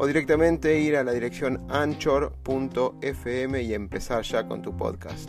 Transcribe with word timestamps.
o 0.00 0.06
directamente 0.06 0.80
ir 0.80 0.96
a 0.96 1.04
la 1.04 1.12
dirección 1.12 1.60
anchor.fm 1.68 3.62
y 3.62 3.74
empezar 3.74 4.22
ya 4.22 4.48
con 4.48 4.62
tu 4.62 4.74
podcast. 4.74 5.28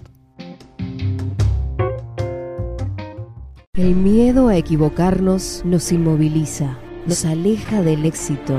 El 3.73 3.95
miedo 3.95 4.47
a 4.47 4.55
equivocarnos 4.55 5.63
nos 5.65 5.91
inmoviliza, 5.91 6.77
nos 7.05 7.25
aleja 7.25 7.81
del 7.81 8.05
éxito. 8.05 8.57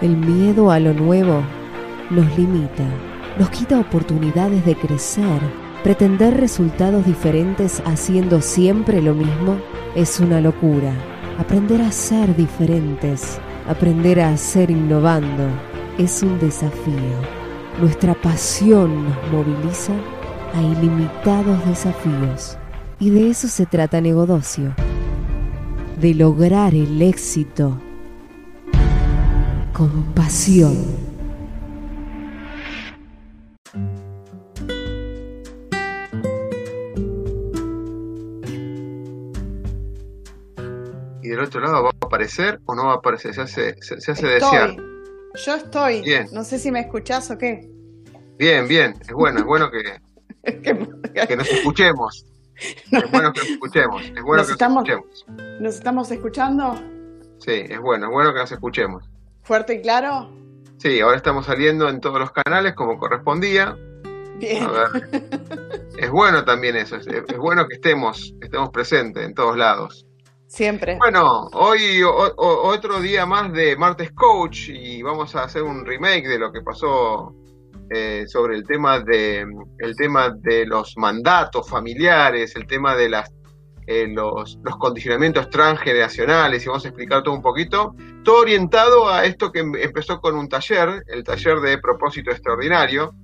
El 0.00 0.16
miedo 0.16 0.70
a 0.70 0.78
lo 0.78 0.94
nuevo 0.94 1.42
nos 2.10 2.38
limita, 2.38 2.88
nos 3.36 3.50
quita 3.50 3.80
oportunidades 3.80 4.64
de 4.64 4.76
crecer. 4.76 5.40
Pretender 5.82 6.36
resultados 6.36 7.04
diferentes 7.04 7.82
haciendo 7.84 8.40
siempre 8.40 9.02
lo 9.02 9.12
mismo 9.12 9.58
es 9.96 10.20
una 10.20 10.40
locura. 10.40 10.92
Aprender 11.36 11.82
a 11.82 11.90
ser 11.90 12.36
diferentes 12.36 13.40
Aprender 13.68 14.20
a 14.20 14.30
hacer 14.30 14.70
innovando 14.70 15.48
es 15.98 16.22
un 16.22 16.38
desafío. 16.38 16.94
Nuestra 17.80 18.14
pasión 18.14 19.06
nos 19.06 19.16
moviliza 19.32 19.92
a 20.54 20.62
ilimitados 20.62 21.66
desafíos. 21.66 22.56
Y 23.00 23.10
de 23.10 23.30
eso 23.30 23.48
se 23.48 23.66
trata 23.66 24.00
Negodocio. 24.00 24.72
De 26.00 26.14
lograr 26.14 26.74
el 26.74 27.02
éxito 27.02 27.76
con 29.72 30.04
pasión. 30.14 30.76
Del 41.36 41.46
otro 41.46 41.60
lado 41.60 41.84
va 41.84 41.90
a 41.90 42.06
aparecer 42.06 42.60
o 42.66 42.74
no 42.74 42.86
va 42.86 42.92
a 42.92 42.96
aparecer? 42.96 43.34
Se 43.34 43.42
hace, 43.42 43.76
se, 43.80 44.12
hace 44.12 44.26
desear. 44.26 44.74
Yo 45.44 45.54
estoy. 45.54 46.02
Bien. 46.02 46.26
No 46.32 46.44
sé 46.44 46.58
si 46.58 46.70
me 46.70 46.80
escuchás 46.80 47.30
o 47.30 47.38
qué. 47.38 47.68
Bien, 48.38 48.66
bien. 48.66 48.94
Es 49.02 49.12
bueno, 49.12 49.40
es 49.40 49.44
bueno 49.44 49.70
que, 49.70 50.62
que 51.28 51.36
nos 51.36 51.48
escuchemos. 51.50 52.26
Es 52.56 53.10
bueno 53.10 53.32
que 53.32 53.40
nos 53.40 53.50
escuchemos. 53.50 54.02
Es 54.02 54.22
bueno 54.22 54.36
nos 54.38 54.46
que 54.46 54.52
estamos, 54.52 54.88
nos 54.88 54.98
escuchemos. 54.98 55.60
¿Nos 55.60 55.74
estamos 55.74 56.10
escuchando? 56.10 56.74
Sí, 57.38 57.64
es 57.68 57.80
bueno, 57.80 58.06
es 58.06 58.12
bueno 58.12 58.32
que 58.32 58.40
nos 58.40 58.52
escuchemos. 58.52 59.04
¿Fuerte 59.42 59.74
y 59.74 59.82
claro? 59.82 60.30
Sí, 60.78 61.00
ahora 61.00 61.16
estamos 61.16 61.46
saliendo 61.46 61.88
en 61.88 62.00
todos 62.00 62.18
los 62.18 62.30
canales 62.32 62.74
como 62.74 62.98
correspondía. 62.98 63.76
Bien. 64.38 64.64
A 64.64 64.70
ver. 64.70 65.10
Es 65.98 66.10
bueno 66.10 66.44
también 66.44 66.76
eso, 66.76 66.96
es, 66.96 67.06
es 67.06 67.38
bueno 67.38 67.66
que 67.66 67.76
estemos, 67.76 68.34
estemos 68.42 68.68
presentes 68.68 69.24
en 69.24 69.34
todos 69.34 69.56
lados. 69.56 70.05
Siempre. 70.46 70.96
Bueno, 70.98 71.48
hoy 71.54 72.02
otro 72.04 73.00
día 73.00 73.26
más 73.26 73.52
de 73.52 73.76
Martes 73.76 74.12
Coach 74.12 74.68
y 74.68 75.02
vamos 75.02 75.34
a 75.34 75.44
hacer 75.44 75.62
un 75.62 75.84
remake 75.84 76.28
de 76.28 76.38
lo 76.38 76.52
que 76.52 76.62
pasó 76.62 77.34
eh, 77.90 78.24
sobre 78.28 78.56
el 78.56 78.64
tema 78.64 79.00
de 79.00 79.46
el 79.78 79.96
tema 79.96 80.30
de 80.30 80.64
los 80.66 80.96
mandatos 80.96 81.68
familiares, 81.68 82.54
el 82.54 82.66
tema 82.66 82.94
de 82.94 83.08
las 83.08 83.30
eh, 83.88 84.08
los, 84.08 84.58
condicionamientos 84.78 85.48
transgeneracionales 85.50 86.64
y 86.64 86.68
vamos 86.68 86.84
a 86.84 86.88
explicar 86.88 87.22
todo 87.22 87.34
un 87.34 87.42
poquito, 87.42 87.94
todo 88.24 88.40
orientado 88.40 89.08
a 89.08 89.24
esto 89.24 89.52
que 89.52 89.60
em, 89.60 89.74
empezó 89.76 90.20
con 90.20 90.36
un 90.36 90.48
taller, 90.48 91.04
el 91.06 91.22
taller 91.22 91.60
de 91.60 91.78
propósito 91.78 92.32
extraordinario, 92.32 93.14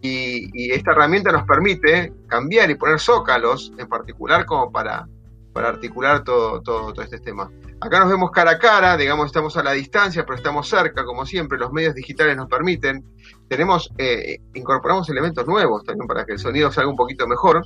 y, 0.00 0.48
y 0.52 0.70
esta 0.70 0.92
herramienta 0.92 1.32
nos 1.32 1.44
permite 1.44 2.12
cambiar 2.28 2.70
y 2.70 2.76
poner 2.76 3.00
zócalos, 3.00 3.72
en 3.76 3.88
particular 3.88 4.46
como 4.46 4.70
para 4.70 5.08
para 5.54 5.68
articular 5.68 6.24
todo, 6.24 6.60
todo, 6.60 6.92
todo 6.92 7.02
este 7.04 7.20
tema. 7.20 7.48
Acá 7.80 8.00
nos 8.00 8.10
vemos 8.10 8.32
cara 8.32 8.50
a 8.50 8.58
cara, 8.58 8.96
digamos, 8.96 9.26
estamos 9.26 9.56
a 9.56 9.62
la 9.62 9.72
distancia, 9.72 10.24
pero 10.26 10.36
estamos 10.36 10.68
cerca, 10.68 11.04
como 11.04 11.24
siempre, 11.24 11.56
los 11.56 11.72
medios 11.72 11.94
digitales 11.94 12.36
nos 12.36 12.48
permiten. 12.48 13.04
Tenemos, 13.48 13.90
eh, 13.96 14.38
incorporamos 14.54 15.08
elementos 15.08 15.46
nuevos 15.46 15.84
también 15.84 16.08
para 16.08 16.26
que 16.26 16.32
el 16.32 16.38
sonido 16.40 16.72
salga 16.72 16.90
un 16.90 16.96
poquito 16.96 17.28
mejor. 17.28 17.62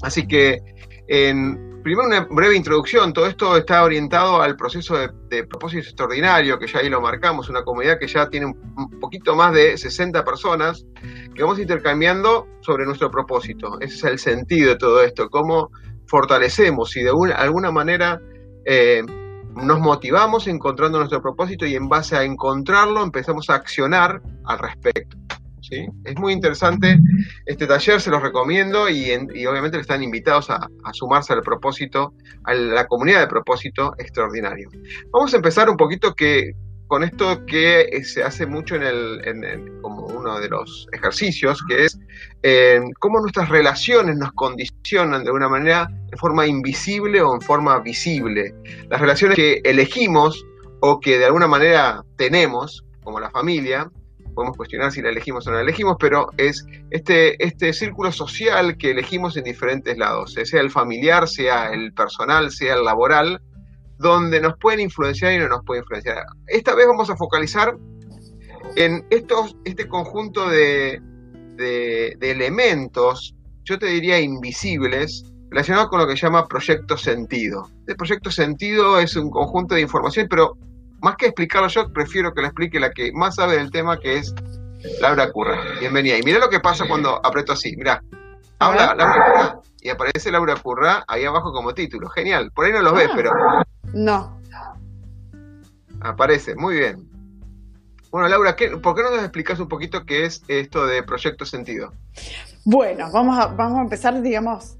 Así 0.00 0.28
que, 0.28 0.60
en, 1.08 1.80
primero 1.82 2.06
una 2.06 2.20
breve 2.30 2.54
introducción, 2.54 3.12
todo 3.12 3.26
esto 3.26 3.56
está 3.56 3.82
orientado 3.82 4.40
al 4.40 4.56
proceso 4.56 4.96
de, 4.96 5.44
propósito 5.44 5.82
extraordinario, 5.82 6.56
que 6.58 6.68
ya 6.68 6.78
ahí 6.78 6.88
lo 6.88 7.00
marcamos, 7.00 7.48
una 7.48 7.64
comunidad 7.64 7.98
que 7.98 8.06
ya 8.06 8.28
tiene 8.28 8.46
un 8.46 9.00
poquito 9.00 9.34
más 9.34 9.52
de 9.52 9.76
60 9.76 10.24
personas, 10.24 10.86
que 11.34 11.42
vamos 11.42 11.58
intercambiando 11.58 12.46
sobre 12.60 12.84
nuestro 12.84 13.10
propósito. 13.10 13.80
Ese 13.80 13.94
es 13.94 14.04
el 14.04 14.18
sentido 14.20 14.70
de 14.70 14.76
todo 14.76 15.02
esto, 15.02 15.28
cómo 15.30 15.70
fortalecemos 16.06 16.96
y 16.96 17.02
de 17.02 17.10
alguna 17.36 17.70
manera 17.70 18.20
eh, 18.64 19.02
nos 19.54 19.80
motivamos 19.80 20.46
encontrando 20.46 20.98
nuestro 20.98 21.20
propósito 21.20 21.66
y 21.66 21.74
en 21.74 21.88
base 21.88 22.16
a 22.16 22.24
encontrarlo 22.24 23.02
empezamos 23.02 23.50
a 23.50 23.54
accionar 23.54 24.22
al 24.44 24.58
respecto. 24.58 25.16
¿sí? 25.60 25.86
Es 26.04 26.16
muy 26.16 26.32
interesante 26.32 26.98
este 27.46 27.66
taller, 27.66 28.00
se 28.00 28.10
los 28.10 28.22
recomiendo 28.22 28.88
y, 28.88 29.12
obviamente 29.46 29.78
están 29.78 30.02
invitados 30.02 30.50
a, 30.50 30.68
a, 30.84 30.92
sumarse 30.92 31.32
al 31.32 31.42
propósito, 31.42 32.14
a 32.44 32.54
la 32.54 32.86
comunidad 32.86 33.20
de 33.20 33.26
propósito 33.26 33.94
extraordinario. 33.98 34.70
Vamos 35.10 35.32
a 35.34 35.36
empezar 35.36 35.68
un 35.68 35.76
poquito 35.76 36.14
que 36.14 36.52
con 36.92 37.04
esto 37.04 37.46
que 37.46 37.88
eh, 37.90 38.04
se 38.04 38.22
hace 38.22 38.44
mucho 38.44 38.74
en 38.76 38.82
el, 38.82 39.80
como 39.80 40.04
uno 40.08 40.38
de 40.38 40.50
los 40.50 40.86
ejercicios, 40.92 41.64
que 41.66 41.86
es 41.86 41.98
cómo 42.98 43.18
nuestras 43.18 43.48
relaciones 43.48 44.18
nos 44.18 44.32
condicionan 44.32 45.24
de 45.24 45.30
una 45.30 45.48
manera 45.48 45.88
de 46.10 46.18
forma 46.18 46.46
invisible 46.46 47.22
o 47.22 47.32
en 47.32 47.40
forma 47.40 47.78
visible. 47.78 48.54
Las 48.90 49.00
relaciones 49.00 49.36
que 49.36 49.62
elegimos 49.64 50.44
o 50.80 51.00
que 51.00 51.16
de 51.16 51.24
alguna 51.24 51.46
manera 51.46 52.04
tenemos, 52.16 52.84
como 53.02 53.20
la 53.20 53.30
familia, 53.30 53.90
podemos 54.34 54.54
cuestionar 54.58 54.92
si 54.92 55.00
la 55.00 55.08
elegimos 55.08 55.46
o 55.46 55.50
no 55.50 55.56
la 55.56 55.62
elegimos, 55.62 55.96
pero 55.98 56.26
es 56.36 56.66
este, 56.90 57.42
este 57.42 57.72
círculo 57.72 58.12
social 58.12 58.76
que 58.76 58.90
elegimos 58.90 59.34
en 59.38 59.44
diferentes 59.44 59.96
lados, 59.96 60.34
sea 60.34 60.60
el 60.60 60.70
familiar, 60.70 61.26
sea 61.26 61.72
el 61.72 61.94
personal, 61.94 62.50
sea 62.50 62.74
el 62.74 62.84
laboral, 62.84 63.40
donde 63.98 64.40
nos 64.40 64.56
pueden 64.58 64.80
influenciar 64.80 65.32
y 65.32 65.38
no 65.38 65.48
nos 65.48 65.64
pueden 65.64 65.82
influenciar. 65.82 66.24
Esta 66.46 66.74
vez 66.74 66.86
vamos 66.86 67.10
a 67.10 67.16
focalizar 67.16 67.76
en 68.76 69.04
estos, 69.10 69.56
este 69.64 69.88
conjunto 69.88 70.48
de, 70.48 71.00
elementos, 72.20 73.34
yo 73.64 73.78
te 73.78 73.86
diría 73.86 74.20
invisibles, 74.20 75.24
relacionados 75.50 75.90
con 75.90 76.00
lo 76.00 76.06
que 76.06 76.16
se 76.16 76.26
llama 76.26 76.48
proyecto 76.48 76.96
sentido. 76.96 77.70
El 77.86 77.96
proyecto 77.96 78.30
sentido 78.30 78.98
es 78.98 79.14
un 79.16 79.30
conjunto 79.30 79.74
de 79.74 79.82
información, 79.82 80.26
pero 80.28 80.56
más 81.00 81.16
que 81.16 81.26
explicarlo 81.26 81.68
yo, 81.68 81.92
prefiero 81.92 82.32
que 82.32 82.40
lo 82.40 82.48
explique 82.48 82.80
la 82.80 82.90
que 82.90 83.12
más 83.12 83.36
sabe 83.36 83.56
del 83.56 83.70
tema, 83.70 83.98
que 83.98 84.18
es 84.18 84.34
Laura 85.00 85.30
Curra. 85.30 85.60
Bienvenida. 85.78 86.18
Y 86.18 86.22
mira 86.22 86.38
lo 86.38 86.48
que 86.48 86.60
pasa 86.60 86.88
cuando 86.88 87.24
aprieto 87.24 87.52
así. 87.52 87.76
Mira, 87.76 88.02
habla 88.58 88.94
Laura 88.94 89.24
Curra 89.26 89.62
y 89.82 89.88
aparece 89.90 90.30
Laura 90.30 90.54
Curra 90.56 91.04
ahí 91.08 91.24
abajo 91.24 91.52
como 91.52 91.74
título. 91.74 92.08
Genial. 92.08 92.52
Por 92.52 92.66
ahí 92.66 92.72
no 92.72 92.82
lo 92.82 92.94
ves, 92.94 93.08
ah. 93.10 93.14
pero 93.16 93.32
no. 93.92 94.40
Aparece, 96.00 96.54
muy 96.54 96.76
bien. 96.76 97.08
Bueno, 98.10 98.28
Laura, 98.28 98.54
¿por 98.82 98.94
qué 98.94 99.02
no 99.02 99.10
nos 99.10 99.20
explicas 99.20 99.58
un 99.58 99.68
poquito 99.68 100.04
qué 100.04 100.24
es 100.24 100.42
esto 100.46 100.86
de 100.86 101.02
Proyecto 101.02 101.44
Sentido? 101.44 101.92
Bueno, 102.64 103.10
vamos 103.10 103.38
a, 103.38 103.46
vamos 103.46 103.78
a 103.78 103.82
empezar, 103.82 104.20
digamos. 104.22 104.76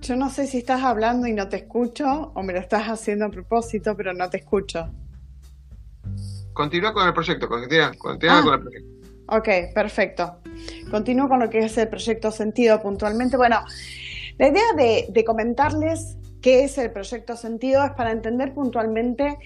Yo 0.00 0.16
no 0.16 0.30
sé 0.30 0.46
si 0.48 0.58
estás 0.58 0.82
hablando 0.82 1.28
y 1.28 1.32
no 1.32 1.48
te 1.48 1.58
escucho 1.58 2.32
o 2.34 2.42
me 2.42 2.52
lo 2.52 2.58
estás 2.58 2.88
haciendo 2.88 3.26
a 3.26 3.30
propósito, 3.30 3.96
pero 3.96 4.12
no 4.12 4.28
te 4.28 4.38
escucho. 4.38 4.90
Continúa 6.52 6.92
con 6.92 7.06
el 7.06 7.14
proyecto, 7.14 7.48
continúa, 7.48 7.92
continúa 7.96 8.38
ah. 8.38 8.42
con 8.42 8.54
el 8.54 8.60
proyecto. 8.60 8.88
Ok, 9.28 9.48
perfecto. 9.74 10.41
Continúo 10.92 11.28
con 11.28 11.40
lo 11.40 11.50
que 11.50 11.58
es 11.58 11.76
el 11.78 11.88
proyecto 11.88 12.30
Sentido 12.30 12.80
puntualmente. 12.80 13.36
Bueno, 13.36 13.64
la 14.38 14.48
idea 14.48 14.62
de, 14.76 15.24
comentarles 15.24 16.18
qué 16.40 16.64
es 16.64 16.76
el 16.76 16.90
proyecto 16.90 17.36
sentido, 17.36 17.84
es 17.84 17.92
para 17.92 18.10
entender 18.12 18.52
puntualmente 18.52 19.38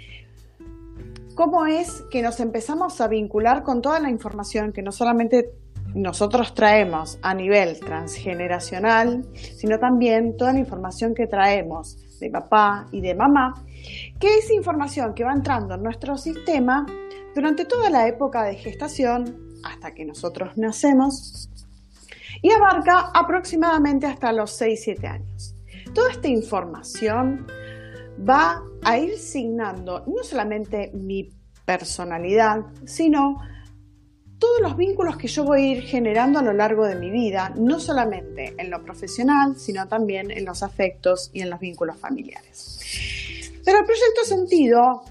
cómo 1.35 1.67
es 1.67 2.03
que 2.11 2.23
nos 2.23 2.41
empezamos 2.41 3.01
a 3.01 3.09
vincular 3.09 3.63
con 3.63 3.83
toda 3.83 4.01
la 4.01 4.11
información 4.11 4.73
que 4.73 4.83
no 4.83 4.93
solamente 4.93 5.51
nosotros 5.95 6.55
traemos 6.55 7.19
a 7.23 7.35
nivel 7.35 7.79
transgeneracional, 7.79 9.27
sino 9.35 9.79
también 9.79 10.37
toda 10.37 10.53
la 10.53 10.59
información 10.59 11.15
que 11.15 11.27
traemos 11.27 12.19
de 12.19 12.31
papá 12.31 12.89
y 12.91 13.01
de 13.01 13.15
mamá, 13.15 13.55
que 14.19 14.39
es 14.39 14.51
información 14.51 15.15
que 15.15 15.25
va 15.25 15.33
entrando 15.33 15.75
en 15.75 15.83
nuestro 15.83 16.17
sistema 16.17 16.87
durante 17.35 17.67
toda 17.67 17.91
la 17.91 18.09
época 18.09 18.43
de 18.45 18.55
gestación, 18.57 19.46
hasta 19.67 19.95
que 19.95 20.05
nosotros 20.05 20.57
nacemos 20.57 21.51
y 22.43 22.51
abarca 22.51 23.11
aproximadamente 23.15 24.07
hasta 24.07 24.33
los 24.33 24.61
6-7 24.61 25.05
años. 25.09 25.55
Toda 25.95 26.11
esta 26.11 26.29
información 26.29 27.47
va 28.29 28.63
a 28.83 28.99
ir 28.99 29.19
signando 29.19 30.05
no 30.07 30.23
solamente 30.23 30.91
mi 30.95 31.31
personalidad, 31.65 32.65
sino 32.85 33.41
todos 34.39 34.61
los 34.61 34.77
vínculos 34.77 35.17
que 35.17 35.29
yo 35.29 35.45
voy 35.45 35.61
a 35.63 35.67
ir 35.77 35.83
generando 35.83 36.39
a 36.39 36.43
lo 36.43 36.53
largo 36.53 36.85
de 36.85 36.97
mi 36.97 37.11
vida, 37.11 37.53
no 37.57 37.81
solamente 37.81 38.55
en 38.59 38.71
lo 38.71 38.83
profesional, 38.83 39.57
sino 39.57 39.89
también 39.89 40.31
en 40.31 40.45
los 40.45 40.63
afectos 40.63 41.31
y 41.33 41.41
en 41.41 41.51
los 41.51 41.59
vínculos 41.59 41.97
familiares. 41.97 42.81
Pero 43.65 43.79
el 43.79 43.85
proyecto 43.85 44.25
sentido 44.25 45.03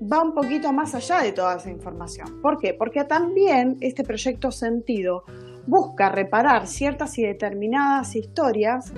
va 0.00 0.22
un 0.22 0.34
poquito 0.34 0.72
más 0.72 0.94
allá 0.94 1.20
de 1.20 1.32
toda 1.32 1.56
esa 1.56 1.70
información. 1.70 2.40
¿Por 2.42 2.58
qué? 2.58 2.74
Porque 2.74 3.04
también 3.04 3.76
este 3.80 4.04
proyecto 4.04 4.50
sentido 4.50 5.24
busca 5.66 6.08
reparar 6.08 6.66
ciertas 6.66 7.18
y 7.18 7.22
determinadas 7.22 8.14
historias 8.14 8.92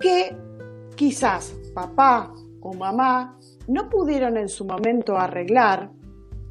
que 0.00 0.36
quizás 0.96 1.54
papá 1.74 2.32
o 2.60 2.72
mamá 2.74 3.38
no 3.68 3.88
pudieron 3.88 4.36
en 4.36 4.48
su 4.48 4.64
momento 4.64 5.16
arreglar 5.16 5.90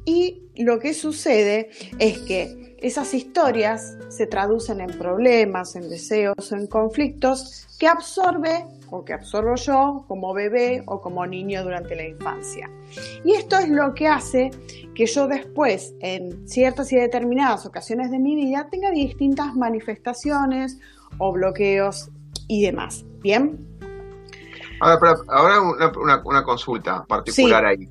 y 0.04 0.48
lo 0.56 0.78
que 0.78 0.94
sucede 0.94 1.70
es 1.98 2.18
que 2.20 2.61
esas 2.82 3.14
historias 3.14 3.96
se 4.08 4.26
traducen 4.26 4.80
en 4.80 4.98
problemas, 4.98 5.76
en 5.76 5.88
deseos, 5.88 6.50
en 6.50 6.66
conflictos 6.66 7.68
que 7.78 7.86
absorbe 7.86 8.66
o 8.90 9.04
que 9.04 9.12
absorbo 9.12 9.54
yo 9.54 10.04
como 10.08 10.34
bebé 10.34 10.82
o 10.86 11.00
como 11.00 11.24
niño 11.24 11.62
durante 11.62 11.94
la 11.94 12.06
infancia. 12.06 12.68
Y 13.24 13.34
esto 13.34 13.58
es 13.58 13.68
lo 13.68 13.94
que 13.94 14.08
hace 14.08 14.50
que 14.94 15.06
yo 15.06 15.28
después, 15.28 15.94
en 16.00 16.46
ciertas 16.48 16.92
y 16.92 16.96
determinadas 16.96 17.64
ocasiones 17.66 18.10
de 18.10 18.18
mi 18.18 18.34
vida, 18.34 18.68
tenga 18.68 18.90
distintas 18.90 19.54
manifestaciones 19.54 20.78
o 21.18 21.32
bloqueos 21.32 22.10
y 22.48 22.64
demás. 22.64 23.04
¿Bien? 23.20 23.64
Ahora, 24.80 25.60
una, 26.24 26.42
consulta 26.42 27.04
particular 27.04 27.64
ahí. 27.64 27.88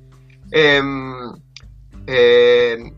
Em, 0.50 1.32
eh, 2.06 2.92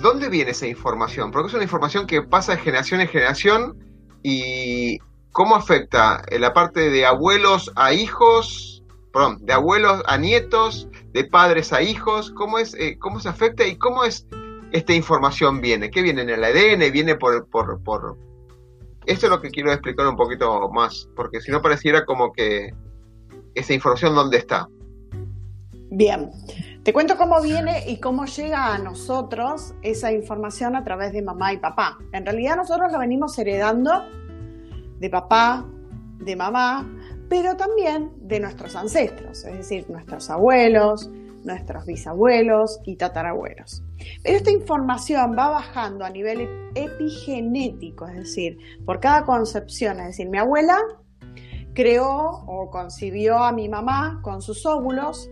¿Dónde 0.00 0.28
viene 0.28 0.52
esa 0.52 0.66
información? 0.66 1.30
Porque 1.30 1.48
es 1.48 1.54
una 1.54 1.62
información 1.62 2.06
que 2.06 2.22
pasa 2.22 2.52
de 2.52 2.58
generación 2.58 3.00
en 3.00 3.08
generación 3.08 3.78
y 4.22 4.98
cómo 5.32 5.54
afecta 5.54 6.22
la 6.38 6.52
parte 6.52 6.90
de 6.90 7.04
abuelos 7.04 7.70
a 7.76 7.92
hijos, 7.92 8.82
perdón, 9.12 9.44
de 9.44 9.52
abuelos 9.52 10.02
a 10.06 10.16
nietos, 10.16 10.88
de 11.12 11.24
padres 11.24 11.72
a 11.72 11.82
hijos, 11.82 12.30
cómo 12.30 12.58
es, 12.58 12.74
eh, 12.74 12.96
cómo 12.98 13.20
se 13.20 13.28
afecta 13.28 13.66
y 13.66 13.76
cómo 13.76 14.04
es 14.04 14.26
esta 14.72 14.94
información 14.94 15.60
viene, 15.60 15.90
qué 15.90 16.02
viene 16.02 16.22
en 16.22 16.30
el 16.30 16.44
ADN, 16.44 16.92
viene 16.92 17.16
por, 17.16 17.46
por, 17.48 17.82
por, 17.82 18.16
esto 19.06 19.26
es 19.26 19.30
lo 19.30 19.40
que 19.40 19.50
quiero 19.50 19.72
explicar 19.72 20.06
un 20.06 20.16
poquito 20.16 20.68
más, 20.70 21.08
porque 21.16 21.40
si 21.40 21.50
no 21.50 21.60
pareciera 21.60 22.04
como 22.04 22.32
que 22.32 22.72
esa 23.54 23.74
información 23.74 24.14
dónde 24.14 24.38
está. 24.38 24.68
Bien, 25.90 26.30
te 26.82 26.92
cuento 26.94 27.16
cómo 27.18 27.42
viene 27.42 27.84
y 27.86 28.00
cómo 28.00 28.24
llega 28.24 28.74
a 28.74 28.78
nosotros 28.78 29.74
esa 29.82 30.12
información 30.12 30.76
a 30.76 30.84
través 30.84 31.12
de 31.12 31.20
mamá 31.20 31.52
y 31.52 31.58
papá. 31.58 31.98
En 32.12 32.24
realidad 32.24 32.56
nosotros 32.56 32.90
lo 32.90 32.98
venimos 32.98 33.38
heredando 33.38 34.02
de 34.98 35.10
papá, 35.10 35.66
de 36.18 36.36
mamá, 36.36 36.90
pero 37.28 37.56
también 37.56 38.12
de 38.16 38.40
nuestros 38.40 38.76
ancestros, 38.76 39.44
es 39.44 39.56
decir, 39.58 39.88
nuestros 39.90 40.30
abuelos, 40.30 41.10
nuestros 41.44 41.86
bisabuelos 41.86 42.80
y 42.84 42.96
tatarabuelos. 42.96 43.82
Pero 44.22 44.36
esta 44.36 44.50
información 44.50 45.36
va 45.38 45.50
bajando 45.50 46.04
a 46.04 46.10
nivel 46.10 46.48
epigenético, 46.74 48.06
es 48.08 48.16
decir, 48.16 48.58
por 48.84 49.00
cada 49.00 49.24
concepción, 49.24 50.00
es 50.00 50.06
decir, 50.06 50.28
mi 50.28 50.38
abuela 50.38 50.78
creó 51.74 52.42
o 52.46 52.70
concibió 52.70 53.38
a 53.38 53.52
mi 53.52 53.68
mamá 53.68 54.20
con 54.22 54.42
sus 54.42 54.66
óvulos, 54.66 55.30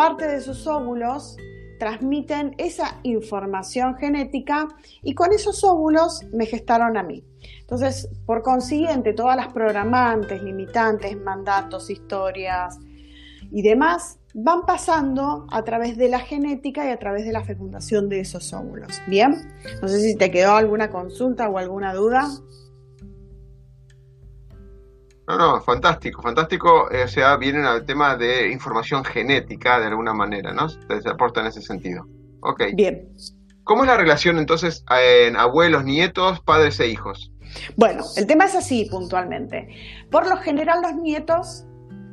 parte 0.00 0.26
de 0.26 0.40
sus 0.40 0.66
óvulos 0.66 1.36
transmiten 1.78 2.54
esa 2.56 2.96
información 3.02 3.96
genética 3.96 4.66
y 5.02 5.14
con 5.14 5.30
esos 5.30 5.62
óvulos 5.62 6.22
me 6.32 6.46
gestaron 6.46 6.96
a 6.96 7.02
mí. 7.02 7.22
Entonces, 7.60 8.08
por 8.24 8.40
consiguiente, 8.40 9.12
todas 9.12 9.36
las 9.36 9.52
programantes, 9.52 10.42
limitantes, 10.42 11.20
mandatos, 11.20 11.90
historias 11.90 12.78
y 13.52 13.60
demás 13.60 14.18
van 14.32 14.64
pasando 14.64 15.46
a 15.50 15.62
través 15.64 15.98
de 15.98 16.08
la 16.08 16.20
genética 16.20 16.86
y 16.86 16.92
a 16.92 16.98
través 16.98 17.26
de 17.26 17.32
la 17.32 17.44
fecundación 17.44 18.08
de 18.08 18.20
esos 18.20 18.54
óvulos. 18.54 19.02
Bien, 19.06 19.34
no 19.82 19.88
sé 19.88 20.00
si 20.00 20.16
te 20.16 20.30
quedó 20.30 20.52
alguna 20.52 20.88
consulta 20.88 21.50
o 21.50 21.58
alguna 21.58 21.92
duda. 21.92 22.26
No, 25.30 25.38
no, 25.38 25.60
fantástico, 25.60 26.22
fantástico. 26.22 26.90
Eh, 26.90 27.04
o 27.04 27.08
sea, 27.08 27.36
vienen 27.36 27.64
al 27.64 27.84
tema 27.84 28.16
de 28.16 28.50
información 28.50 29.04
genética 29.04 29.78
de 29.78 29.86
alguna 29.86 30.12
manera, 30.12 30.52
¿no? 30.52 30.68
Se 30.68 31.08
aporta 31.08 31.40
en 31.40 31.46
ese 31.46 31.62
sentido. 31.62 32.04
Ok. 32.40 32.64
Bien. 32.74 33.08
¿Cómo 33.62 33.84
es 33.84 33.88
la 33.88 33.96
relación 33.96 34.38
entonces 34.38 34.84
en 34.90 35.36
abuelos, 35.36 35.84
nietos, 35.84 36.40
padres 36.40 36.80
e 36.80 36.88
hijos? 36.88 37.30
Bueno, 37.76 38.02
el 38.16 38.26
tema 38.26 38.46
es 38.46 38.56
así 38.56 38.88
puntualmente. 38.90 39.68
Por 40.10 40.28
lo 40.28 40.36
general 40.38 40.82
los 40.82 40.96
nietos 40.96 41.64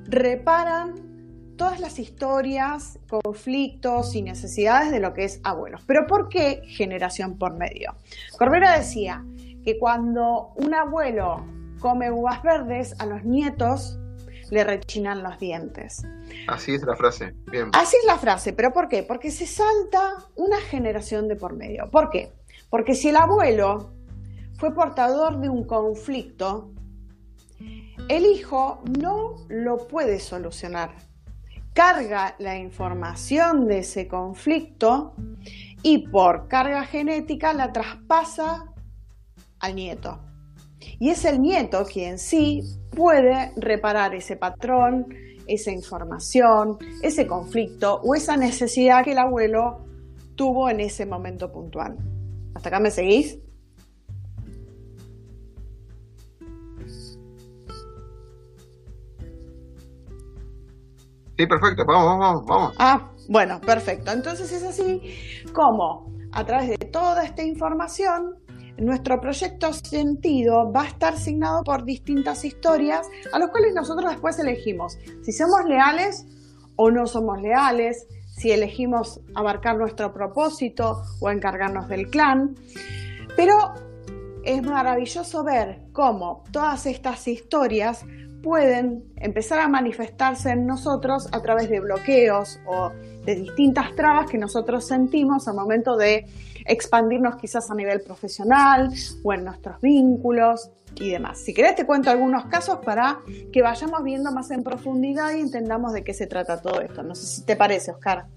reparan 0.04 1.56
todas 1.58 1.80
las 1.80 1.98
historias, 1.98 3.00
conflictos 3.10 4.14
y 4.14 4.22
necesidades 4.22 4.92
de 4.92 5.00
lo 5.00 5.16
que 5.16 5.24
es 5.24 5.42
abuelos. 5.44 5.82
Pero 5.88 6.06
¿por 6.06 6.30
qué 6.30 6.62
generación 6.68 7.40
por 7.40 7.56
medio? 7.56 7.96
Corbera 8.38 8.78
decía 8.78 9.26
que 9.66 9.80
cuando 9.80 10.54
un 10.56 10.76
abuelo 10.76 11.57
come 11.80 12.12
uvas 12.12 12.42
verdes, 12.44 12.96
a 13.00 13.06
los 13.06 13.24
nietos 13.24 14.00
le 14.50 14.64
rechinan 14.64 15.24
los 15.24 15.40
dientes. 15.40 16.04
Así 16.48 16.74
es 16.74 16.84
la 16.84 16.96
frase. 16.96 17.34
Bien. 17.52 17.70
Así 17.74 17.98
es 18.00 18.06
la 18.06 18.18
frase, 18.18 18.54
pero 18.54 18.72
¿por 18.72 18.88
qué? 18.88 19.04
Porque 19.04 19.32
se 19.32 19.46
salta 19.46 20.26
una 20.36 20.58
generación 20.58 21.28
de 21.28 21.36
por 21.36 21.56
medio. 21.56 21.90
¿Por 21.92 22.10
qué? 22.10 22.34
Porque 22.70 22.96
si 22.96 23.10
el 23.10 23.18
abuelo 23.18 23.94
fue 24.58 24.74
portador 24.74 25.40
de 25.40 25.50
un 25.50 25.66
conflicto, 25.66 26.72
el 28.10 28.26
hijo 28.26 28.82
no 29.00 29.36
lo 29.50 29.88
puede 29.88 30.20
solucionar. 30.20 30.92
Carga 31.74 32.36
la 32.40 32.58
información 32.58 33.68
de 33.68 33.80
ese 33.80 34.08
conflicto 34.08 35.14
y 35.84 36.08
por 36.08 36.48
carga 36.48 36.86
genética 36.86 37.54
la 37.54 37.72
traspasa 37.72 38.74
al 39.60 39.76
nieto. 39.76 40.27
Y 41.00 41.10
es 41.10 41.26
el 41.26 41.42
nieto 41.42 41.86
quien 41.86 42.20
sí 42.20 42.64
puede 42.92 43.52
reparar 43.56 44.16
ese 44.16 44.36
patrón, 44.36 45.08
esa 45.48 45.72
información, 45.72 46.78
ese 47.02 47.26
conflicto 47.28 48.02
o 48.04 48.16
esa 48.16 48.38
necesidad 48.38 49.04
que 49.04 49.12
el 49.12 49.20
abuelo 49.20 49.86
tuvo 50.36 50.70
en 50.70 50.80
ese 50.80 51.06
momento 51.06 51.52
puntual. 51.52 51.98
¿Hasta 52.54 52.70
acá 52.70 52.80
me 52.80 52.92
seguís? 52.92 53.40
Sí, 61.38 61.46
perfecto, 61.46 61.86
vamos, 61.86 62.20
vamos, 62.20 62.46
vamos. 62.48 62.76
Ah, 62.80 63.12
bueno, 63.30 63.62
perfecto. 63.62 64.12
Entonces 64.12 64.52
es 64.52 64.64
así 64.64 65.44
como 65.54 66.12
a 66.32 66.44
través 66.44 66.70
de 66.70 66.78
toda 66.78 67.24
esta 67.24 67.44
información 67.44 68.36
nuestro 68.78 69.20
proyecto 69.20 69.74
Sentido 69.74 70.72
va 70.72 70.84
a 70.84 70.88
estar 70.88 71.14
asignado 71.14 71.64
por 71.64 71.84
distintas 71.84 72.46
historias 72.46 73.08
a 73.32 73.40
los 73.40 73.50
cuales 73.50 73.74
nosotros 73.74 74.12
después 74.12 74.40
elegimos 74.40 74.98
si 75.24 75.32
somos 75.32 75.66
leales 75.66 76.26
o 76.76 76.92
no 76.92 77.08
somos 77.08 77.42
leales, 77.42 78.08
si 78.38 78.52
elegimos 78.52 79.20
abarcar 79.36 79.78
nuestro 79.78 80.14
propósito 80.14 81.02
o 81.20 81.30
encargarnos 81.30 81.88
del 81.90 82.08
clan. 82.10 82.56
Pero 83.36 83.74
es 84.44 84.62
maravilloso 84.64 85.44
ver 85.44 85.82
cómo 85.92 86.44
todas 86.52 86.86
estas 86.86 87.28
historias 87.28 88.06
pueden 88.44 89.04
empezar 89.18 89.60
a 89.60 89.68
manifestarse 89.68 90.52
en 90.52 90.66
nosotros 90.66 91.28
a 91.32 91.42
través 91.42 91.70
de 91.70 91.80
bloqueos 91.80 92.60
o 92.68 92.92
de 93.28 93.36
distintas 93.36 93.94
trabas 93.94 94.32
que 94.32 94.38
nosotros 94.38 94.88
sentimos 94.88 95.50
al 95.50 95.56
momento 95.56 95.98
de 95.98 96.26
expandirnos 96.66 97.36
quizás 97.36 97.70
a 97.70 97.76
nivel 97.76 98.00
profesional 98.00 98.90
o 99.22 99.34
en 99.34 99.44
nuestros 99.44 99.82
vínculos 99.82 100.72
y 100.96 101.10
demás. 101.10 101.38
Si 101.38 101.54
querés 101.54 101.76
te 101.76 101.86
cuento 101.86 102.10
algunos 102.10 102.46
casos 102.46 102.80
para 102.86 103.20
que 103.52 103.62
vayamos 103.62 104.02
viendo 104.06 104.32
más 104.32 104.50
en 104.52 104.64
profundidad 104.64 105.34
y 105.36 105.42
entendamos 105.42 105.92
de 105.92 106.06
qué 106.06 106.14
se 106.14 106.26
trata 106.26 106.62
todo 106.62 106.80
esto. 106.80 107.04
No 107.04 107.16
sé 107.16 107.26
si 107.26 107.46
te 107.46 107.58
parece, 107.58 107.92
Oscar. 107.92 108.28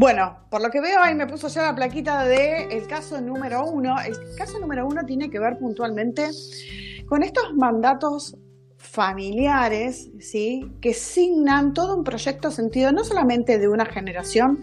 Bueno, 0.00 0.34
por 0.48 0.62
lo 0.62 0.70
que 0.70 0.80
veo 0.80 0.98
ahí 1.02 1.14
me 1.14 1.26
puso 1.26 1.48
ya 1.48 1.60
la 1.60 1.74
plaquita 1.74 2.24
de 2.24 2.68
el 2.74 2.86
caso 2.86 3.20
número 3.20 3.66
uno. 3.66 3.96
El 4.00 4.16
caso 4.34 4.58
número 4.58 4.86
uno 4.86 5.04
tiene 5.04 5.28
que 5.28 5.38
ver 5.38 5.58
puntualmente 5.58 6.30
con 7.06 7.22
estos 7.22 7.52
mandatos 7.54 8.34
familiares, 8.78 10.10
¿sí? 10.18 10.72
Que 10.80 10.94
signan 10.94 11.74
todo 11.74 11.98
un 11.98 12.02
proyecto 12.02 12.50
sentido 12.50 12.92
no 12.92 13.04
solamente 13.04 13.58
de 13.58 13.68
una 13.68 13.84
generación, 13.84 14.62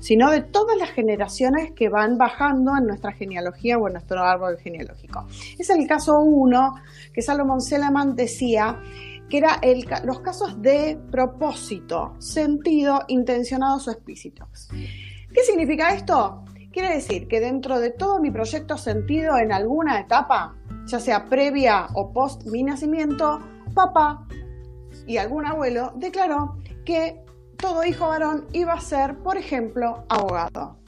sino 0.00 0.30
de 0.30 0.40
todas 0.40 0.78
las 0.78 0.88
generaciones 0.88 1.72
que 1.72 1.90
van 1.90 2.16
bajando 2.16 2.74
en 2.74 2.86
nuestra 2.86 3.12
genealogía 3.12 3.76
o 3.76 3.88
en 3.88 3.92
nuestro 3.92 4.24
árbol 4.24 4.56
genealógico. 4.56 5.26
Es 5.58 5.68
el 5.68 5.86
caso 5.86 6.18
uno 6.18 6.76
que 7.12 7.20
Salomón 7.20 7.60
Selaman 7.60 8.16
decía 8.16 8.80
que 9.28 9.38
era 9.38 9.60
los 10.04 10.20
casos 10.20 10.60
de 10.62 10.98
propósito, 11.10 12.14
sentido, 12.18 13.00
intencionados 13.08 13.88
o 13.88 13.90
explícitos. 13.90 14.68
¿Qué 14.70 15.42
significa 15.44 15.94
esto? 15.94 16.44
Quiere 16.72 16.94
decir 16.94 17.28
que 17.28 17.40
dentro 17.40 17.78
de 17.80 17.90
todo 17.90 18.20
mi 18.20 18.30
proyecto 18.30 18.76
sentido 18.76 19.38
en 19.38 19.52
alguna 19.52 20.00
etapa, 20.00 20.56
ya 20.86 21.00
sea 21.00 21.24
previa 21.26 21.88
o 21.94 22.12
post 22.12 22.46
mi 22.46 22.62
nacimiento, 22.62 23.40
papá 23.74 24.26
y 25.06 25.16
algún 25.16 25.46
abuelo 25.46 25.92
declaró 25.96 26.58
que 26.84 27.20
todo 27.56 27.84
hijo 27.84 28.08
varón 28.08 28.46
iba 28.52 28.74
a 28.74 28.80
ser, 28.80 29.18
por 29.18 29.36
ejemplo, 29.36 30.04
abogado. 30.08 30.78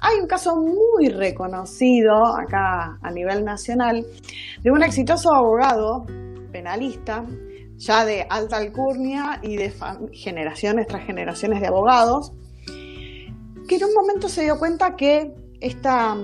Hay 0.00 0.18
un 0.20 0.26
caso 0.26 0.56
muy 0.56 1.08
reconocido 1.08 2.24
acá 2.26 2.98
a 3.02 3.10
nivel 3.10 3.44
nacional 3.44 4.06
de 4.62 4.70
un 4.70 4.82
exitoso 4.82 5.34
abogado 5.34 6.06
penalista, 6.52 7.24
ya 7.78 8.04
de 8.04 8.26
alta 8.28 8.56
alcurnia 8.56 9.40
y 9.42 9.56
de 9.56 9.72
generaciones 10.12 10.86
tras 10.86 11.04
generaciones 11.04 11.60
de 11.60 11.66
abogados, 11.66 12.32
que 13.68 13.76
en 13.76 13.84
un 13.84 13.94
momento 13.94 14.28
se 14.28 14.42
dio 14.42 14.58
cuenta 14.58 14.96
que 14.96 15.34
esta, 15.60 16.16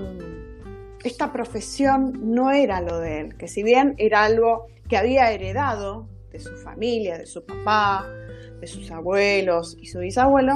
esta 1.03 1.31
profesión 1.31 2.33
no 2.33 2.51
era 2.51 2.81
lo 2.81 2.99
de 2.99 3.19
él, 3.19 3.37
que 3.37 3.47
si 3.47 3.63
bien 3.63 3.95
era 3.97 4.23
algo 4.23 4.67
que 4.87 4.97
había 4.97 5.31
heredado 5.31 6.07
de 6.31 6.39
su 6.39 6.55
familia, 6.57 7.17
de 7.17 7.25
su 7.25 7.45
papá, 7.45 8.07
de 8.59 8.67
sus 8.67 8.89
abuelos 8.91 9.77
y 9.79 9.87
su 9.87 9.99
bisabuelo, 9.99 10.55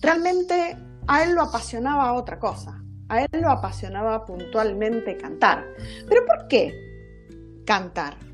realmente 0.00 0.76
a 1.06 1.24
él 1.24 1.34
lo 1.34 1.42
apasionaba 1.42 2.12
otra 2.12 2.38
cosa. 2.38 2.76
A 3.08 3.22
él 3.22 3.40
lo 3.40 3.50
apasionaba 3.50 4.24
puntualmente 4.24 5.16
cantar. 5.16 5.64
¿Pero 6.08 6.24
por 6.24 6.46
qué 6.46 6.72
cantar? 7.66 8.29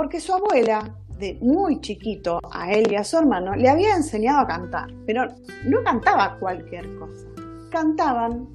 Porque 0.00 0.18
su 0.18 0.32
abuela, 0.32 0.96
de 1.18 1.36
muy 1.42 1.78
chiquito, 1.82 2.40
a 2.50 2.72
él 2.72 2.90
y 2.90 2.94
a 2.94 3.04
su 3.04 3.18
hermano, 3.18 3.54
le 3.54 3.68
había 3.68 3.94
enseñado 3.94 4.38
a 4.38 4.46
cantar, 4.46 4.88
pero 5.04 5.28
no 5.66 5.82
cantaba 5.84 6.38
cualquier 6.38 6.96
cosa. 6.96 7.26
Cantaban 7.70 8.48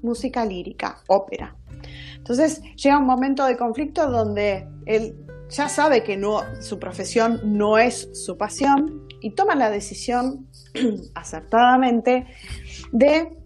música 0.00 0.46
lírica, 0.46 1.02
ópera. 1.08 1.54
Entonces 2.16 2.62
llega 2.76 2.96
un 2.96 3.04
momento 3.04 3.44
de 3.44 3.58
conflicto 3.58 4.10
donde 4.10 4.66
él 4.86 5.14
ya 5.50 5.68
sabe 5.68 6.02
que 6.02 6.16
no, 6.16 6.40
su 6.62 6.78
profesión 6.78 7.42
no 7.44 7.76
es 7.76 8.08
su 8.14 8.38
pasión 8.38 9.06
y 9.20 9.34
toma 9.34 9.54
la 9.54 9.68
decisión 9.68 10.48
acertadamente 11.14 12.26
de 12.92 13.36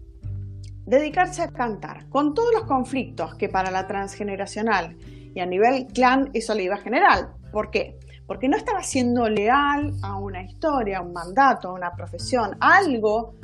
dedicarse 0.85 1.41
a 1.41 1.51
cantar, 1.51 2.07
con 2.07 2.33
todos 2.33 2.53
los 2.53 2.63
conflictos 2.63 3.35
que 3.35 3.49
para 3.49 3.71
la 3.71 3.87
transgeneracional 3.87 4.95
y 5.35 5.41
a 5.41 5.45
nivel 5.45 5.87
clan 5.87 6.29
eso 6.33 6.53
le 6.53 6.63
iba 6.63 6.75
a 6.75 6.79
generar. 6.79 7.40
¿Por 7.51 7.71
qué? 7.71 7.99
Porque 8.27 8.47
no 8.47 8.57
estaba 8.57 8.83
siendo 8.83 9.27
leal 9.29 9.93
a 10.01 10.17
una 10.17 10.43
historia, 10.43 10.99
a 10.99 11.01
un 11.01 11.13
mandato, 11.13 11.69
a 11.69 11.73
una 11.73 11.91
profesión, 11.93 12.55
algo 12.59 13.35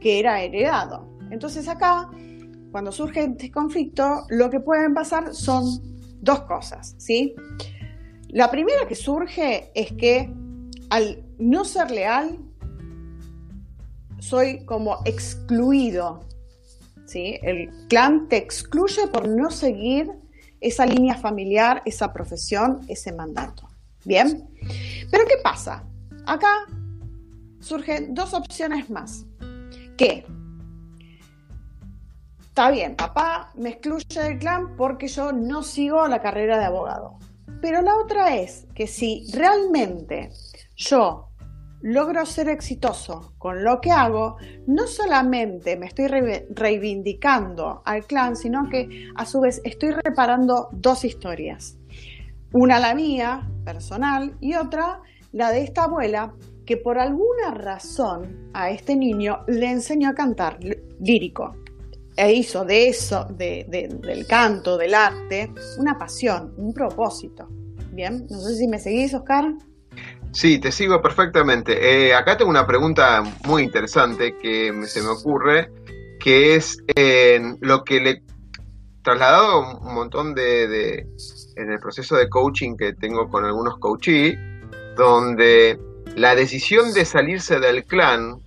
que 0.00 0.20
era 0.20 0.42
heredado. 0.42 1.18
Entonces 1.30 1.68
acá 1.68 2.08
cuando 2.70 2.92
surge 2.92 3.24
este 3.24 3.50
conflicto, 3.50 4.24
lo 4.28 4.48
que 4.48 4.60
pueden 4.60 4.94
pasar 4.94 5.34
son 5.34 5.64
dos 6.20 6.42
cosas, 6.42 6.94
¿sí? 6.98 7.34
La 8.28 8.50
primera 8.50 8.86
que 8.86 8.94
surge 8.94 9.72
es 9.74 9.92
que 9.92 10.32
al 10.90 11.24
no 11.38 11.64
ser 11.64 11.90
leal, 11.90 12.38
soy 14.18 14.64
como 14.66 14.98
excluido, 15.04 16.20
¿sí? 17.06 17.38
El 17.42 17.70
clan 17.88 18.28
te 18.28 18.36
excluye 18.36 19.08
por 19.08 19.28
no 19.28 19.50
seguir 19.50 20.12
esa 20.60 20.86
línea 20.86 21.14
familiar, 21.14 21.82
esa 21.84 22.12
profesión, 22.12 22.80
ese 22.88 23.12
mandato. 23.12 23.68
¿Bien? 24.04 24.48
Pero 25.10 25.24
¿qué 25.26 25.36
pasa? 25.42 25.84
Acá 26.26 26.66
surgen 27.60 28.14
dos 28.14 28.34
opciones 28.34 28.88
más. 28.90 29.24
¿Qué? 29.96 30.24
está 32.60 32.72
bien, 32.72 32.94
papá 32.94 33.52
me 33.54 33.70
excluye 33.70 34.20
del 34.20 34.38
clan 34.38 34.76
porque 34.76 35.08
yo 35.08 35.32
no 35.32 35.62
sigo 35.62 36.06
la 36.08 36.20
carrera 36.20 36.58
de 36.58 36.66
abogado. 36.66 37.18
Pero 37.62 37.80
la 37.80 37.96
otra 37.96 38.36
es 38.36 38.66
que 38.74 38.86
si 38.86 39.26
realmente 39.32 40.30
yo 40.76 41.29
logro 41.82 42.26
ser 42.26 42.48
exitoso 42.48 43.32
con 43.38 43.64
lo 43.64 43.80
que 43.80 43.90
hago, 43.90 44.36
no 44.66 44.86
solamente 44.86 45.76
me 45.76 45.86
estoy 45.86 46.06
reivindicando 46.50 47.82
al 47.84 48.04
clan, 48.06 48.36
sino 48.36 48.68
que 48.68 49.08
a 49.14 49.24
su 49.24 49.40
vez 49.40 49.60
estoy 49.64 49.92
reparando 49.92 50.68
dos 50.72 51.04
historias. 51.04 51.76
Una 52.52 52.80
la 52.80 52.94
mía, 52.94 53.48
personal, 53.64 54.36
y 54.40 54.54
otra 54.54 55.00
la 55.32 55.50
de 55.52 55.62
esta 55.62 55.84
abuela 55.84 56.34
que 56.66 56.76
por 56.76 56.98
alguna 56.98 57.52
razón 57.52 58.50
a 58.52 58.70
este 58.70 58.96
niño 58.96 59.40
le 59.46 59.70
enseñó 59.70 60.10
a 60.10 60.14
cantar 60.14 60.58
lírico 61.00 61.56
e 62.16 62.32
hizo 62.32 62.64
de 62.64 62.88
eso, 62.88 63.24
del 63.24 64.26
canto, 64.28 64.76
del 64.76 64.94
arte, 64.94 65.52
una 65.78 65.96
pasión, 65.96 66.52
un 66.58 66.74
propósito. 66.74 67.48
Bien, 67.92 68.26
no 68.28 68.40
sé 68.40 68.56
si 68.56 68.68
me 68.68 68.78
seguís, 68.78 69.14
Oscar. 69.14 69.54
Sí, 70.32 70.58
te 70.58 70.70
sigo 70.70 71.02
perfectamente. 71.02 72.08
Eh, 72.08 72.14
acá 72.14 72.36
tengo 72.36 72.50
una 72.50 72.66
pregunta 72.66 73.22
muy 73.46 73.62
interesante 73.62 74.36
que 74.38 74.72
se 74.86 75.02
me 75.02 75.08
ocurre, 75.08 75.70
que 76.20 76.54
es 76.54 76.78
en 76.94 77.58
lo 77.60 77.82
que 77.84 78.00
le 78.00 78.22
trasladado 79.02 79.78
un 79.80 79.94
montón 79.94 80.34
de, 80.34 81.06
en 81.56 81.72
el 81.72 81.78
proceso 81.80 82.16
de 82.16 82.28
coaching 82.28 82.76
que 82.76 82.92
tengo 82.92 83.28
con 83.28 83.44
algunos 83.44 83.78
coachees, 83.78 84.38
donde 84.96 85.80
la 86.16 86.34
decisión 86.34 86.92
de 86.92 87.04
salirse 87.04 87.58
del 87.58 87.84
clan 87.84 88.40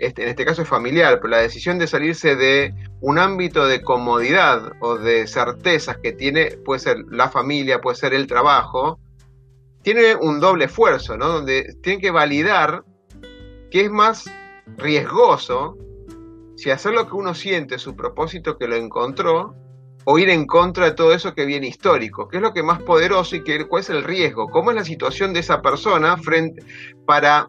este, 0.00 0.22
en 0.22 0.30
este 0.30 0.46
caso 0.46 0.62
es 0.62 0.68
familiar, 0.68 1.18
pero 1.20 1.28
la 1.28 1.38
decisión 1.38 1.78
de 1.78 1.86
salirse 1.86 2.34
de 2.34 2.74
un 3.02 3.18
ámbito 3.18 3.66
de 3.66 3.82
comodidad 3.82 4.72
o 4.80 4.96
de 4.96 5.26
certezas 5.26 5.98
que 5.98 6.12
tiene, 6.12 6.56
puede 6.64 6.80
ser 6.80 7.04
la 7.10 7.28
familia, 7.28 7.82
puede 7.82 7.96
ser 7.96 8.14
el 8.14 8.26
trabajo, 8.26 8.98
tiene 9.82 10.14
un 10.14 10.40
doble 10.40 10.66
esfuerzo, 10.66 11.16
¿no? 11.16 11.28
Donde 11.28 11.76
tiene 11.82 12.00
que 12.00 12.10
validar 12.10 12.84
que 13.70 13.82
es 13.82 13.90
más 13.90 14.30
riesgoso 14.76 15.76
si 16.56 16.70
hacer 16.70 16.92
lo 16.92 17.08
que 17.08 17.14
uno 17.14 17.34
siente, 17.34 17.78
su 17.78 17.96
propósito 17.96 18.58
que 18.58 18.68
lo 18.68 18.76
encontró, 18.76 19.54
o 20.04 20.18
ir 20.18 20.28
en 20.28 20.46
contra 20.46 20.86
de 20.86 20.92
todo 20.92 21.12
eso 21.12 21.34
que 21.34 21.46
viene 21.46 21.68
histórico, 21.68 22.28
qué 22.28 22.36
es 22.36 22.42
lo 22.42 22.52
que 22.52 22.62
más 22.62 22.82
poderoso 22.82 23.36
y 23.36 23.44
que, 23.44 23.66
cuál 23.66 23.82
es 23.82 23.90
el 23.90 24.04
riesgo, 24.04 24.48
cómo 24.48 24.70
es 24.70 24.76
la 24.76 24.84
situación 24.84 25.32
de 25.32 25.40
esa 25.40 25.62
persona 25.62 26.16
frente 26.16 26.62
para 27.06 27.46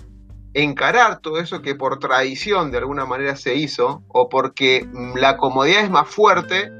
encarar 0.53 1.19
todo 1.19 1.39
eso 1.39 1.61
que 1.61 1.75
por 1.75 2.00
tradición 2.00 2.71
de 2.71 2.79
alguna 2.79 3.05
manera 3.05 3.35
se 3.35 3.55
hizo 3.55 4.03
o 4.09 4.27
porque 4.27 4.85
la 5.15 5.38
comodidad 5.38 5.83
es 5.83 5.89
más 5.89 6.09
fuerte 6.09 6.71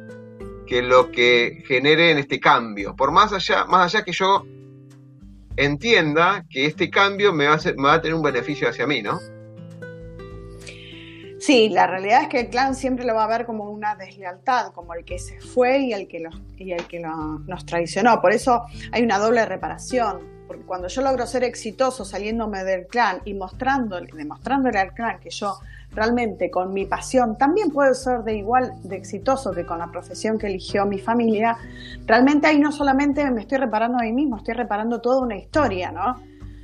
que 0.68 0.82
lo 0.82 1.12
que 1.12 1.64
genere 1.66 2.12
en 2.12 2.18
este 2.18 2.40
cambio. 2.40 2.96
Por 2.96 3.12
más 3.12 3.32
allá, 3.32 3.66
más 3.66 3.94
allá 3.94 4.04
que 4.04 4.12
yo 4.12 4.46
entienda 5.66 6.46
que 6.50 6.66
este 6.66 6.90
cambio 6.90 7.34
me 7.34 7.48
va, 7.48 7.56
a 7.56 7.60
me 7.78 7.84
va 7.84 7.94
a 7.94 8.02
tener 8.02 8.16
un 8.16 8.22
beneficio 8.22 8.70
hacia 8.70 8.88
mí, 8.88 9.02
¿no? 9.02 9.20
Sí, 11.40 11.70
la 11.70 11.88
realidad 11.88 12.24
es 12.24 12.28
que 12.30 12.40
el 12.42 12.50
clan 12.50 12.76
siempre 12.76 13.04
lo 13.04 13.16
va 13.16 13.24
a 13.24 13.28
ver 13.28 13.48
como 13.48 13.70
una 13.72 13.96
deslealtad, 13.96 14.74
como 14.74 14.94
el 14.94 15.04
que 15.04 15.18
se 15.18 15.42
fue 15.42 15.80
y 15.80 15.94
el 15.94 16.08
que, 16.08 16.20
los, 16.20 16.40
y 16.58 16.72
el 16.72 16.86
que 16.86 17.00
nos 17.00 17.66
traicionó. 17.66 18.22
Por 18.22 18.32
eso 18.32 18.66
hay 18.92 19.02
una 19.02 19.18
doble 19.18 19.44
reparación 19.48 20.32
porque 20.52 20.66
cuando 20.66 20.90
yo 20.90 21.02
logro 21.02 21.26
ser 21.26 21.46
exitoso 21.46 22.04
saliéndome 22.04 22.66
del 22.66 22.86
clan 22.86 23.22
y 23.24 23.34
mostrándole, 23.34 24.12
demostrándole 24.14 24.80
al 24.80 24.94
clan 24.94 25.18
que 25.22 25.30
yo 25.30 25.58
realmente 25.94 26.50
con 26.50 26.74
mi 26.74 26.86
pasión 26.86 27.38
también 27.38 27.70
puedo 27.70 27.94
ser 27.94 28.24
de 28.24 28.36
igual 28.36 28.74
de 28.84 28.96
exitoso 28.96 29.52
que 29.52 29.66
con 29.66 29.80
la 29.80 29.92
profesión 29.92 30.38
que 30.38 30.48
eligió 30.48 30.86
mi 30.86 31.00
familia, 31.00 31.58
realmente 32.06 32.48
ahí 32.48 32.60
no 32.60 32.72
solamente 32.72 33.30
me 33.32 33.42
estoy 33.42 33.58
reparando 33.58 33.98
a 34.00 34.04
mí 34.04 34.14
mismo, 34.14 34.38
estoy 34.38 34.54
reparando 34.54 35.02
toda 35.02 35.20
una 35.22 35.36
historia, 35.36 35.92
¿no? 35.92 36.22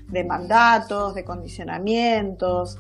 De 0.08 0.24
mandatos, 0.24 1.14
de 1.14 1.26
condicionamientos, 1.26 2.80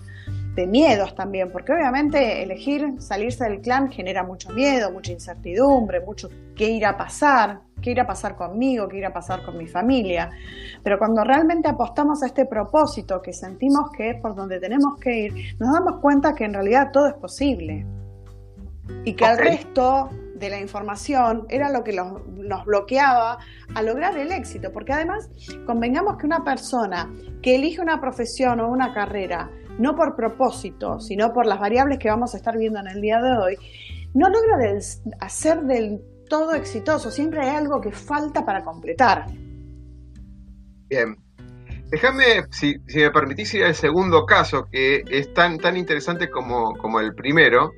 de 0.57 0.65
miedos 0.65 1.13
también, 1.13 1.51
porque 1.51 1.71
obviamente 1.71 2.41
elegir 2.41 2.95
salirse 2.97 3.43
del 3.43 3.61
clan 3.61 3.91
genera 3.91 4.23
mucho 4.23 4.49
miedo, 4.49 4.91
mucha 4.91 5.11
incertidumbre, 5.11 6.01
mucho 6.01 6.29
qué 6.55 6.71
irá 6.71 6.89
a 6.89 6.97
pasar, 6.97 7.61
qué 7.79 7.91
irá 7.91 8.03
a 8.03 8.07
pasar 8.07 8.35
conmigo, 8.35 8.87
qué 8.87 8.97
irá 8.97 9.09
a 9.09 9.13
pasar 9.13 9.43
con 9.43 9.55
mi 9.55 9.67
familia. 9.67 10.31
Pero 10.81 10.97
cuando 10.97 11.23
realmente 11.23 11.69
apostamos 11.69 12.23
a 12.23 12.25
este 12.25 12.47
propósito, 12.47 13.21
que 13.21 13.33
sentimos 13.33 13.91
que 13.91 14.09
es 14.09 14.19
por 14.19 14.33
donde 14.33 14.59
tenemos 14.59 14.99
que 14.99 15.15
ir, 15.25 15.55
nos 15.59 15.71
damos 15.71 16.01
cuenta 16.01 16.33
que 16.33 16.45
en 16.45 16.55
realidad 16.55 16.89
todo 16.91 17.07
es 17.07 17.13
posible. 17.13 17.85
Y 19.05 19.13
que 19.13 19.25
el 19.25 19.37
resto 19.37 20.09
de 20.33 20.49
la 20.49 20.59
información 20.59 21.45
era 21.49 21.69
lo 21.69 21.83
que 21.83 21.93
nos 21.93 22.65
bloqueaba 22.65 23.37
a 23.75 23.81
lograr 23.83 24.17
el 24.17 24.31
éxito, 24.31 24.71
porque 24.71 24.93
además 24.93 25.29
convengamos 25.67 26.17
que 26.17 26.25
una 26.25 26.43
persona 26.43 27.13
que 27.43 27.55
elige 27.55 27.79
una 27.79 28.01
profesión 28.01 28.59
o 28.59 28.69
una 28.69 28.91
carrera 28.91 29.51
no 29.77 29.95
por 29.95 30.15
propósito, 30.15 30.99
sino 30.99 31.33
por 31.33 31.45
las 31.45 31.59
variables 31.59 31.99
que 31.99 32.09
vamos 32.09 32.33
a 32.33 32.37
estar 32.37 32.57
viendo 32.57 32.79
en 32.79 32.87
el 32.87 33.01
día 33.01 33.21
de 33.21 33.37
hoy, 33.37 33.57
no 34.13 34.29
logra 34.29 34.57
del, 34.57 34.81
hacer 35.19 35.61
del 35.61 36.01
todo 36.29 36.53
exitoso, 36.53 37.11
siempre 37.11 37.41
hay 37.41 37.55
algo 37.55 37.79
que 37.79 37.91
falta 37.91 38.45
para 38.45 38.63
completar. 38.63 39.25
Bien. 40.89 41.15
Déjame, 41.89 42.43
si, 42.51 42.75
me 42.95 43.11
permitís 43.11 43.53
ir 43.53 43.63
al 43.63 43.75
segundo 43.75 44.25
caso, 44.25 44.67
que 44.69 45.03
es 45.09 45.33
tan, 45.33 45.57
tan 45.57 45.77
interesante 45.77 46.29
como, 46.29 46.75
como 46.77 46.99
el 46.99 47.15
primero, 47.15 47.71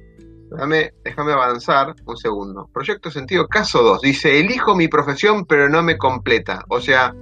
Déjame, 0.51 0.93
déjame 1.03 1.33
avanzar 1.33 1.93
un 2.05 2.17
segundo. 2.17 2.69
Proyecto 2.73 3.11
sentido, 3.11 3.47
caso 3.47 3.83
2. 3.83 4.01
Dice, 4.01 4.39
elijo 4.39 4.75
mi 4.75 4.87
profesión 4.87 5.45
pero 5.45 5.69
no 5.69 5.83
me 5.83 5.97
completa. 5.97 6.65
O 6.69 6.81
sea, 6.81 7.13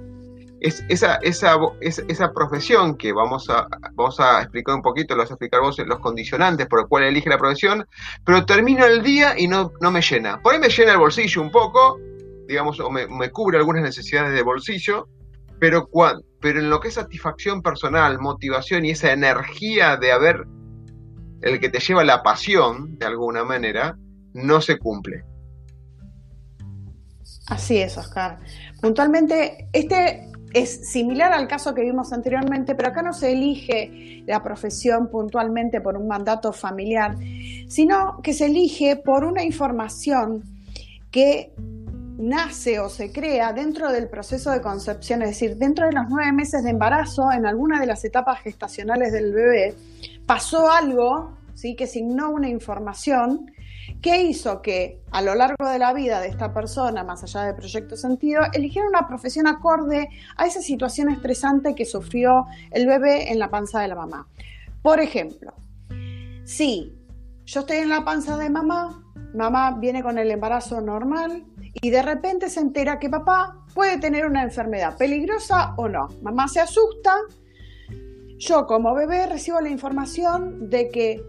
es 0.60 0.84
esa, 0.88 1.18
esa, 1.22 2.32
profesión 2.32 2.96
que 2.96 3.12
vamos 3.12 3.48
a, 3.48 3.68
vamos 3.92 4.18
a 4.18 4.42
explicar 4.42 4.74
un 4.74 4.82
poquito, 4.82 5.14
lo 5.14 5.22
vas 5.22 5.30
a 5.30 5.34
explicar 5.34 5.60
vos 5.60 5.78
los 5.78 6.00
condicionantes 6.00 6.66
por 6.66 6.80
los 6.80 6.88
cuales 6.88 7.10
elige 7.10 7.30
la 7.30 7.38
profesión, 7.38 7.86
pero 8.24 8.44
termino 8.44 8.84
el 8.84 9.02
día 9.02 9.38
y 9.38 9.46
no, 9.46 9.72
no 9.80 9.90
me 9.90 10.02
llena. 10.02 10.40
Por 10.42 10.54
ahí 10.54 10.60
me 10.60 10.68
llena 10.68 10.92
el 10.92 10.98
bolsillo 10.98 11.42
un 11.42 11.50
poco, 11.50 11.98
digamos, 12.46 12.80
o 12.80 12.90
me, 12.90 13.06
me 13.06 13.30
cubre 13.30 13.58
algunas 13.58 13.82
necesidades 13.82 14.32
de 14.32 14.42
bolsillo, 14.42 15.08
pero, 15.60 15.88
pero 16.40 16.60
en 16.60 16.70
lo 16.70 16.80
que 16.80 16.88
es 16.88 16.94
satisfacción 16.94 17.62
personal, 17.62 18.18
motivación 18.18 18.84
y 18.84 18.90
esa 18.90 19.12
energía 19.12 19.96
de 19.96 20.12
haber 20.12 20.46
el 21.42 21.60
que 21.60 21.68
te 21.68 21.78
lleva 21.78 22.04
la 22.04 22.22
pasión, 22.22 22.98
de 22.98 23.06
alguna 23.06 23.44
manera, 23.44 23.96
no 24.34 24.60
se 24.60 24.78
cumple. 24.78 25.24
Así 27.46 27.78
es, 27.78 27.96
Oscar. 27.96 28.40
Puntualmente, 28.80 29.68
este 29.72 30.27
es 30.52 30.90
similar 30.90 31.32
al 31.32 31.46
caso 31.46 31.74
que 31.74 31.82
vimos 31.82 32.12
anteriormente, 32.12 32.74
pero 32.74 32.88
acá 32.88 33.02
no 33.02 33.12
se 33.12 33.32
elige 33.32 34.22
la 34.26 34.42
profesión 34.42 35.10
puntualmente 35.10 35.80
por 35.80 35.96
un 35.96 36.08
mandato 36.08 36.52
familiar, 36.52 37.16
sino 37.68 38.20
que 38.22 38.32
se 38.32 38.46
elige 38.46 38.96
por 38.96 39.24
una 39.24 39.42
información 39.42 40.42
que 41.10 41.52
nace 42.18 42.80
o 42.80 42.88
se 42.88 43.12
crea 43.12 43.52
dentro 43.52 43.92
del 43.92 44.08
proceso 44.08 44.50
de 44.50 44.60
concepción, 44.60 45.22
es 45.22 45.30
decir, 45.30 45.56
dentro 45.56 45.86
de 45.86 45.92
los 45.92 46.06
nueve 46.08 46.32
meses 46.32 46.64
de 46.64 46.70
embarazo, 46.70 47.30
en 47.32 47.46
alguna 47.46 47.78
de 47.80 47.86
las 47.86 48.04
etapas 48.04 48.40
gestacionales 48.40 49.12
del 49.12 49.32
bebé, 49.32 49.74
pasó 50.26 50.70
algo 50.70 51.36
¿sí? 51.54 51.76
que 51.76 51.86
signó 51.86 52.30
una 52.30 52.48
información 52.48 53.50
que 54.00 54.22
hizo 54.22 54.62
que 54.62 55.02
a 55.10 55.22
lo 55.22 55.34
largo 55.34 55.68
de 55.68 55.78
la 55.78 55.92
vida 55.92 56.20
de 56.20 56.28
esta 56.28 56.52
persona, 56.52 57.04
más 57.04 57.22
allá 57.24 57.42
de 57.42 57.54
proyecto 57.54 57.96
sentido, 57.96 58.42
eligiera 58.52 58.88
una 58.88 59.06
profesión 59.06 59.46
acorde 59.46 60.08
a 60.36 60.46
esa 60.46 60.60
situación 60.60 61.08
estresante 61.08 61.74
que 61.74 61.84
sufrió 61.84 62.46
el 62.70 62.86
bebé 62.86 63.32
en 63.32 63.38
la 63.38 63.50
panza 63.50 63.80
de 63.80 63.88
la 63.88 63.94
mamá. 63.94 64.28
Por 64.82 65.00
ejemplo, 65.00 65.52
si 66.44 66.94
yo 67.44 67.60
estoy 67.60 67.78
en 67.78 67.88
la 67.88 68.04
panza 68.04 68.36
de 68.36 68.50
mamá, 68.50 69.02
mamá 69.34 69.72
viene 69.78 70.02
con 70.02 70.18
el 70.18 70.30
embarazo 70.30 70.80
normal 70.80 71.44
y 71.74 71.90
de 71.90 72.02
repente 72.02 72.48
se 72.50 72.60
entera 72.60 72.98
que 72.98 73.08
papá 73.08 73.64
puede 73.74 73.98
tener 73.98 74.26
una 74.26 74.42
enfermedad 74.42 74.96
peligrosa 74.96 75.74
o 75.76 75.88
no. 75.88 76.08
Mamá 76.22 76.48
se 76.48 76.60
asusta, 76.60 77.14
yo 78.38 78.66
como 78.66 78.94
bebé 78.94 79.26
recibo 79.26 79.60
la 79.60 79.68
información 79.68 80.70
de 80.70 80.90
que 80.90 81.22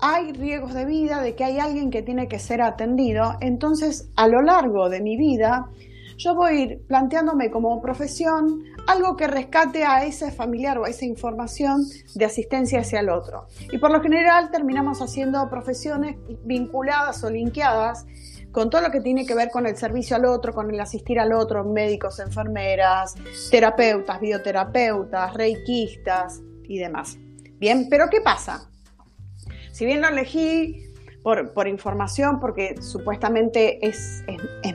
hay 0.00 0.32
riesgos 0.32 0.74
de 0.74 0.84
vida, 0.84 1.20
de 1.20 1.34
que 1.34 1.44
hay 1.44 1.58
alguien 1.58 1.90
que 1.90 2.02
tiene 2.02 2.28
que 2.28 2.38
ser 2.38 2.62
atendido, 2.62 3.36
entonces 3.40 4.10
a 4.16 4.28
lo 4.28 4.42
largo 4.42 4.88
de 4.88 5.00
mi 5.00 5.16
vida 5.16 5.70
yo 6.18 6.34
voy 6.34 6.50
a 6.50 6.54
ir 6.54 6.82
planteándome 6.86 7.50
como 7.50 7.80
profesión 7.82 8.64
algo 8.86 9.16
que 9.16 9.26
rescate 9.26 9.84
a 9.84 10.04
ese 10.04 10.30
familiar 10.30 10.78
o 10.78 10.84
a 10.84 10.88
esa 10.88 11.04
información 11.04 11.82
de 12.14 12.24
asistencia 12.24 12.80
hacia 12.80 13.00
el 13.00 13.10
otro. 13.10 13.48
Y 13.70 13.78
por 13.78 13.90
lo 13.90 14.00
general 14.00 14.50
terminamos 14.50 15.02
haciendo 15.02 15.48
profesiones 15.50 16.16
vinculadas 16.44 17.22
o 17.22 17.30
linkeadas 17.30 18.06
con 18.50 18.70
todo 18.70 18.80
lo 18.80 18.90
que 18.90 19.00
tiene 19.00 19.26
que 19.26 19.34
ver 19.34 19.50
con 19.50 19.66
el 19.66 19.76
servicio 19.76 20.16
al 20.16 20.24
otro, 20.24 20.54
con 20.54 20.70
el 20.70 20.80
asistir 20.80 21.20
al 21.20 21.32
otro, 21.34 21.64
médicos, 21.64 22.18
enfermeras, 22.20 23.14
terapeutas, 23.50 24.18
bioterapeutas, 24.18 25.34
reikistas 25.34 26.40
y 26.64 26.78
demás. 26.78 27.18
Bien, 27.58 27.88
pero 27.90 28.06
¿qué 28.10 28.22
pasa? 28.22 28.70
Si 29.76 29.84
bien 29.84 30.00
lo 30.00 30.08
elegí 30.08 30.90
por, 31.22 31.68
información, 31.68 32.40
porque 32.40 32.80
supuestamente 32.80 33.86
es, 33.86 34.24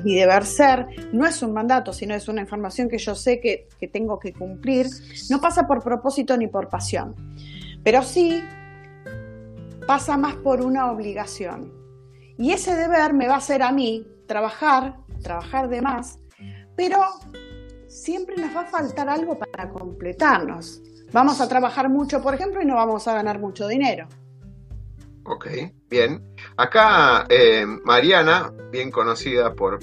mi 0.03 0.13
deber 0.13 0.45
ser, 0.45 0.85
no 1.11 1.25
es 1.25 1.41
un 1.41 1.53
mandato, 1.53 1.91
sino 1.91 2.13
es 2.13 2.27
una 2.27 2.41
información 2.41 2.87
que 2.87 2.99
yo 2.99 3.15
sé 3.15 3.39
que, 3.39 3.67
que 3.79 3.87
tengo 3.87 4.19
que 4.19 4.31
cumplir, 4.31 4.85
no 5.31 5.41
pasa 5.41 5.65
por 5.65 5.83
propósito 5.83 6.37
ni 6.37 6.45
por 6.45 6.69
pasión. 6.69 7.15
Pero 7.83 8.03
sí 8.03 8.43
pasa 9.87 10.17
más 10.17 10.35
por 10.35 10.61
una 10.61 10.91
obligación. 10.91 11.73
Y 12.37 12.51
ese 12.51 12.75
deber 12.75 13.15
me 13.15 13.27
va 13.27 13.33
a 13.33 13.37
hacer 13.37 13.63
a 13.63 13.71
mí 13.71 14.05
trabajar, 14.27 14.97
trabajar 15.23 15.67
de 15.67 15.81
más, 15.81 16.19
pero 16.75 16.99
siempre 17.87 18.35
nos 18.37 18.55
va 18.55 18.61
a 18.61 18.65
faltar 18.65 19.09
algo 19.09 19.39
para 19.39 19.67
completarnos. 19.67 20.79
Vamos 21.11 21.41
a 21.41 21.49
trabajar 21.49 21.89
mucho, 21.89 22.21
por 22.21 22.35
ejemplo, 22.35 22.61
y 22.61 22.65
no 22.65 22.75
vamos 22.75 23.07
a 23.07 23.15
ganar 23.15 23.39
mucho 23.39 23.67
dinero. 23.67 24.07
Ok, 25.23 25.47
bien. 25.89 26.21
Acá 26.57 27.25
eh, 27.29 27.65
Mariana, 27.83 28.51
bien 28.71 28.91
conocida 28.91 29.53
por, 29.53 29.79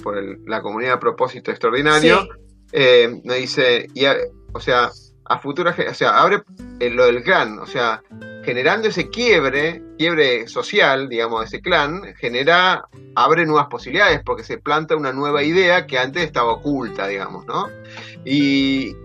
la 0.47 0.61
comunidad 0.61 0.99
Propósito 0.99 1.51
Extraordinario, 1.51 2.27
eh, 2.71 3.21
me 3.23 3.35
dice, 3.35 3.87
y 3.93 4.05
o 4.53 4.59
sea, 4.59 4.91
a 5.25 5.39
futuras, 5.39 5.77
o 5.79 5.93
sea, 5.93 6.19
abre 6.19 6.41
eh, 6.79 6.89
lo 6.89 7.05
del 7.05 7.23
clan, 7.23 7.59
o 7.59 7.65
sea, 7.65 8.01
generando 8.43 8.87
ese 8.87 9.09
quiebre, 9.09 9.81
quiebre 9.97 10.47
social, 10.47 11.07
digamos, 11.07 11.41
de 11.41 11.45
ese 11.45 11.61
clan, 11.61 12.15
genera, 12.17 12.85
abre 13.15 13.45
nuevas 13.45 13.67
posibilidades 13.67 14.21
porque 14.25 14.43
se 14.43 14.57
planta 14.57 14.95
una 14.95 15.13
nueva 15.13 15.43
idea 15.43 15.85
que 15.85 15.99
antes 15.99 16.23
estaba 16.23 16.53
oculta, 16.53 17.07
digamos, 17.07 17.45
¿no? 17.45 17.69
Y, 18.25 18.95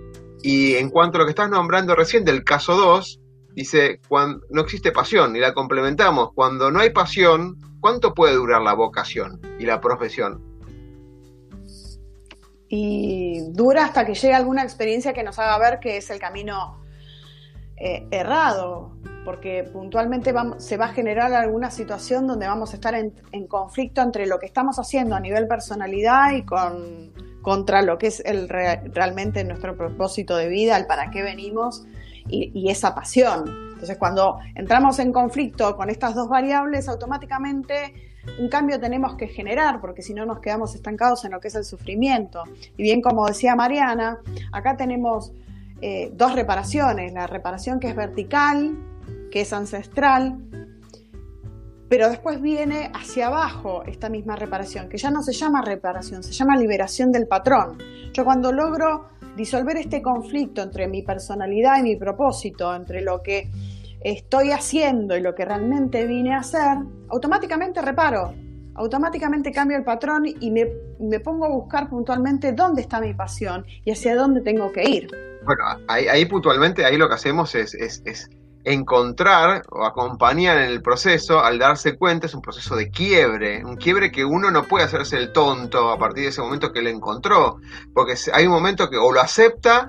y 0.43 0.75
en 0.77 0.91
cuanto 0.91 1.19
a 1.19 1.21
lo 1.21 1.25
que 1.27 1.31
estás 1.31 1.51
nombrando 1.51 1.95
recién 1.95 2.25
del 2.25 2.43
caso 2.43 2.75
2, 2.75 3.21
dice, 3.55 4.01
cuando 4.09 4.45
no 4.51 4.63
existe 4.63 4.93
pasión, 4.93 5.37
y 5.37 5.41
la 5.41 5.55
complementamos, 5.55 6.33
cuando 6.35 6.71
no 6.71 6.81
hay 6.81 6.91
pasión, 6.91 7.57
¿cuánto 7.81 8.15
puede 8.15 8.35
durar 8.35 8.63
la 8.63 8.75
vocación 8.75 9.41
y 9.59 9.65
la 9.65 9.81
profesión? 9.81 10.43
Y 12.69 13.41
dura 13.53 13.85
hasta 13.85 14.05
que 14.05 14.15
llegue 14.15 14.35
alguna 14.35 14.63
experiencia 14.63 15.13
que 15.13 15.23
nos 15.23 15.39
haga 15.39 15.59
ver 15.59 15.79
que 15.81 15.97
es 15.97 16.11
el 16.11 16.19
camino 16.19 16.83
eh, 17.77 18.07
errado, 18.11 18.97
porque 19.25 19.65
puntualmente 19.73 20.33
se 20.59 20.77
va 20.77 20.87
a 20.87 20.93
generar 20.93 21.33
alguna 21.33 21.71
situación 21.71 22.27
donde 22.27 22.47
vamos 22.47 22.73
a 22.73 22.75
estar 22.75 22.95
en, 22.95 23.13
conflicto 23.47 24.03
entre 24.03 24.27
lo 24.27 24.39
que 24.39 24.47
estamos 24.47 24.79
haciendo 24.79 25.15
a 25.15 25.21
nivel 25.21 25.47
personalidad 25.47 26.33
y 26.33 26.45
con, 26.45 27.13
contra 27.43 27.83
lo 27.83 27.97
que 27.99 28.09
es 28.09 28.23
realmente 28.25 29.45
nuestro 29.45 29.77
propósito 29.77 30.37
de 30.37 30.49
vida, 30.49 30.77
el 30.77 30.87
para 30.87 31.11
qué 31.11 31.23
venimos 31.23 31.87
y, 32.29 32.69
esa 32.69 32.95
pasión. 32.95 33.45
Entonces, 33.73 33.97
cuando 33.99 34.39
entramos 34.55 34.99
en 34.99 35.13
conflicto 35.13 35.77
con 35.77 35.91
estas 35.91 36.15
dos 36.15 36.29
variables, 36.29 36.89
automáticamente 36.89 37.95
un 38.39 38.49
cambio 38.49 38.81
tenemos 38.81 39.17
que 39.17 39.29
generar, 39.29 39.81
porque 39.81 40.03
si 40.03 40.15
no 40.15 40.25
nos 40.25 40.41
quedamos 40.41 40.75
estancados 40.75 41.25
en 41.25 41.33
lo 41.33 41.41
que 41.41 41.49
es 41.49 41.55
el 41.55 41.65
sufrimiento. 41.65 42.43
Y 42.77 42.83
bien, 42.83 43.03
como 43.03 43.27
decía 43.27 43.55
Mariana, 43.55 44.19
acá 44.53 44.77
tenemos 44.77 45.33
eh, 45.83 46.11
dos 46.15 46.35
reparaciones, 46.35 47.13
la 47.13 47.27
reparación 47.27 47.79
que 47.79 47.89
es 47.89 47.97
vertical, 47.97 48.75
que 49.31 49.43
es 49.43 49.53
ancestral, 49.53 50.39
pero 51.89 52.09
después 52.09 52.41
viene 52.41 52.91
hacia 52.95 53.27
abajo 53.27 53.83
esta 53.87 54.09
misma 54.09 54.37
reparación, 54.37 54.89
que 54.89 54.97
ya 54.97 55.11
no 55.11 55.23
se 55.23 55.33
llama 55.33 55.63
reparación, 55.63 56.23
se 56.23 56.33
llama 56.33 56.57
liberación 56.57 57.13
del 57.13 57.27
patrón. 57.27 57.79
Yo 58.13 58.25
cuando 58.25 58.51
logro 58.53 59.11
disolver 59.37 59.77
este 59.77 60.03
conflicto 60.03 60.63
entre 60.63 60.89
mi 60.89 61.03
personalidad 61.03 61.79
y 61.79 61.83
mi 61.83 61.97
propósito, 61.97 62.75
entre 62.75 63.03
lo 63.03 63.23
que 63.23 63.51
estoy 64.01 64.51
haciendo 64.51 65.17
y 65.17 65.21
lo 65.21 65.35
que 65.35 65.45
realmente 65.45 66.07
vine 66.07 66.35
a 66.35 66.39
hacer, 66.39 66.79
automáticamente 67.09 67.81
reparo, 67.81 68.35
automáticamente 68.75 69.51
cambio 69.51 69.79
el 69.79 69.85
patrón 69.85 70.25
y 70.27 70.51
me, 70.51 71.21
pongo 71.21 71.47
a 71.47 71.49
buscar 71.49 71.89
puntualmente 71.89 72.53
dónde 72.53 72.83
está 72.83 73.01
mi 73.01 73.15
pasión 73.15 73.65
y 73.85 73.91
hacia 73.91 74.15
dónde 74.15 74.43
tengo 74.43 74.71
que 74.73 74.85
ir. 74.85 75.11
Bueno, 75.45 75.65
ahí, 75.89 76.25
puntualmente, 76.27 76.85
ahí 76.85 76.97
lo 76.97 77.09
que 77.09 77.15
hacemos 77.15 77.55
es, 77.55 77.75
es, 77.75 78.31
encontrar 78.65 79.63
o 79.71 79.85
acompañar 79.85 80.59
en 80.59 80.71
el 80.71 80.83
proceso 80.83 81.41
al 81.41 81.59
darse 81.59 81.97
cuenta 81.97 82.27
es 82.27 82.35
un 82.35 82.41
proceso 82.41 82.77
de 82.77 82.91
quiebre, 82.91 83.65
un 83.65 83.77
quiebre 83.77 84.11
que 84.11 84.25
uno 84.25 84.51
no 84.51 84.65
puede 84.65 84.85
hacerse 84.85 85.17
el 85.17 85.33
tonto 85.33 85.91
a 85.91 85.99
partir 85.99 86.25
de 86.25 86.31
ese 86.31 86.41
momento 86.41 86.73
que 86.73 86.83
lo 86.83 86.89
encontró, 86.89 87.59
porque 87.93 88.15
hay 88.33 88.47
un 88.47 88.53
momento 88.53 88.89
que 88.89 88.97
o 88.97 89.13
lo 89.13 89.21
acepta 89.21 89.89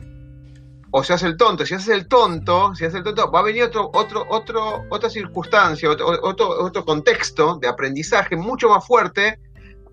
o 0.97 1.03
se 1.03 1.13
hace 1.13 1.27
el 1.27 1.35
tonto. 1.35 1.65
Si 1.65 1.73
haces 1.73 1.89
el 1.89 2.07
tonto, 2.07 2.73
si 2.73 2.85
haces 2.85 2.99
el 2.99 3.03
tonto, 3.03 3.29
va 3.29 3.39
a 3.39 3.43
venir 3.43 3.63
otro, 3.63 3.89
otro, 3.93 4.25
otro, 4.29 4.85
otra 4.89 5.09
circunstancia, 5.09 5.89
otro, 5.89 6.07
otro, 6.23 6.49
otro 6.49 6.85
contexto 6.85 7.57
de 7.57 7.67
aprendizaje 7.67 8.37
mucho 8.37 8.69
más 8.69 8.85
fuerte 8.87 9.39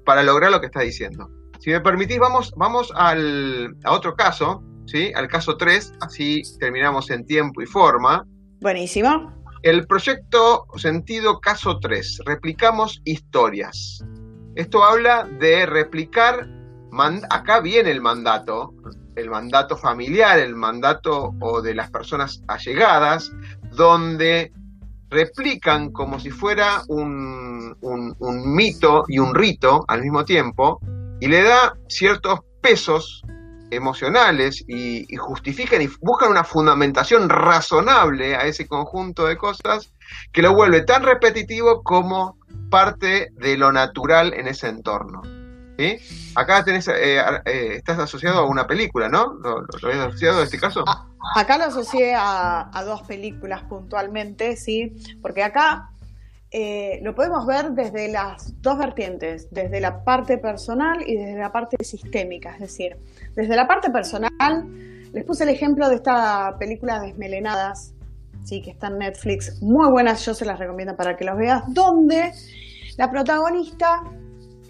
para 0.04 0.22
lograr 0.22 0.52
lo 0.52 0.60
que 0.60 0.66
está 0.66 0.80
diciendo. 0.80 1.28
Si 1.58 1.70
me 1.70 1.80
permitís, 1.80 2.18
vamos, 2.18 2.52
vamos 2.56 2.92
al, 2.94 3.76
a 3.84 3.92
otro 3.92 4.14
caso, 4.14 4.62
¿sí? 4.86 5.12
al 5.14 5.28
caso 5.28 5.56
3, 5.56 5.94
así 6.00 6.42
terminamos 6.58 7.10
en 7.10 7.24
tiempo 7.24 7.62
y 7.62 7.66
forma. 7.66 8.24
Buenísimo. 8.62 9.32
El 9.64 9.88
proyecto 9.88 10.66
sentido 10.76 11.40
caso 11.40 11.80
3, 11.80 12.22
replicamos 12.24 13.02
historias. 13.04 14.04
Esto 14.54 14.84
habla 14.84 15.24
de 15.40 15.66
replicar, 15.66 16.48
acá 17.28 17.60
viene 17.60 17.90
el 17.90 18.00
mandato, 18.00 18.72
el 19.16 19.30
mandato 19.30 19.76
familiar, 19.76 20.38
el 20.38 20.54
mandato 20.54 21.34
o 21.40 21.60
de 21.60 21.74
las 21.74 21.90
personas 21.90 22.40
allegadas, 22.46 23.32
donde 23.72 24.52
replican 25.10 25.90
como 25.90 26.20
si 26.20 26.30
fuera 26.30 26.82
un, 26.86 27.76
un, 27.80 28.54
mito 28.54 29.04
y 29.08 29.18
un 29.18 29.34
rito 29.34 29.84
al 29.88 30.02
mismo 30.02 30.24
tiempo 30.24 30.80
y 31.20 31.26
le 31.26 31.42
da 31.42 31.74
ciertos 31.88 32.40
pesos 32.60 33.22
emocionales 33.74 34.64
y, 34.66 35.06
justifican 35.16 35.82
y 35.82 35.88
buscan 36.00 36.30
una 36.30 36.44
fundamentación 36.44 37.28
razonable 37.28 38.36
a 38.36 38.44
ese 38.44 38.66
conjunto 38.66 39.26
de 39.26 39.36
cosas 39.36 39.92
que 40.32 40.42
lo 40.42 40.54
vuelve 40.54 40.82
tan 40.82 41.02
repetitivo 41.02 41.82
como 41.82 42.36
parte 42.70 43.30
de 43.34 43.56
lo 43.56 43.72
natural 43.72 44.34
en 44.34 44.48
ese 44.48 44.68
entorno. 44.68 45.22
¿sí? 45.78 45.98
Acá 46.34 46.64
tenés, 46.64 46.88
eh, 46.88 47.18
eh, 47.44 47.74
estás 47.76 47.98
asociado 47.98 48.40
a 48.40 48.46
una 48.46 48.66
película, 48.66 49.08
¿no? 49.08 49.34
¿Lo, 49.34 49.66
habías 49.82 50.08
asociado 50.08 50.38
en 50.38 50.44
este 50.44 50.58
caso? 50.58 50.84
Ah, 50.86 51.06
acá 51.36 51.58
lo 51.58 51.64
asocié 51.64 52.14
a, 52.16 52.70
dos 52.84 53.02
películas 53.02 53.62
puntualmente, 53.64 54.56
sí, 54.56 54.94
porque 55.20 55.42
acá 55.42 55.90
eh, 56.54 57.00
lo 57.02 57.14
podemos 57.14 57.46
ver 57.46 57.70
desde 57.70 58.08
las 58.08 58.60
dos 58.60 58.76
vertientes, 58.76 59.48
desde 59.50 59.80
la 59.80 60.04
parte 60.04 60.36
personal 60.36 61.02
y 61.06 61.16
desde 61.16 61.38
la 61.38 61.50
parte 61.50 61.82
sistémica, 61.82 62.52
es 62.54 62.60
decir, 62.60 62.96
desde 63.34 63.56
la 63.56 63.66
parte 63.66 63.90
personal, 63.90 64.30
les 65.12 65.24
puse 65.24 65.44
el 65.44 65.48
ejemplo 65.48 65.88
de 65.88 65.94
esta 65.94 66.54
película 66.58 67.00
Desmelenadas, 67.00 67.94
sí, 68.44 68.60
que 68.60 68.70
está 68.70 68.88
en 68.88 68.98
Netflix, 68.98 69.62
muy 69.62 69.90
buenas, 69.90 70.26
yo 70.26 70.34
se 70.34 70.44
las 70.44 70.58
recomiendo 70.58 70.94
para 70.94 71.16
que 71.16 71.24
los 71.24 71.38
veas, 71.38 71.62
donde 71.68 72.32
la 72.98 73.10
protagonista 73.10 74.02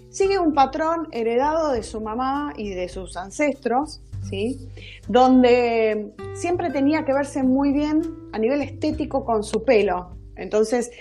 sigue 0.09 0.39
un 0.39 0.53
patrón 0.53 1.09
heredado 1.11 1.73
de 1.73 1.83
su 1.83 1.99
mamá 1.99 2.53
y 2.55 2.69
de 2.69 2.87
sus 2.87 3.17
ancestros, 3.17 4.01
¿sí? 4.29 4.69
donde 5.09 6.13
siempre 6.33 6.69
tenía 6.69 7.03
que 7.03 7.11
verse 7.11 7.43
muy 7.43 7.73
bien 7.73 8.01
a 8.31 8.39
nivel 8.39 8.61
estético 8.61 9.25
con 9.25 9.43
su 9.43 9.65
pelo. 9.65 10.15
Entonces, 10.35 10.91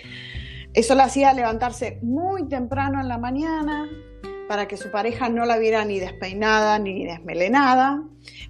eso 0.74 0.94
la 0.94 1.04
hacía 1.04 1.32
levantarse 1.32 1.98
muy 2.02 2.48
temprano 2.48 3.00
en 3.00 3.08
la 3.08 3.18
mañana 3.18 3.88
para 4.48 4.68
que 4.68 4.76
su 4.76 4.90
pareja 4.90 5.28
no 5.28 5.44
la 5.44 5.58
viera 5.58 5.85
ni 5.85 5.98
despeinada 5.98 6.78
ni 6.78 7.04
desmelenada, 7.04 8.02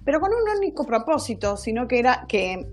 pero 0.03 0.19
con 0.19 0.31
un 0.31 0.57
único 0.57 0.85
propósito, 0.85 1.57
sino 1.57 1.87
que 1.87 1.99
era 1.99 2.25
que 2.27 2.67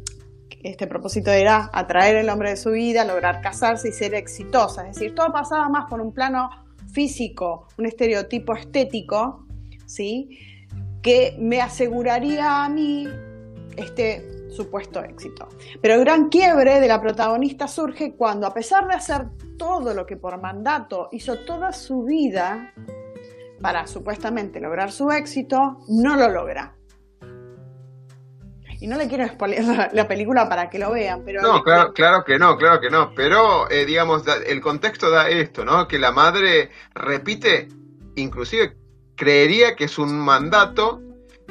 este 0.63 0.87
propósito 0.87 1.31
era 1.31 1.71
atraer 1.73 2.17
el 2.17 2.29
hombre 2.29 2.51
de 2.51 2.57
su 2.57 2.71
vida, 2.71 3.05
lograr 3.05 3.41
casarse 3.41 3.89
y 3.89 3.93
ser 3.93 4.15
exitosa. 4.15 4.89
Es 4.89 4.97
decir, 4.97 5.15
todo 5.15 5.33
pasaba 5.33 5.69
más 5.69 5.89
por 5.89 6.01
un 6.01 6.13
plano 6.13 6.51
físico, 6.93 7.69
un 7.79 7.87
estereotipo 7.87 8.55
estético, 8.55 9.47
¿sí? 9.87 10.39
que 11.03 11.37
me 11.39 11.61
aseguraría 11.61 12.65
a 12.65 12.69
mí 12.69 13.09
este 13.77 14.51
supuesto 14.51 15.03
éxito. 15.03 15.49
Pero 15.81 15.95
el 15.95 16.01
gran 16.01 16.29
quiebre 16.29 16.81
de 16.81 16.89
la 16.89 17.01
protagonista 17.01 17.69
surge 17.69 18.15
cuando, 18.15 18.47
a 18.47 18.55
pesar 18.55 18.87
de 18.87 18.95
hacer 18.95 19.27
todo 19.57 19.95
lo 19.95 20.07
que 20.07 20.17
por 20.17 20.41
mandato 20.41 21.09
hizo 21.13 21.39
toda 21.41 21.73
su 21.73 22.05
vida 22.05 22.73
para 23.61 23.87
supuestamente 23.87 24.61
lograr 24.61 24.91
su 24.91 25.11
éxito, 25.11 25.79
no 25.89 26.17
lo 26.17 26.29
logra. 26.29 26.75
Y 28.81 28.87
no 28.87 28.97
le 28.97 29.09
quiero 29.09 29.29
spoiler 29.29 29.91
la 29.93 30.09
película 30.09 30.49
para 30.49 30.71
que 30.71 30.79
lo 30.79 30.91
vean, 30.91 31.23
pero... 31.23 31.43
No, 31.43 31.63
claro, 31.63 31.93
claro 31.93 32.25
que 32.25 32.39
no, 32.39 32.57
claro 32.57 32.81
que 32.81 32.89
no. 32.89 33.13
Pero, 33.15 33.71
eh, 33.71 33.85
digamos, 33.85 34.25
el 34.47 34.63
contexto 34.63 35.11
da 35.11 35.29
esto, 35.29 35.67
¿no? 35.67 35.87
Que 35.87 35.99
la 35.99 36.13
madre 36.13 36.71
repite, 36.95 37.69
inclusive 38.17 38.79
creería 39.17 39.77
que 39.77 39.85
es 39.85 39.99
un 39.99 40.19
mandato, 40.19 41.03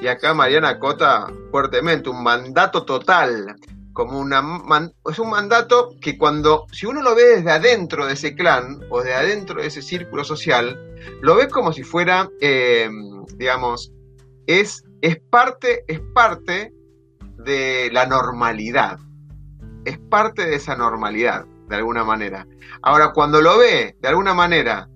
y 0.02 0.08
acá 0.08 0.34
Mariana 0.34 0.70
acota 0.70 1.28
fuertemente, 1.52 2.10
un 2.10 2.24
mandato 2.24 2.84
total. 2.84 3.56
Como 3.94 4.20
una 4.20 4.42
es 5.10 5.20
un 5.20 5.30
mandato 5.30 5.90
que 6.00 6.18
cuando, 6.18 6.66
si 6.72 6.86
uno 6.86 7.02
lo 7.02 7.16
ve 7.16 7.38
desde 7.38 7.52
adentro 7.52 8.06
de 8.06 8.14
ese 8.14 8.34
clan 8.34 8.80
o 8.90 9.02
de 9.02 9.14
adentro 9.14 9.62
de 9.62 9.68
ese 9.68 9.82
círculo 9.82 10.24
social, 10.24 10.80
lo 11.22 11.36
ve 11.36 11.50
como 11.50 11.74
si 11.74 11.84
fuera, 11.84 12.30
eh, 12.40 12.90
digamos, 13.36 13.92
es, 14.48 14.84
es 15.02 15.20
parte, 15.30 15.84
es 15.88 16.00
parte 16.14 16.74
de 17.40 17.90
la 17.92 18.06
normalidad. 18.06 19.00
Es 19.84 19.98
parte 19.98 20.46
de 20.46 20.56
esa 20.56 20.76
normalidad, 20.76 21.46
de 21.68 21.76
alguna 21.76 22.04
manera. 22.04 22.48
Ahora, 22.82 23.12
cuando 23.12 23.42
lo 23.42 23.58
ve, 23.58 23.98
de 24.00 24.08
alguna 24.08 24.34
manera, 24.34 24.88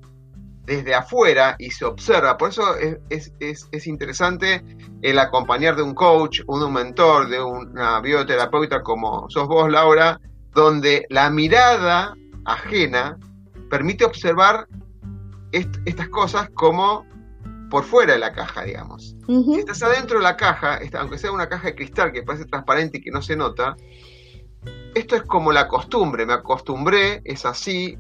desde 0.65 0.95
afuera 0.95 1.55
y 1.59 1.71
se 1.71 1.85
observa, 1.85 2.37
por 2.37 2.49
eso 2.49 2.63
es, 3.09 3.87
interesante 3.87 4.63
el 5.01 5.19
acompañar 5.19 5.75
de 5.75 5.83
un 5.83 5.93
coach, 5.93 6.39
de 6.39 6.65
un 6.65 6.73
mentor, 6.73 7.27
de 7.27 7.41
una 7.41 7.99
bioterapeuta 7.99 8.81
como 8.81 9.29
sos 9.29 9.47
vos, 9.47 9.69
Laura, 9.69 10.19
donde 10.53 11.05
la 11.09 11.29
mirada 11.29 12.15
ajena 12.45 13.17
permite 13.69 14.05
observar 14.05 14.67
estas 15.51 16.09
cosas 16.09 16.49
como 16.53 17.05
por 17.69 17.83
fuera 17.83 18.13
de 18.13 18.19
la 18.19 18.31
caja, 18.33 18.63
digamos. 18.63 19.15
Si 19.27 19.59
estás 19.59 19.81
adentro 19.83 20.19
de 20.19 20.23
la 20.23 20.37
caja, 20.37 20.79
aunque 20.93 21.17
sea 21.17 21.31
una 21.31 21.49
caja 21.49 21.69
de 21.69 21.75
cristal 21.75 22.11
que 22.11 22.23
parece 22.23 22.45
transparente 22.45 22.99
y 22.99 23.01
que 23.01 23.11
no 23.11 23.21
se 23.21 23.35
nota, 23.35 23.75
esto 24.95 25.15
es 25.15 25.23
como 25.23 25.51
la 25.51 25.67
costumbre, 25.67 26.25
me 26.25 26.33
acostumbré, 26.33 27.21
es 27.25 27.45
así, 27.45 27.97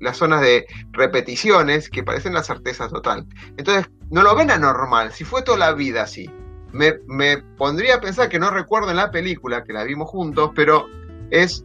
las 0.00 0.16
zonas 0.16 0.42
de 0.42 0.66
repeticiones 0.92 1.88
que 1.88 2.02
parecen 2.02 2.34
la 2.34 2.42
certeza 2.42 2.88
total. 2.88 3.26
Entonces, 3.56 3.90
no 4.10 4.22
lo 4.22 4.34
ven 4.34 4.50
anormal, 4.50 5.12
si 5.12 5.24
fue 5.24 5.42
toda 5.42 5.58
la 5.58 5.72
vida 5.72 6.02
así. 6.02 6.30
Me, 6.72 6.94
me 7.06 7.38
pondría 7.38 7.96
a 7.96 8.00
pensar 8.00 8.28
que 8.28 8.38
no 8.38 8.50
recuerdo 8.50 8.90
en 8.90 8.96
la 8.96 9.10
película, 9.10 9.64
que 9.64 9.72
la 9.72 9.84
vimos 9.84 10.08
juntos, 10.08 10.50
pero 10.54 10.86
es 11.30 11.64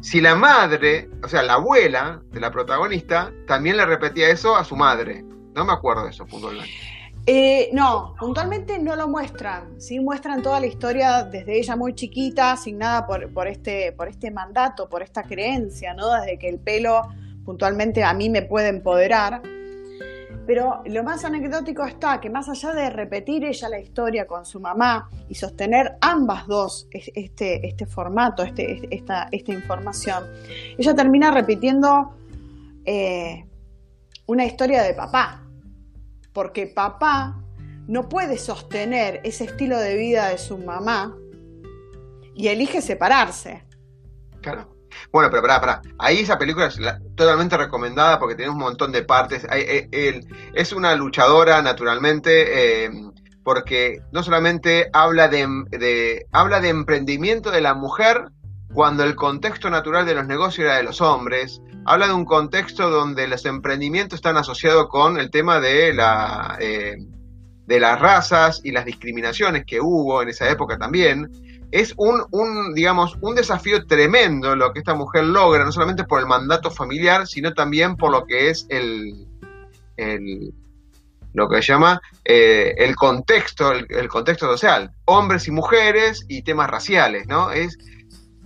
si 0.00 0.20
la 0.20 0.34
madre, 0.34 1.08
o 1.22 1.28
sea, 1.28 1.42
la 1.42 1.54
abuela 1.54 2.20
de 2.30 2.40
la 2.40 2.50
protagonista, 2.50 3.32
también 3.46 3.76
le 3.76 3.86
repetía 3.86 4.30
eso 4.30 4.56
a 4.56 4.64
su 4.64 4.76
madre. 4.76 5.24
No 5.54 5.64
me 5.64 5.72
acuerdo 5.72 6.04
de 6.04 6.10
eso 6.10 6.26
puntualmente. 6.26 6.91
Eh, 7.24 7.70
no, 7.72 8.16
puntualmente 8.18 8.80
no 8.80 8.96
lo 8.96 9.06
muestran, 9.06 9.80
sí 9.80 10.00
muestran 10.00 10.42
toda 10.42 10.58
la 10.58 10.66
historia 10.66 11.22
desde 11.22 11.56
ella 11.56 11.76
muy 11.76 11.94
chiquita, 11.94 12.52
asignada 12.52 13.06
por, 13.06 13.32
por, 13.32 13.46
este, 13.46 13.92
por 13.92 14.08
este 14.08 14.32
mandato, 14.32 14.88
por 14.88 15.02
esta 15.02 15.22
creencia, 15.22 15.94
¿no? 15.94 16.12
Desde 16.12 16.36
que 16.36 16.48
el 16.48 16.58
pelo 16.58 17.02
puntualmente 17.44 18.02
a 18.02 18.12
mí 18.12 18.28
me 18.28 18.42
puede 18.42 18.68
empoderar. 18.68 19.40
Pero 20.46 20.82
lo 20.86 21.04
más 21.04 21.24
anecdótico 21.24 21.84
está 21.84 22.20
que 22.20 22.28
más 22.28 22.48
allá 22.48 22.72
de 22.72 22.90
repetir 22.90 23.44
ella 23.44 23.68
la 23.68 23.78
historia 23.78 24.26
con 24.26 24.44
su 24.44 24.58
mamá 24.58 25.08
y 25.28 25.36
sostener 25.36 25.96
ambas 26.00 26.48
dos 26.48 26.88
este, 26.90 27.64
este 27.64 27.86
formato, 27.86 28.42
este, 28.42 28.88
esta, 28.92 29.28
esta 29.30 29.52
información, 29.52 30.24
ella 30.76 30.94
termina 30.96 31.30
repitiendo 31.30 32.16
eh, 32.84 33.44
una 34.26 34.44
historia 34.44 34.82
de 34.82 34.94
papá, 34.94 35.41
porque 36.32 36.66
papá 36.66 37.38
no 37.86 38.08
puede 38.08 38.38
sostener 38.38 39.20
ese 39.24 39.44
estilo 39.44 39.78
de 39.78 39.96
vida 39.96 40.28
de 40.28 40.38
su 40.38 40.58
mamá 40.58 41.16
y 42.34 42.48
elige 42.48 42.80
separarse. 42.80 43.64
Claro. 44.40 44.68
Bueno, 45.10 45.30
pero 45.30 45.42
pará, 45.42 45.60
pará. 45.60 45.82
Ahí 45.98 46.20
esa 46.20 46.38
película 46.38 46.66
es 46.66 46.78
totalmente 47.16 47.56
recomendada 47.56 48.18
porque 48.18 48.34
tiene 48.34 48.50
un 48.50 48.58
montón 48.58 48.92
de 48.92 49.02
partes. 49.02 49.46
Eh, 49.52 50.20
es 50.54 50.72
una 50.72 50.94
luchadora, 50.94 51.62
naturalmente, 51.62 52.84
eh, 52.84 52.90
porque 53.42 54.00
no 54.12 54.22
solamente 54.22 54.90
habla 54.92 55.28
de, 55.28 56.26
habla 56.32 56.60
de 56.60 56.68
emprendimiento 56.68 57.50
de 57.50 57.60
la 57.60 57.74
mujer 57.74 58.28
cuando 58.72 59.04
el 59.04 59.14
contexto 59.14 59.68
natural 59.70 60.06
de 60.06 60.14
los 60.14 60.26
negocios 60.26 60.66
era 60.66 60.76
de 60.76 60.82
los 60.82 61.00
hombres, 61.00 61.60
habla 61.84 62.06
de 62.06 62.12
un 62.12 62.24
contexto 62.24 62.90
donde 62.90 63.26
los 63.28 63.44
emprendimientos 63.44 64.18
están 64.18 64.36
asociados 64.36 64.88
con 64.88 65.18
el 65.18 65.30
tema 65.30 65.60
de, 65.60 65.92
la, 65.92 66.56
eh, 66.60 66.96
de 67.66 67.80
las 67.80 68.00
razas 68.00 68.60
y 68.64 68.72
las 68.72 68.84
discriminaciones 68.84 69.64
que 69.66 69.80
hubo 69.80 70.22
en 70.22 70.28
esa 70.28 70.50
época 70.50 70.78
también, 70.78 71.30
es 71.70 71.94
un, 71.96 72.22
un, 72.30 72.74
digamos, 72.74 73.16
un 73.22 73.34
desafío 73.34 73.86
tremendo 73.86 74.54
lo 74.54 74.72
que 74.72 74.80
esta 74.80 74.94
mujer 74.94 75.24
logra, 75.24 75.64
no 75.64 75.72
solamente 75.72 76.04
por 76.04 76.20
el 76.20 76.26
mandato 76.26 76.70
familiar, 76.70 77.26
sino 77.26 77.54
también 77.54 77.96
por 77.96 78.10
lo 78.12 78.26
que 78.26 78.50
es 78.50 78.66
el, 78.68 79.26
el 79.96 80.52
lo 81.32 81.48
que 81.48 81.62
se 81.62 81.72
llama 81.72 82.00
eh, 82.24 82.74
el 82.76 82.94
contexto, 82.94 83.72
el, 83.72 84.08
contexto 84.08 84.46
social, 84.46 84.92
hombres 85.06 85.48
y 85.48 85.50
mujeres 85.50 86.26
y 86.28 86.42
temas 86.42 86.68
raciales, 86.68 87.26
¿no? 87.26 87.50
Es 87.50 87.78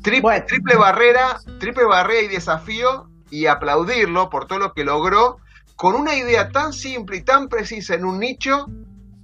triple, 0.02 0.42
triple 0.42 0.76
barrera, 0.76 1.40
triple 1.58 1.84
barrera 1.84 2.22
y 2.22 2.28
desafío 2.28 3.10
y 3.30 3.46
aplaudirlo 3.46 4.30
por 4.30 4.46
todo 4.46 4.58
lo 4.58 4.72
que 4.72 4.84
logró 4.84 5.38
con 5.76 5.94
una 5.94 6.14
idea 6.14 6.48
tan 6.48 6.72
simple 6.72 7.18
y 7.18 7.22
tan 7.22 7.48
precisa 7.48 7.94
en 7.94 8.04
un 8.04 8.18
nicho 8.18 8.66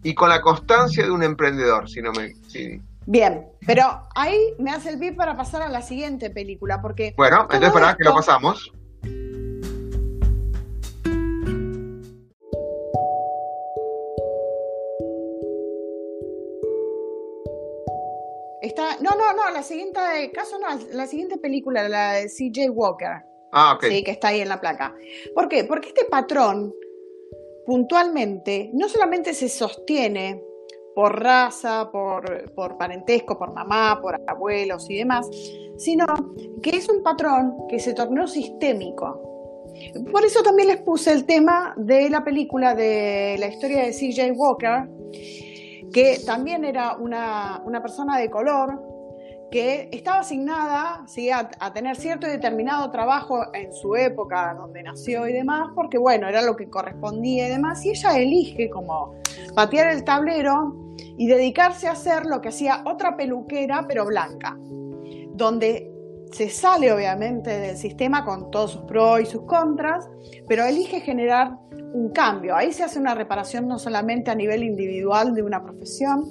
y 0.03 0.15
con 0.15 0.29
la 0.29 0.41
constancia 0.41 1.05
de 1.05 1.11
un 1.11 1.23
emprendedor, 1.23 1.89
si 1.89 2.03
no 2.03 2.13
me... 2.13 2.35
Bien, 3.07 3.49
pero 3.67 4.03
ahí 4.15 4.55
me 4.59 4.71
hace 4.71 4.91
el 4.91 4.97
beat 4.99 5.17
para 5.17 5.37
pasar 5.37 5.63
a 5.63 5.69
la 5.69 5.83
siguiente 5.83 6.31
película, 6.31 6.81
porque... 6.81 7.15
Bueno, 7.17 7.43
entonces 7.51 7.71
para 7.73 7.95
que 7.95 8.05
lo 8.05 8.15
pasamos. 8.15 8.73
Está, 18.61 18.97
no, 19.01 19.11
no, 19.17 19.33
no, 19.33 19.51
la 19.53 19.65
siguiente 19.65 20.01
caso 20.33 20.57
no, 20.59 20.69
la 20.93 21.07
siguiente 21.09 21.37
película, 21.39 21.89
la 21.89 22.13
de 22.13 22.29
CJ 22.29 22.71
Walker. 22.71 23.32
Ah, 23.53 23.75
ok. 23.75 23.85
Sí, 23.85 24.03
que 24.03 24.11
está 24.13 24.29
ahí 24.29 24.41
en 24.41 24.49
la 24.49 24.61
placa. 24.61 24.95
¿Por 25.35 25.49
qué? 25.49 25.65
Porque 25.65 25.89
este 25.89 26.07
patrón, 26.07 26.75
puntualmente, 27.67 28.71
no 28.73 28.89
solamente 28.89 29.35
se 29.35 29.49
sostiene 29.49 30.43
por 30.95 31.23
raza, 31.23 31.91
por, 31.91 32.53
por 32.55 32.77
parentesco, 32.77 33.39
por 33.39 33.53
mamá, 33.53 33.99
por 34.01 34.21
abuelos 34.27 34.89
y 34.91 34.97
demás, 34.97 35.29
sino 35.77 36.07
que 36.63 36.71
es 36.71 36.89
un 36.89 37.03
patrón 37.03 37.67
que 37.69 37.79
se 37.79 37.95
tornó 37.95 38.27
sistémico. 38.27 39.29
Por 40.11 40.25
eso 40.25 40.43
también 40.43 40.69
les 40.69 40.83
puse 40.83 41.13
el 41.13 41.25
tema 41.25 41.75
de 41.77 42.11
la 42.11 42.23
película 42.25 42.75
de 42.75 43.37
la 43.39 43.49
historia 43.49 43.83
de 43.83 43.93
CJ 43.93 44.33
Walker, 44.35 44.89
que 45.93 46.21
también 46.25 46.65
era 46.65 46.97
una, 46.97 47.63
una 47.65 47.81
persona 47.81 48.19
de 48.19 48.31
color, 48.31 48.92
que 49.53 49.91
estaba 49.93 50.21
asignada 50.21 51.05
a, 51.61 51.73
tener 51.75 51.97
cierto 51.97 52.27
y 52.27 52.31
determinado 52.31 52.91
trabajo 52.91 53.55
en 53.55 53.73
su 53.75 53.95
época 53.95 54.55
donde 54.59 54.83
nació 54.83 55.29
y 55.29 55.35
demás, 55.35 55.69
porque 55.75 55.99
bueno, 55.99 56.27
era 56.27 56.41
lo 56.41 56.57
que 56.57 56.71
correspondía 56.71 57.47
y 57.47 57.51
demás, 57.51 57.85
y 57.85 57.91
ella 57.91 58.17
elige 58.19 58.71
como 58.71 59.15
patear 59.55 59.93
el 59.93 60.05
tablero 60.05 60.75
y 61.19 61.27
dedicarse 61.27 61.87
a 61.87 61.93
hacer 61.93 62.25
lo 62.25 62.41
que 62.41 62.49
hacía 62.49 62.83
otra 62.87 63.15
peluquera, 63.15 63.85
pero 63.87 64.07
blanca, 64.07 64.57
donde 65.35 65.93
se 66.33 66.49
sale 66.49 66.91
obviamente 66.91 67.51
del 67.59 67.77
sistema 67.77 68.25
con 68.25 68.51
todos 68.51 68.73
sus 68.73 68.83
pros 68.83 69.21
y 69.21 69.27
sus 69.27 69.43
contras, 69.43 70.09
pero 70.49 70.65
elige 70.65 71.01
generar 71.01 71.59
un 71.93 72.09
cambio. 72.09 72.57
Ahí 72.57 72.73
se 72.73 72.85
hace 72.85 72.99
una 72.99 73.15
reparación 73.15 73.69
no 73.69 73.79
solamente 73.79 74.31
a 74.31 74.35
nivel 74.35 74.63
individual 74.63 75.35
de 75.35 75.43
una 75.43 75.63
profesión, 75.63 76.31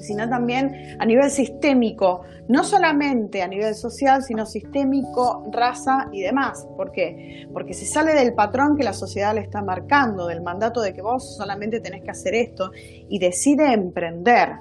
sino 0.00 0.28
también 0.28 0.96
a 0.98 1.06
nivel 1.06 1.30
sistémico, 1.30 2.22
no 2.48 2.64
solamente 2.64 3.42
a 3.42 3.48
nivel 3.48 3.74
social, 3.74 4.22
sino 4.22 4.46
sistémico, 4.46 5.48
raza 5.52 6.08
y 6.12 6.22
demás. 6.22 6.66
¿Por 6.76 6.92
qué? 6.92 7.46
Porque 7.52 7.74
se 7.74 7.86
sale 7.86 8.14
del 8.14 8.34
patrón 8.34 8.76
que 8.76 8.84
la 8.84 8.92
sociedad 8.92 9.34
le 9.34 9.40
está 9.40 9.62
marcando, 9.62 10.26
del 10.26 10.42
mandato 10.42 10.80
de 10.80 10.92
que 10.92 11.02
vos 11.02 11.36
solamente 11.36 11.80
tenés 11.80 12.02
que 12.02 12.10
hacer 12.10 12.34
esto 12.34 12.70
y 12.74 13.18
decide 13.18 13.72
emprender. 13.72 14.56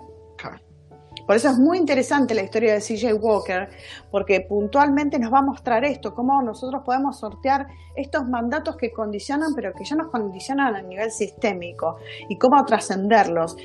Por 1.27 1.35
eso 1.35 1.49
es 1.49 1.57
muy 1.57 1.77
interesante 1.77 2.33
la 2.33 2.41
historia 2.41 2.73
de 2.73 2.79
CJ 2.79 3.13
Walker, 3.19 3.67
porque 4.09 4.39
puntualmente 4.47 5.19
nos 5.19 5.31
va 5.31 5.39
a 5.39 5.41
mostrar 5.41 5.83
esto, 5.83 6.15
cómo 6.15 6.41
nosotros 6.41 6.83
podemos 6.85 7.19
sortear 7.19 7.67
estos 7.97 8.25
mandatos 8.29 8.77
que 8.77 8.93
condicionan, 8.93 9.53
pero 9.53 9.73
que 9.73 9.83
ya 9.83 9.97
nos 9.97 10.07
condicionan 10.07 10.73
a 10.73 10.81
nivel 10.81 11.11
sistémico, 11.11 11.97
y 12.29 12.37
cómo 12.37 12.63
trascenderlos 12.63 13.57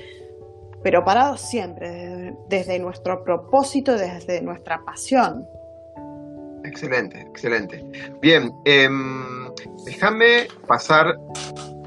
pero 0.83 1.05
parados 1.05 1.41
siempre 1.41 2.35
desde, 2.49 2.79
nuestro 2.79 3.23
propósito, 3.25 3.97
desde 3.97 4.43
nuestra 4.43 4.83
pasión. 4.85 5.47
Excelente, 6.65 7.21
excelente. 7.21 7.85
Bien, 8.21 8.53
em, 8.65 9.53
déjame 9.85 10.49
pasar 10.67 11.17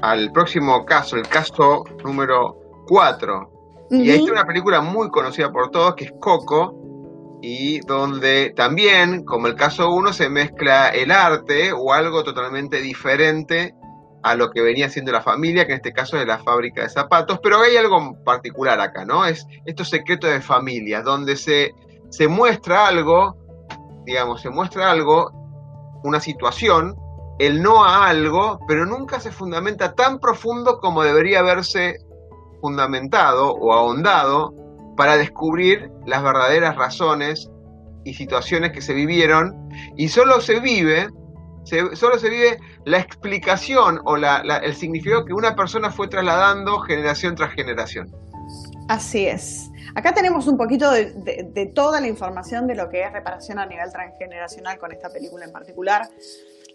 al 0.02 0.30
próximo 0.32 0.84
caso, 0.84 1.16
el 1.16 1.26
caso 1.28 1.84
número 2.04 2.58
4. 2.88 3.52
Y 3.90 4.10
esta 4.10 4.24
es 4.24 4.30
una 4.30 4.46
película 4.46 4.80
muy 4.80 5.10
conocida 5.10 5.50
por 5.50 5.70
todos, 5.70 5.94
que 5.94 6.06
es 6.06 6.12
Coco, 6.20 7.38
y 7.40 7.80
donde 7.80 8.52
también, 8.56 9.24
como 9.24 9.46
el 9.46 9.54
caso 9.54 9.90
1, 9.92 10.12
se 10.12 10.28
mezcla 10.28 10.88
el 10.88 11.10
arte 11.10 11.72
o 11.72 11.92
algo 11.92 12.24
totalmente 12.24 12.80
diferente 12.80 13.74
a 14.22 14.34
lo 14.34 14.50
que 14.50 14.60
venía 14.60 14.88
siendo 14.88 15.12
la 15.12 15.22
familia, 15.22 15.66
que 15.66 15.72
en 15.72 15.76
este 15.76 15.92
caso 15.92 16.18
es 16.18 16.26
la 16.26 16.38
fábrica 16.38 16.82
de 16.82 16.88
zapatos, 16.88 17.38
pero 17.42 17.60
hay 17.60 17.76
algo 17.76 18.16
particular 18.24 18.80
acá, 18.80 19.04
¿no? 19.04 19.24
Es 19.24 19.46
estos 19.64 19.88
secretos 19.88 20.30
de 20.30 20.40
familia, 20.40 21.02
donde 21.02 21.36
se, 21.36 21.72
se 22.10 22.28
muestra 22.28 22.86
algo, 22.86 23.36
digamos, 24.04 24.40
se 24.40 24.50
muestra 24.50 24.90
algo, 24.90 25.30
una 26.02 26.20
situación, 26.20 26.96
el 27.38 27.62
no 27.62 27.84
a 27.84 28.08
algo, 28.08 28.58
pero 28.66 28.86
nunca 28.86 29.20
se 29.20 29.30
fundamenta 29.30 29.94
tan 29.94 30.18
profundo 30.18 30.78
como 30.80 31.02
debería 31.02 31.40
haberse 31.40 31.98
fundamentado 32.60 33.52
o 33.52 33.72
ahondado 33.72 34.54
para 34.96 35.16
descubrir 35.16 35.90
las 36.06 36.22
verdaderas 36.22 36.76
razones 36.76 37.50
y 38.04 38.14
situaciones 38.14 38.72
que 38.72 38.80
se 38.80 38.94
vivieron 38.94 39.68
y 39.96 40.08
solo 40.08 40.40
se 40.40 40.60
vive 40.60 41.08
solo 41.94 42.18
se 42.18 42.30
vive 42.30 42.58
la 42.84 42.98
explicación 42.98 44.00
o 44.04 44.16
el 44.16 44.74
significado 44.74 45.24
que 45.24 45.32
una 45.32 45.54
persona 45.54 45.90
fue 45.90 46.08
trasladando 46.08 46.78
generación 46.80 47.34
tras 47.34 47.52
generación. 47.52 48.14
Así 48.88 49.26
es. 49.26 49.70
Acá 49.96 50.12
tenemos 50.12 50.46
un 50.46 50.56
poquito 50.56 50.90
de, 50.90 51.72
toda 51.74 52.00
la 52.00 52.06
información 52.06 52.66
de 52.66 52.74
lo 52.74 52.88
que 52.88 53.02
es 53.02 53.12
reparación 53.12 53.58
a 53.58 53.66
nivel 53.66 53.90
transgeneracional 53.90 54.78
con 54.78 54.92
esta 54.92 55.08
película 55.08 55.44
en 55.44 55.52
particular. 55.52 56.08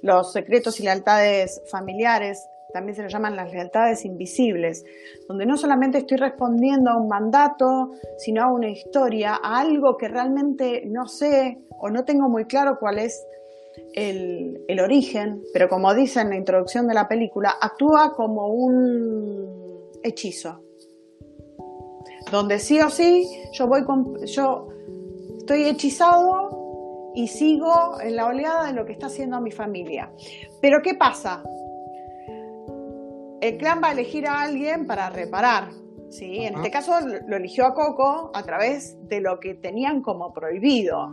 Los 0.01 0.33
secretos 0.33 0.79
y 0.79 0.83
lealtades 0.83 1.61
familiares, 1.69 2.43
también 2.73 2.95
se 2.95 3.03
le 3.03 3.09
llaman 3.09 3.35
las 3.35 3.51
lealtades 3.51 4.05
invisibles, 4.05 4.83
donde 5.27 5.45
no 5.45 5.55
solamente 5.55 5.99
estoy 5.99 6.17
respondiendo 6.17 6.89
a 6.89 6.97
un 6.97 7.07
mandato, 7.07 7.91
sino 8.17 8.43
a 8.43 8.51
una 8.51 8.69
historia, 8.69 9.39
a 9.41 9.59
algo 9.59 9.97
que 9.97 10.07
realmente 10.07 10.83
no 10.87 11.07
sé 11.07 11.59
o 11.69 11.89
no 11.89 12.03
tengo 12.05 12.27
muy 12.27 12.45
claro 12.45 12.77
cuál 12.79 12.97
es 12.97 13.23
el, 13.93 14.79
origen, 14.79 15.43
pero 15.53 15.69
como 15.69 15.93
dice 15.93 16.21
en 16.21 16.29
la 16.29 16.35
introducción 16.35 16.87
de 16.87 16.93
la 16.93 17.07
película, 17.07 17.55
actúa 17.59 18.13
como 18.13 18.47
un 18.47 19.89
hechizo. 20.03 20.61
Donde 22.31 22.59
sí 22.59 22.79
o 22.79 22.89
sí 22.89 23.27
yo 23.53 23.67
voy 23.67 23.83
con, 23.83 24.25
yo 24.25 24.69
estoy 25.37 25.65
hechizado 25.65 27.11
y 27.13 27.27
sigo 27.27 27.99
en 28.01 28.15
la 28.15 28.27
oleada 28.27 28.67
de 28.67 28.73
lo 28.73 28.85
que 28.85 28.93
está 28.93 29.07
haciendo 29.07 29.41
mi 29.41 29.51
familia. 29.51 30.11
Pero 30.61 30.81
¿qué 30.81 30.95
pasa? 30.95 31.43
El 33.41 33.57
clan 33.57 33.81
va 33.83 33.89
a 33.89 33.91
elegir 33.91 34.27
a 34.27 34.41
alguien 34.41 34.85
para 34.85 35.09
reparar. 35.09 35.69
¿sí? 36.09 36.43
En 36.45 36.55
este 36.55 36.71
caso 36.71 36.93
lo 37.27 37.37
eligió 37.37 37.65
a 37.65 37.73
Coco 37.73 38.31
a 38.33 38.43
través 38.43 38.97
de 39.07 39.19
lo 39.19 39.39
que 39.39 39.55
tenían 39.55 40.01
como 40.01 40.31
prohibido. 40.31 41.09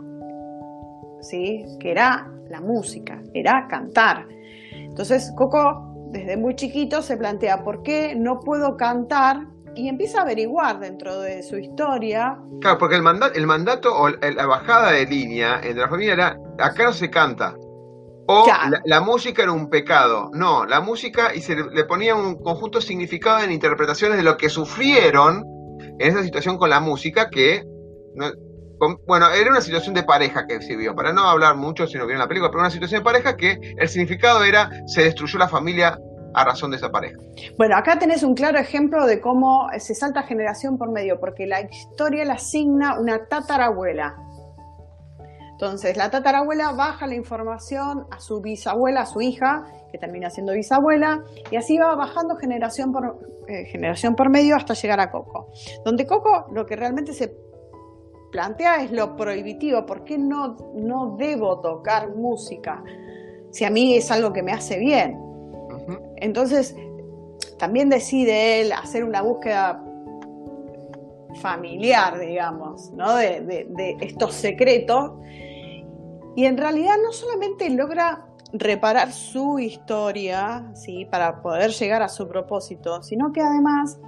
¿Sí? 1.21 1.65
que 1.79 1.91
era 1.91 2.31
la 2.49 2.61
música, 2.61 3.21
era 3.33 3.67
cantar. 3.67 4.27
Entonces 4.71 5.31
Coco 5.35 5.89
desde 6.11 6.37
muy 6.37 6.55
chiquito 6.55 7.01
se 7.01 7.17
plantea, 7.17 7.63
¿por 7.63 7.83
qué 7.83 8.15
no 8.15 8.39
puedo 8.39 8.75
cantar? 8.75 9.47
Y 9.75 9.87
empieza 9.87 10.19
a 10.19 10.21
averiguar 10.23 10.79
dentro 10.79 11.21
de 11.21 11.43
su 11.43 11.57
historia. 11.57 12.37
Claro, 12.61 12.77
porque 12.79 12.95
el, 12.95 13.03
mandato, 13.03 13.35
el 13.35 13.45
mandato 13.45 13.95
o 13.95 14.09
la 14.09 14.45
bajada 14.45 14.91
de 14.91 15.05
línea 15.05 15.57
entre 15.57 15.81
la 15.81 15.87
familia 15.87 16.13
era, 16.13 16.37
acá 16.57 16.85
no 16.85 16.93
se 16.93 17.09
canta. 17.09 17.55
O 18.31 18.45
la, 18.85 19.01
música 19.01 19.41
era 19.41 19.51
un 19.51 19.69
pecado. 19.69 20.29
No, 20.33 20.65
la 20.65 20.81
música 20.81 21.33
y 21.33 21.41
se 21.41 21.55
le, 21.55 21.83
ponía 21.85 22.15
un 22.15 22.35
conjunto 22.35 22.79
significado 22.79 23.43
en 23.43 23.51
interpretaciones 23.51 24.17
de 24.17 24.23
lo 24.23 24.37
que 24.37 24.49
sufrieron 24.49 25.43
en 25.97 26.07
esa 26.11 26.23
situación 26.23 26.57
con 26.57 26.69
la 26.69 26.79
música 26.79 27.29
que 27.31 27.63
bueno, 29.05 29.29
era 29.29 29.49
una 29.49 29.61
situación 29.61 29.93
de 29.93 30.03
pareja 30.03 30.47
que 30.47 30.61
se 30.61 30.75
vio, 30.75 30.95
para 30.95 31.13
no 31.13 31.23
hablar 31.23 31.55
mucho 31.55 31.87
si 31.87 31.97
no 31.97 32.05
vieron 32.05 32.19
la 32.19 32.27
película, 32.27 32.49
pero 32.49 32.61
una 32.61 32.69
situación 32.69 33.01
de 33.01 33.05
pareja 33.05 33.35
que 33.35 33.75
el 33.77 33.89
significado 33.89 34.43
era 34.43 34.69
se 34.85 35.03
destruyó 35.03 35.37
la 35.39 35.47
familia 35.47 35.97
a 36.33 36.43
razón 36.43 36.71
de 36.71 36.77
esa 36.77 36.89
pareja. 36.89 37.17
Bueno, 37.57 37.75
acá 37.75 37.97
tenés 37.97 38.23
un 38.23 38.35
claro 38.35 38.59
ejemplo 38.59 39.05
de 39.05 39.19
cómo 39.19 39.67
se 39.77 39.95
salta 39.95 40.23
generación 40.23 40.77
por 40.77 40.91
medio, 40.91 41.19
porque 41.19 41.47
la 41.47 41.61
historia 41.61 42.25
la 42.25 42.33
asigna 42.33 42.99
una 42.99 43.25
tatarabuela. 43.25 44.15
Entonces, 45.51 45.97
la 45.97 46.09
tatarabuela 46.09 46.71
baja 46.71 47.05
la 47.05 47.15
información 47.15 48.05
a 48.11 48.19
su 48.19 48.39
bisabuela, 48.39 49.01
a 49.01 49.05
su 49.05 49.19
hija, 49.19 49.65
que 49.91 49.97
termina 49.97 50.29
siendo 50.29 50.53
bisabuela, 50.53 51.21
y 51.51 51.57
así 51.57 51.77
va 51.77 51.95
bajando 51.95 52.37
generación 52.37 52.93
por, 52.93 53.19
eh, 53.47 53.65
generación 53.65 54.15
por 54.15 54.29
medio 54.29 54.55
hasta 54.55 54.73
llegar 54.73 55.01
a 55.01 55.11
Coco. 55.11 55.51
Donde 55.83 56.05
Coco 56.05 56.45
lo 56.53 56.65
que 56.65 56.77
realmente 56.77 57.11
se 57.11 57.35
plantea 58.31 58.83
es 58.83 58.91
lo 58.91 59.15
prohibitivo. 59.15 59.85
¿Por 59.85 60.03
qué 60.03 60.17
no, 60.17 60.55
no 60.75 61.15
debo 61.17 61.59
tocar 61.59 62.15
música? 62.15 62.83
Si 63.51 63.65
a 63.65 63.69
mí 63.69 63.95
es 63.95 64.11
algo 64.11 64.33
que 64.33 64.43
me 64.43 64.51
hace 64.51 64.77
bien. 64.77 65.19
Entonces, 66.17 66.75
también 67.57 67.89
decide 67.89 68.61
él 68.61 68.71
hacer 68.71 69.03
una 69.03 69.21
búsqueda 69.21 69.83
familiar, 71.41 72.19
digamos, 72.19 72.91
¿no? 72.91 73.15
de, 73.15 73.41
de 73.41 73.97
estos 74.01 74.33
secretos. 74.35 75.13
Y 76.35 76.45
en 76.45 76.57
realidad 76.57 76.95
no 77.03 77.11
solamente 77.11 77.69
logra 77.69 78.25
reparar 78.53 79.11
su 79.11 79.59
historia, 79.59 80.71
¿sí? 80.73 81.05
Para 81.05 81.41
poder 81.41 81.71
llegar 81.71 82.01
a 82.01 82.09
su 82.09 82.27
propósito, 82.27 83.03
sino 83.03 83.31
que 83.31 83.41
además 83.41 83.99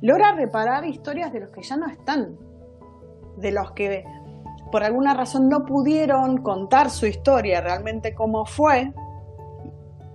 logra 0.00 0.32
reparar 0.32 0.84
historias 0.84 1.32
de 1.32 1.40
los 1.40 1.50
que 1.50 1.62
ya 1.62 1.76
no 1.76 1.88
están, 1.88 2.36
de 3.40 3.52
los 3.52 3.72
que 3.72 4.04
por 4.70 4.84
alguna 4.84 5.14
razón 5.14 5.48
no 5.48 5.64
pudieron 5.64 6.38
contar 6.42 6.90
su 6.90 7.06
historia 7.06 7.60
realmente 7.60 8.14
cómo 8.14 8.44
fue 8.44 8.92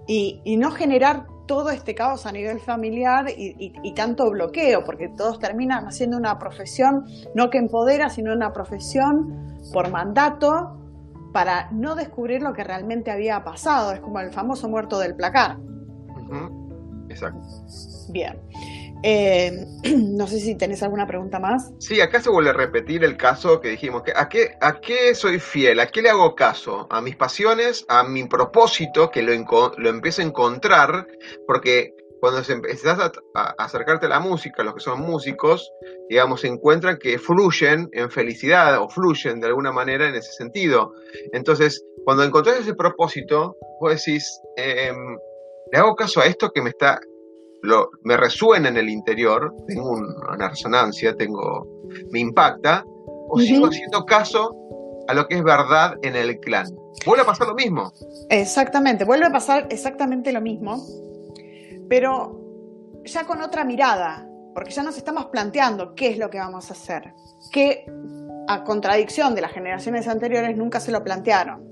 y, 0.06 0.58
no 0.58 0.72
generar 0.72 1.28
todo 1.48 1.70
este 1.70 1.96
caos 1.96 2.26
a 2.26 2.32
nivel 2.32 2.60
familiar 2.60 3.28
y, 3.30 3.74
y, 3.84 3.94
tanto 3.94 4.30
bloqueo, 4.30 4.84
porque 4.84 5.10
todos 5.10 5.40
terminan 5.40 5.88
haciendo 5.88 6.18
una 6.18 6.38
profesión 6.40 7.06
no 7.36 7.50
que 7.50 7.58
empodera, 7.58 8.10
sino 8.10 8.34
una 8.34 8.54
profesión 8.54 9.60
por 9.74 9.90
mandato 9.90 10.78
para 11.34 11.70
no 11.72 11.96
descubrir 11.96 12.42
lo 12.42 12.54
que 12.54 12.64
realmente 12.64 13.12
había 13.12 13.44
pasado. 13.44 13.92
Es 13.92 14.00
como 14.00 14.20
el 14.20 14.32
famoso 14.32 14.70
muerto 14.70 15.00
del 15.00 15.16
placar. 15.16 15.58
Exacto. 17.10 17.42
Bien. 18.10 18.40
Eh, 19.04 19.66
no 19.98 20.28
sé 20.28 20.40
si 20.40 20.56
tenés 20.56 20.82
alguna 20.82 21.06
pregunta 21.06 21.40
más. 21.40 21.72
Sí, 21.80 22.02
acá 22.02 22.22
se 22.22 22.30
vuelve 22.30 22.52
a 22.52 22.54
repetir 22.54 23.04
el 23.04 23.18
caso 23.18 23.60
que 23.60 23.70
dijimos. 23.70 24.04
¿a, 24.16 24.30
qué, 24.30 24.56
¿A 24.62 24.80
qué 24.80 25.14
soy 25.14 25.40
fiel? 25.40 25.80
¿A 25.80 25.88
qué 25.88 26.02
le 26.02 26.10
hago 26.10 26.36
caso? 26.36 26.88
¿A 26.90 27.02
mis 27.02 27.16
pasiones? 27.16 27.86
¿A 27.90 28.04
mi 28.04 28.24
propósito? 28.26 29.12
Que 29.12 29.22
lo, 29.22 29.34
lo 29.34 29.90
a 29.90 30.22
encontrar. 30.22 31.08
Porque 31.46 31.94
cuando 32.24 32.42
empezás 32.48 33.12
a, 33.36 33.44
acercarte 33.58 34.06
a 34.06 34.10
la 34.10 34.22
música, 34.22 34.64
los 34.64 34.76
que 34.76 34.80
son 34.80 35.02
músicos, 35.02 35.70
digamos, 36.08 36.40
se 36.40 36.48
encuentran 36.48 36.98
que 36.98 37.20
fluyen 37.20 37.90
en 37.92 38.10
felicidad 38.10 38.82
o 38.82 38.88
fluyen 38.88 39.42
de 39.42 39.48
alguna 39.48 39.74
manera 39.74 40.08
en 40.08 40.16
ese 40.16 40.32
sentido. 40.32 40.94
Entonces, 41.34 41.84
cuando 42.06 42.24
encontrás 42.24 42.62
ese 42.62 42.76
propósito, 42.76 43.58
vos 43.82 43.92
decís, 43.94 44.40
em, 44.56 45.18
le 45.74 45.78
hago 45.78 45.96
caso 45.96 46.22
a 46.22 46.26
esto 46.26 46.52
que 46.52 46.62
me 46.62 46.70
está, 46.70 47.02
lo, 47.64 47.90
me 48.04 48.16
resuena 48.16 48.70
en 48.70 48.78
el 48.78 48.90
interior, 48.90 49.54
tengo 49.68 49.92
una 49.92 50.50
resonancia, 50.50 51.16
tengo, 51.16 51.68
me 52.12 52.20
impacta, 52.20 52.86
o 52.86 53.40
sigo 53.40 53.68
haciendo 53.68 54.06
caso 54.06 54.56
a 55.08 55.14
lo 55.14 55.28
que 55.28 55.36
es 55.36 55.44
verdad 55.44 55.96
en 56.04 56.16
el 56.16 56.40
clan. 56.40 56.68
Vuelve 57.06 57.24
a 57.24 57.26
pasar 57.26 57.48
lo 57.48 57.56
mismo. 57.56 57.92
Exactamente, 58.30 59.04
vuelve 59.04 59.26
a 59.26 59.32
pasar 59.32 59.68
exactamente 59.72 60.32
lo 60.32 60.40
mismo 60.40 60.86
pero 61.94 62.40
ya 63.04 63.26
con 63.26 63.42
otra 63.42 63.64
mirada, 63.64 64.28
porque 64.54 64.72
ya 64.72 64.82
nos 64.82 64.98
estamos 64.98 65.26
planteando 65.26 65.94
qué 65.96 66.08
es 66.08 66.18
lo 66.18 66.30
que 66.30 66.40
vamos 66.40 66.70
a 66.70 66.74
hacer, 66.74 67.14
que 67.52 67.86
a 68.48 68.64
contradicción 68.64 69.36
de 69.36 69.42
las 69.42 69.52
generaciones 69.52 70.08
anteriores 70.08 70.58
nunca 70.58 70.80
se 70.80 70.92
lo 70.92 71.04
plantearon. 71.04 71.64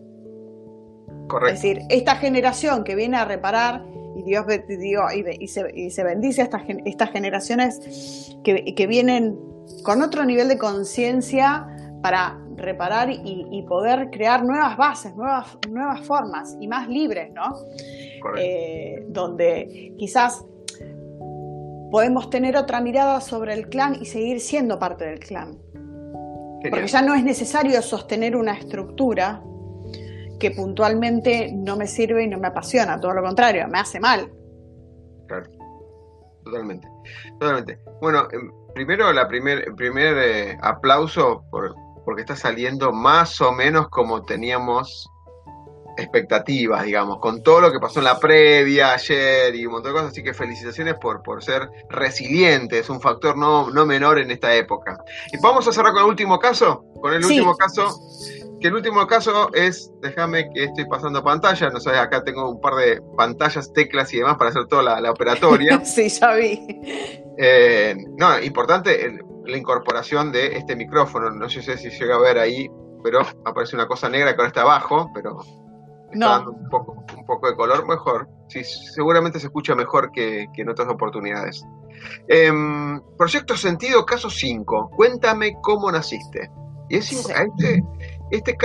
Correcto. 1.27 1.56
Es 1.56 1.62
decir, 1.62 1.82
esta 1.89 2.17
generación 2.17 2.84
que 2.84 2.93
viene 2.93 3.17
a 3.17 3.25
reparar 3.25 3.84
y 4.21 4.77
Dios 4.77 5.13
y, 5.39 5.47
se, 5.47 6.03
bendice 6.03 6.41
a 6.41 6.43
estas, 6.45 6.63
estas 6.86 7.12
generaciones 7.12 8.36
que, 8.43 8.88
vienen 8.88 9.38
con 9.84 10.01
otro 10.01 10.25
nivel 10.25 10.47
de 10.47 10.57
conciencia 10.57 11.67
para 12.01 12.39
reparar 12.55 13.10
y, 13.12 13.65
poder 13.67 14.10
crear 14.12 14.43
nuevas 14.43 14.77
bases, 14.77 15.15
nuevas, 15.15 15.57
nuevas 15.69 16.01
formas 16.05 16.57
y 16.60 16.67
más 16.67 16.88
libres, 16.88 17.31
¿no? 17.34 17.55
Eh, 18.38 19.05
donde 19.07 19.93
quizás 19.97 20.45
podemos 21.91 22.29
tener 22.29 22.57
otra 22.57 22.81
mirada 22.81 23.21
sobre 23.21 23.53
el 23.53 23.69
clan 23.69 23.97
y 23.99 24.05
seguir 24.05 24.39
siendo 24.39 24.79
parte 24.79 25.05
del 25.05 25.19
clan. 25.19 25.57
Porque 26.69 26.88
ya 26.88 27.01
no 27.01 27.15
es 27.15 27.23
necesario 27.23 27.81
sostener 27.81 28.36
una 28.36 28.53
estructura 28.53 29.43
que 30.41 30.51
puntualmente 30.51 31.51
no 31.54 31.77
me 31.77 31.86
sirve 31.86 32.23
y 32.23 32.27
no 32.27 32.39
me 32.39 32.47
apasiona, 32.47 32.99
todo 32.99 33.13
lo 33.13 33.21
contrario, 33.21 33.67
me 33.67 33.77
hace 33.77 33.99
mal. 33.99 34.27
Claro, 35.27 35.45
totalmente. 36.43 36.88
Totalmente. 37.39 37.80
Bueno, 38.01 38.27
em, 38.32 38.51
primero 38.73 39.13
la 39.13 39.27
primer, 39.27 39.60
el 39.67 39.75
primer 39.75 40.17
eh, 40.17 40.58
aplauso 40.62 41.43
por, 41.51 41.75
porque 42.04 42.21
está 42.21 42.36
saliendo 42.36 42.91
más 42.91 43.39
o 43.39 43.51
menos 43.51 43.88
como 43.89 44.23
teníamos 44.23 45.08
expectativas, 45.95 46.84
digamos, 46.84 47.19
con 47.19 47.43
todo 47.43 47.62
lo 47.62 47.71
que 47.71 47.80
pasó 47.80 47.99
en 47.99 48.06
la 48.06 48.19
previa 48.19 48.93
ayer 48.93 49.54
y 49.54 49.65
un 49.65 49.73
montón 49.73 49.91
de 49.91 49.99
cosas, 49.99 50.12
así 50.12 50.23
que 50.23 50.34
felicitaciones 50.34 50.95
por, 50.95 51.21
por 51.21 51.43
ser 51.43 51.69
resiliente, 51.89 52.80
es 52.80 52.89
un 52.89 52.99
factor 52.99 53.38
no, 53.38 53.69
no 53.69 53.86
menor 53.86 54.17
en 54.17 54.32
esta 54.32 54.56
época. 54.56 54.97
Y 55.32 55.38
vamos 55.38 55.67
a 55.67 55.71
cerrar 55.71 55.93
con 55.93 56.01
el 56.01 56.10
último 56.10 56.39
caso, 56.39 56.84
con 56.99 57.13
el 57.13 57.23
último 57.23 57.56
caso, 57.56 57.99
que 58.62 58.67
el 58.67 58.76
último 58.76 59.06
caso 59.08 59.52
es, 59.54 59.91
déjame 60.02 60.50
que 60.54 60.65
estoy 60.65 60.86
pasando 60.86 61.24
pantalla, 61.24 61.69
no 61.69 61.80
sabes, 61.80 62.00
acá 62.00 62.24
tengo 62.24 62.50
un 62.50 62.62
par 62.62 62.76
de 62.76 63.02
pantallas, 63.17 63.74
teclas 63.74 64.13
y 64.13 64.17
demás 64.17 64.38
para 64.38 64.52
hacer 64.52 64.67
toda 64.67 65.02
la, 65.02 65.12
operatoria. 65.12 65.84
sí, 65.86 66.10
ya 66.10 66.34
vi. 66.36 66.60
Eh, 67.38 67.95
no, 68.17 68.39
importante 68.39 69.19
la 69.45 69.58
incorporación 69.58 70.32
de 70.32 70.58
este 70.58 70.76
micrófono, 70.76 71.32
no 71.32 71.50
sé 71.50 71.78
si 71.78 71.89
llega 71.89 72.15
a 72.15 72.19
ver 72.19 72.38
ahí, 72.38 72.69
pero 73.04 73.21
aparece 73.45 73.76
una 73.76 73.88
cosa 73.88 74.08
negra 74.10 74.36
que 74.36 74.41
ahora 74.41 74.47
está 74.47 74.62
abajo, 74.62 75.10
pero 75.13 75.39
no. 76.13 76.52
un 76.52 76.69
poco, 76.69 77.04
un 77.17 77.26
poco 77.26 77.50
de 77.50 77.56
color 77.56 77.88
mejor. 77.88 78.30
Sí, 78.47 78.63
seguramente 78.63 79.39
se 79.39 79.47
escucha 79.47 79.74
mejor 79.76 80.12
que, 80.12 80.45
en 80.56 80.69
otras 80.69 80.88
oportunidades. 80.88 81.63
Em, 82.28 83.02
proyecto 83.17 83.56
Sentido, 83.58 84.06
caso 84.06 84.30
5. 84.30 84.91
Cuéntame 84.95 85.54
cómo 85.62 85.91
naciste. 85.91 86.50
Y 86.89 86.97
es 86.97 87.12
este, 87.12 87.84
este, 88.32 88.58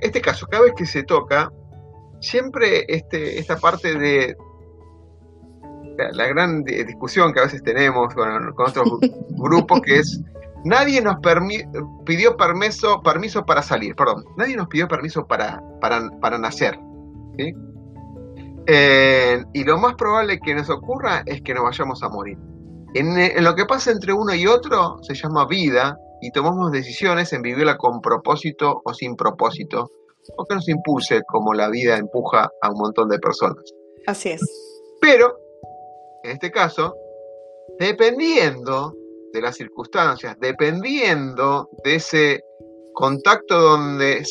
este 0.00 0.20
caso, 0.20 0.46
cada 0.46 0.64
vez 0.64 0.72
que 0.76 0.86
se 0.86 1.02
toca, 1.02 1.50
siempre 2.20 2.84
este, 2.88 3.38
esta 3.38 3.56
parte 3.56 3.98
de 3.98 4.36
la, 6.12 6.26
gran 6.26 6.62
discusión 6.64 7.32
que 7.32 7.40
a 7.40 7.44
veces 7.44 7.62
tenemos 7.62 8.14
con, 8.14 8.52
con 8.52 8.68
otros 8.68 8.98
grupos, 9.30 9.80
que 9.80 9.98
es 9.98 10.20
nadie 10.64 11.00
nos 11.00 11.16
pidió 12.04 12.36
permiso, 12.36 13.00
permiso 13.02 13.44
para 13.44 13.62
salir, 13.62 13.94
perdón, 13.94 14.24
nadie 14.36 14.56
nos 14.56 14.68
pidió 14.68 14.88
permiso 14.88 15.26
para, 15.26 15.62
para, 15.80 16.10
para 16.20 16.38
nacer. 16.38 16.78
Eh, 18.66 19.44
y 19.52 19.64
lo 19.64 19.78
más 19.78 19.94
probable 19.94 20.40
que 20.40 20.54
nos 20.54 20.68
ocurra 20.68 21.22
es 21.26 21.40
que 21.42 21.54
nos 21.54 21.64
vayamos 21.64 22.02
a 22.02 22.08
morir. 22.08 22.36
En, 22.94 23.44
lo 23.44 23.54
que 23.54 23.64
pasa 23.64 23.92
entre 23.92 24.12
uno 24.12 24.34
y 24.34 24.46
otro 24.46 24.98
se 25.02 25.14
llama 25.14 25.46
vida 25.46 25.96
y 26.26 26.32
tomamos 26.32 26.72
decisiones 26.72 27.32
en 27.32 27.42
vivirla 27.42 27.76
con 27.76 28.00
propósito 28.00 28.82
o 28.84 28.92
sin 28.92 29.14
propósito, 29.14 29.92
o 30.36 30.44
que 30.44 30.56
nos 30.56 30.68
impulse 30.68 31.20
como 31.24 31.54
la 31.54 31.68
vida 31.68 31.96
empuja 31.96 32.50
a 32.62 32.70
un 32.72 32.78
montón 32.78 33.08
de 33.08 33.20
personas. 33.20 33.62
Así 34.08 34.30
es. 34.30 34.42
Pero, 35.00 35.38
en 36.24 36.32
este 36.32 36.50
caso, 36.50 36.96
dependiendo 37.78 38.92
de 39.32 39.40
las 39.40 39.54
circunstancias, 39.54 40.36
dependiendo 40.40 41.68
de 41.84 41.94
ese 41.94 42.42
contacto 42.92 43.56
donde 43.56 44.24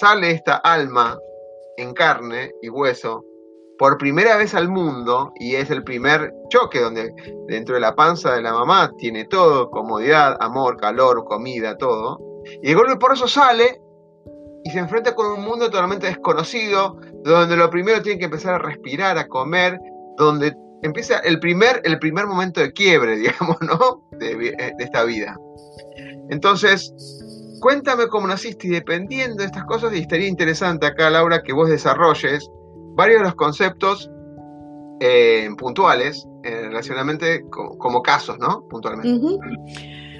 sale 0.00 0.30
esta 0.30 0.56
alma 0.56 1.18
en 1.76 1.92
carne 1.92 2.52
y 2.62 2.70
hueso 2.70 3.22
por 3.84 3.98
primera 3.98 4.38
vez 4.38 4.54
al 4.54 4.70
mundo 4.70 5.30
y 5.34 5.56
es 5.56 5.68
el 5.68 5.84
primer 5.84 6.32
choque 6.48 6.80
donde 6.80 7.14
dentro 7.48 7.74
de 7.74 7.82
la 7.82 7.94
panza 7.94 8.32
de 8.34 8.40
la 8.40 8.54
mamá 8.54 8.90
tiene 8.96 9.26
todo, 9.26 9.68
comodidad, 9.68 10.38
amor, 10.40 10.78
calor, 10.78 11.22
comida, 11.26 11.76
todo. 11.76 12.18
Y 12.62 12.68
de 12.68 12.74
golpe 12.74 12.96
por 12.96 13.12
eso 13.12 13.28
sale 13.28 13.78
y 14.64 14.70
se 14.70 14.78
enfrenta 14.78 15.14
con 15.14 15.26
un 15.26 15.44
mundo 15.44 15.66
totalmente 15.70 16.06
desconocido, 16.06 16.96
donde 17.24 17.58
lo 17.58 17.68
primero 17.68 18.00
tiene 18.00 18.18
que 18.18 18.24
empezar 18.24 18.54
a 18.54 18.58
respirar, 18.58 19.18
a 19.18 19.28
comer, 19.28 19.78
donde 20.16 20.56
empieza 20.80 21.18
el 21.18 21.38
primer, 21.38 21.82
el 21.84 21.98
primer 21.98 22.26
momento 22.26 22.62
de 22.62 22.72
quiebre, 22.72 23.16
digamos, 23.18 23.58
¿no? 23.60 24.08
De, 24.12 24.34
de 24.34 24.74
esta 24.78 25.04
vida. 25.04 25.36
Entonces, 26.30 26.90
Cuéntame 27.60 28.08
cómo 28.08 28.26
naciste 28.26 28.66
y 28.66 28.70
dependiendo 28.70 29.36
de 29.36 29.46
estas 29.46 29.64
cosas, 29.64 29.94
y 29.94 30.00
estaría 30.00 30.28
interesante 30.28 30.84
acá, 30.84 31.08
Laura, 31.08 31.42
que 31.42 31.54
vos 31.54 31.70
desarrolles 31.70 32.46
varios 32.94 33.20
de 33.20 33.24
los 33.24 33.34
conceptos 33.34 34.10
eh, 35.00 35.48
puntuales 35.58 36.26
eh, 36.42 36.62
relacionalmente 36.68 37.44
como, 37.48 38.02
casos, 38.02 38.38
¿no? 38.38 38.66
Puntualmente. 38.68 39.38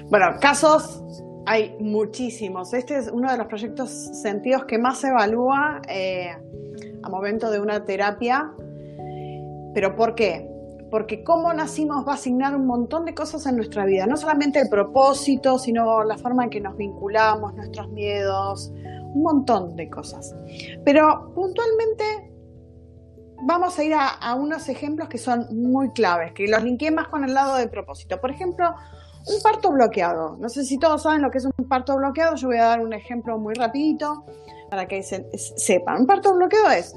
Bueno, 0.09 0.27
casos 0.39 1.03
hay 1.45 1.75
muchísimos. 1.79 2.73
Este 2.73 2.97
es 2.97 3.09
uno 3.11 3.31
de 3.31 3.37
los 3.37 3.47
proyectos 3.47 3.89
sentidos 3.89 4.65
que 4.65 4.77
más 4.77 4.99
se 4.99 5.07
evalúa 5.07 5.81
eh, 5.87 6.29
a 7.03 7.09
momento 7.09 7.49
de 7.49 7.59
una 7.59 7.85
terapia. 7.85 8.51
¿Pero 9.73 9.95
por 9.95 10.15
qué? 10.15 10.49
porque 10.91 11.23
cómo 11.23 11.51
nacimos 11.51 12.07
va 12.07 12.13
a 12.13 12.15
asignar 12.15 12.55
un 12.55 12.67
montón 12.67 13.03
de 13.03 13.13
cosas 13.13 13.45
en 13.47 13.57
nuestra 13.57 13.85
vida, 13.85 14.05
no 14.05 14.15
solamente 14.15 14.61
el 14.61 14.69
propósito, 14.69 15.59
sino 15.59 16.05
la 16.05 16.17
forma 16.17 16.45
en 16.45 16.49
que 16.49 16.61
nos 16.61 16.77
vinculamos, 16.77 17.53
nuestros 17.55 17.89
miedos, 17.89 18.71
un 19.13 19.21
montón 19.21 19.75
de 19.75 19.89
cosas. 19.89 20.33
Pero 20.85 21.33
puntualmente 21.33 22.34
vamos 23.41 23.77
a 23.77 23.83
ir 23.83 23.93
a, 23.93 24.35
unos 24.35 24.69
ejemplos 24.69 25.09
que 25.09 25.17
son 25.17 25.47
muy 25.51 25.91
claves, 25.91 26.33
que 26.33 26.47
los 26.47 26.63
linké 26.63 26.91
más 26.91 27.07
con 27.07 27.23
el 27.23 27.33
lado 27.33 27.55
del 27.55 27.69
propósito. 27.69 28.19
Por 28.19 28.31
ejemplo, 28.31 28.73
un 29.27 29.41
parto 29.41 29.71
bloqueado. 29.71 30.37
No 30.37 30.49
sé 30.49 30.63
si 30.63 30.77
todos 30.77 31.03
saben 31.03 31.21
lo 31.21 31.31
que 31.31 31.39
es 31.39 31.45
un 31.45 31.67
parto 31.67 31.95
bloqueado, 31.95 32.35
yo 32.35 32.47
voy 32.47 32.57
a 32.57 32.65
dar 32.65 32.79
un 32.81 32.93
ejemplo 32.93 33.37
muy 33.37 33.53
rapidito 33.53 34.23
para 34.69 34.87
que 34.87 35.03
sepan. 35.03 36.01
Un 36.01 36.07
parto 36.07 36.33
bloqueado 36.33 36.71
es, 36.71 36.95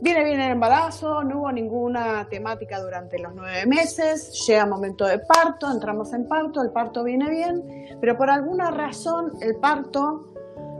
viene 0.00 0.24
bien 0.24 0.40
el 0.40 0.52
embarazo, 0.52 1.22
no 1.24 1.40
hubo 1.40 1.52
ninguna 1.52 2.28
temática 2.28 2.80
durante 2.80 3.18
los 3.18 3.34
nueve 3.34 3.66
meses, 3.66 4.44
llega 4.46 4.66
momento 4.66 5.06
de 5.06 5.18
parto, 5.18 5.70
entramos 5.70 6.12
en 6.12 6.26
parto, 6.26 6.62
el 6.62 6.70
parto 6.70 7.04
viene 7.04 7.30
bien, 7.30 7.96
pero 8.00 8.16
por 8.16 8.30
alguna 8.30 8.70
razón 8.70 9.32
el 9.40 9.56
parto 9.56 10.32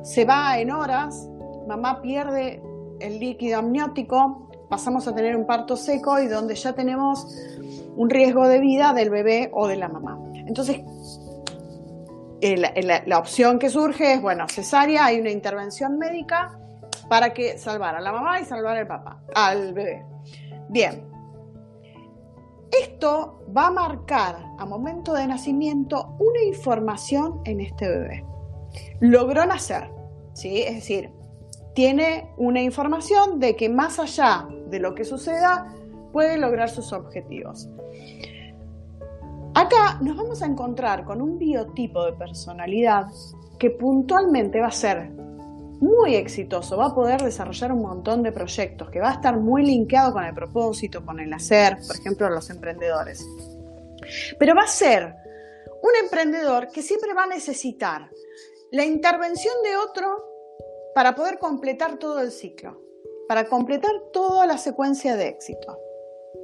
se 0.02 0.24
va 0.24 0.58
en 0.58 0.70
horas, 0.70 1.28
mamá 1.66 2.00
pierde 2.02 2.62
el 3.00 3.20
líquido 3.20 3.58
amniótico, 3.58 4.47
pasamos 4.68 5.08
a 5.08 5.14
tener 5.14 5.36
un 5.36 5.46
parto 5.46 5.76
seco 5.76 6.18
y 6.20 6.26
donde 6.26 6.54
ya 6.54 6.72
tenemos 6.72 7.26
un 7.96 8.10
riesgo 8.10 8.46
de 8.46 8.60
vida 8.60 8.92
del 8.92 9.10
bebé 9.10 9.50
o 9.52 9.66
de 9.66 9.76
la 9.76 9.88
mamá. 9.88 10.18
Entonces, 10.46 10.82
la, 12.40 13.18
opción 13.18 13.58
que 13.58 13.70
surge 13.70 14.14
es, 14.14 14.22
bueno, 14.22 14.46
cesárea, 14.48 15.06
hay 15.06 15.20
una 15.20 15.30
intervención 15.30 15.98
médica 15.98 16.58
para 17.08 17.32
que 17.32 17.58
salvar 17.58 17.96
a 17.96 18.00
la 18.00 18.12
mamá 18.12 18.40
y 18.40 18.44
salvar 18.44 18.76
al 18.76 18.86
papá, 18.86 19.20
al 19.34 19.72
bebé. 19.72 20.04
Bien. 20.68 21.08
Esto 22.70 23.44
va 23.56 23.68
a 23.68 23.70
marcar 23.70 24.36
a 24.58 24.66
momento 24.66 25.14
de 25.14 25.26
nacimiento 25.26 26.14
una 26.18 26.42
información 26.42 27.40
en 27.44 27.60
este 27.60 27.88
bebé. 27.88 28.24
Logró 29.00 29.46
nacer, 29.46 29.90
¿sí? 30.34 30.62
Es 30.62 30.74
decir, 30.74 31.10
tiene 31.78 32.28
una 32.38 32.60
información 32.60 33.38
de 33.38 33.54
que 33.54 33.68
más 33.68 34.00
allá 34.00 34.48
de 34.66 34.80
lo 34.80 34.96
que 34.96 35.04
suceda, 35.04 35.72
puede 36.12 36.36
lograr 36.36 36.68
sus 36.68 36.92
objetivos. 36.92 37.68
Acá 39.54 39.96
nos 40.00 40.16
vamos 40.16 40.42
a 40.42 40.46
encontrar 40.46 41.04
con 41.04 41.22
un 41.22 41.38
biotipo 41.38 42.04
de 42.04 42.14
personalidad 42.14 43.06
que 43.60 43.70
puntualmente 43.70 44.58
va 44.60 44.66
a 44.66 44.72
ser 44.72 45.08
muy 45.12 46.16
exitoso, 46.16 46.76
va 46.76 46.86
a 46.86 46.94
poder 46.96 47.22
desarrollar 47.22 47.70
un 47.70 47.82
montón 47.82 48.24
de 48.24 48.32
proyectos, 48.32 48.90
que 48.90 48.98
va 48.98 49.10
a 49.10 49.14
estar 49.14 49.38
muy 49.38 49.64
linkeado 49.64 50.14
con 50.14 50.24
el 50.24 50.34
propósito, 50.34 51.06
con 51.06 51.20
el 51.20 51.32
hacer, 51.32 51.78
por 51.86 51.94
ejemplo, 51.94 52.28
los 52.28 52.50
emprendedores. 52.50 53.24
Pero 54.36 54.56
va 54.56 54.62
a 54.62 54.66
ser 54.66 55.14
un 55.80 55.92
emprendedor 56.02 56.70
que 56.72 56.82
siempre 56.82 57.14
va 57.14 57.22
a 57.22 57.28
necesitar 57.28 58.10
la 58.72 58.84
intervención 58.84 59.54
de 59.62 59.76
otro 59.76 60.27
para 60.98 61.14
poder 61.14 61.38
completar 61.38 61.96
todo 62.00 62.18
el 62.18 62.32
ciclo, 62.32 62.82
para 63.28 63.48
completar 63.48 63.92
toda 64.12 64.46
la 64.46 64.58
secuencia 64.58 65.14
de 65.14 65.28
éxito. 65.28 65.78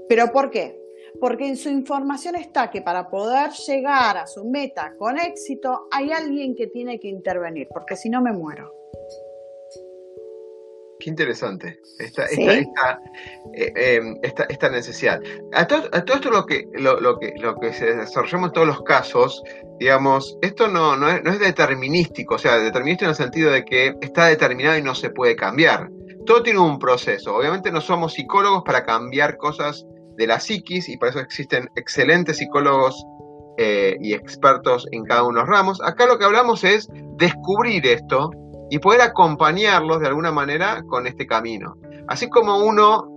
¿Pero 0.09 0.31
por 0.31 0.53
qué? 0.53 0.81
Porque 1.21 1.49
en 1.49 1.57
su 1.57 1.71
información 1.71 2.37
está 2.37 2.71
que 2.71 2.81
para 2.81 3.11
poder 3.11 3.51
llegar 3.51 4.17
a 4.17 4.29
su 4.29 4.45
meta 4.45 4.95
con 4.97 5.19
éxito 5.19 5.89
hay 5.91 6.13
alguien 6.13 6.55
que 6.55 6.69
tiene 6.69 7.01
que 7.01 7.09
intervenir, 7.09 7.67
porque 7.75 7.97
si 7.97 8.09
no 8.09 8.23
me 8.23 8.31
muero. 8.31 8.73
Qué 11.05 11.11
interesante 11.11 11.81
esta, 11.99 12.25
eh, 12.33 13.73
em, 13.77 14.17
esta, 14.23 14.45
esta, 14.45 14.71
necesidad. 14.71 15.21
A 15.53 15.67
todo, 15.67 15.91
esto 15.93 16.31
lo 16.31 16.47
que, 16.47 16.67
lo, 16.73 17.19
que, 17.19 17.35
lo 17.37 17.57
que 17.57 17.75
se 17.75 17.95
desarrollamos 17.95 18.49
en 18.49 18.53
todos 18.55 18.67
los 18.67 18.83
casos, 18.85 19.43
digamos, 19.79 20.39
esto 20.41 20.67
no, 20.67 20.97
no, 20.97 21.11
es, 21.11 21.39
determinístico, 21.39 22.37
o 22.37 22.39
sea, 22.39 22.57
determinístico 22.57 23.05
en 23.05 23.11
el 23.11 23.17
sentido 23.17 23.51
de 23.51 23.67
que 23.67 23.95
está 24.01 24.29
determinado 24.29 24.79
y 24.79 24.83
no 24.83 24.95
se 24.95 25.11
puede 25.11 25.37
cambiar. 25.37 25.91
Todo 26.25 26.43
tiene 26.43 26.61
un 26.61 26.79
proceso. 26.79 27.37
Obviamente 27.37 27.71
no 27.71 27.83
somos 27.83 28.15
psicólogos 28.15 28.63
para 28.65 28.83
cambiar 28.83 29.37
cosas 29.37 29.85
de 30.17 30.27
la 30.27 30.41
psiquis 30.41 30.89
y 30.89 30.97
por 30.97 31.11
eso 31.11 31.21
existen 31.21 31.69
excelentes 31.77 32.39
psicólogos 32.39 33.05
eh, 33.59 33.99
y 34.01 34.15
expertos 34.15 34.87
en 34.91 35.05
cada 35.05 35.25
uno 35.25 35.41
de 35.41 35.41
los 35.41 35.51
ramos. 35.51 35.83
Acá 35.83 36.07
lo 36.07 36.19
que 36.19 36.25
hablamos 36.25 36.65
es 36.65 36.89
descubrir 37.19 37.87
esto 37.87 38.31
y 38.71 38.79
poder 38.79 39.03
acompañarlos 39.03 40.01
de 40.01 40.09
alguna 40.09 40.33
manera 40.33 40.83
con 40.89 41.07
este 41.07 41.27
camino. 41.27 41.77
Así 42.09 42.29
como 42.29 42.59
uno 42.59 43.09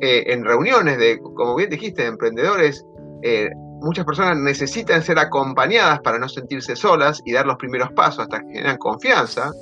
eh, 0.00 0.24
en 0.32 0.44
reuniones 0.44 0.98
de, 0.98 1.18
como 1.18 1.54
bien 1.56 1.70
dijiste, 1.70 2.02
de 2.02 2.08
emprendedores, 2.08 2.84
eh, 3.22 3.50
muchas 3.80 4.04
personas 4.04 4.36
necesitan 4.38 5.02
ser 5.02 5.18
acompañadas 5.18 6.00
para 6.00 6.18
no 6.18 6.28
sentirse 6.28 6.76
solas 6.76 7.20
y 7.24 7.32
dar 7.32 7.46
los 7.46 7.56
primeros 7.56 7.90
pasos 7.92 8.20
hasta 8.20 8.40
que 8.40 8.52
generan 8.54 8.78
confianza. 8.78 9.52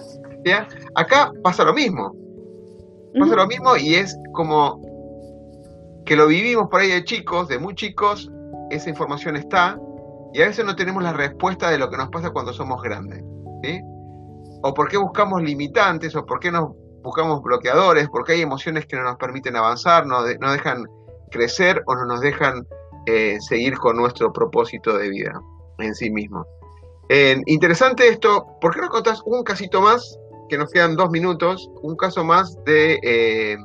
Acá 0.94 1.30
pasa 1.42 1.64
lo 1.64 1.72
mismo. 1.72 2.14
Pasa 3.18 3.36
lo 3.36 3.46
mismo 3.46 3.76
y 3.76 3.94
es 3.94 4.16
como 4.32 4.80
que 6.06 6.16
lo 6.16 6.26
vivimos 6.26 6.68
por 6.68 6.80
ahí 6.80 6.88
de 6.88 7.04
chicos, 7.04 7.48
de 7.48 7.58
muy 7.58 7.74
chicos, 7.74 8.30
esa 8.70 8.88
información 8.88 9.36
está 9.36 9.78
y 10.32 10.40
a 10.40 10.46
veces 10.46 10.64
no 10.64 10.74
tenemos 10.74 11.02
la 11.02 11.12
respuesta 11.12 11.70
de 11.70 11.78
lo 11.78 11.90
que 11.90 11.96
nos 11.96 12.08
pasa 12.08 12.30
cuando 12.30 12.52
somos 12.52 12.82
grandes. 12.82 13.22
¿sí? 13.62 13.80
O 14.62 14.74
por 14.74 14.88
qué 14.88 14.96
buscamos 14.96 15.42
limitantes, 15.42 16.14
o 16.16 16.24
por 16.24 16.40
qué 16.40 16.50
nos 16.50 16.70
buscamos 17.02 17.42
bloqueadores, 17.42 18.08
porque 18.08 18.32
hay 18.32 18.42
emociones 18.42 18.86
que 18.86 18.96
no 18.96 19.02
nos 19.02 19.16
permiten 19.16 19.56
avanzar, 19.56 20.06
no, 20.06 20.20
no 20.40 20.52
dejan 20.52 20.86
crecer 21.30 21.82
o 21.86 21.94
no 21.96 22.06
nos 22.06 22.20
dejan 22.20 22.66
eh, 23.06 23.38
seguir 23.40 23.76
con 23.78 23.96
nuestro 23.96 24.32
propósito 24.32 24.96
de 24.96 25.08
vida 25.08 25.32
en 25.78 25.94
sí 25.94 26.10
mismo. 26.10 26.46
interesante 27.46 28.08
esto, 28.08 28.46
¿por 28.60 28.74
qué 28.74 28.80
no 28.80 28.88
contás 28.88 29.20
un 29.24 29.42
casito 29.42 29.80
más? 29.80 30.18
Que 30.48 30.56
nos 30.56 30.70
quedan 30.70 30.96
dos 30.96 31.10
minutos, 31.10 31.68
un 31.82 31.96
caso 31.96 32.24
más 32.24 32.56
de, 32.64 33.00
eh, 33.02 33.56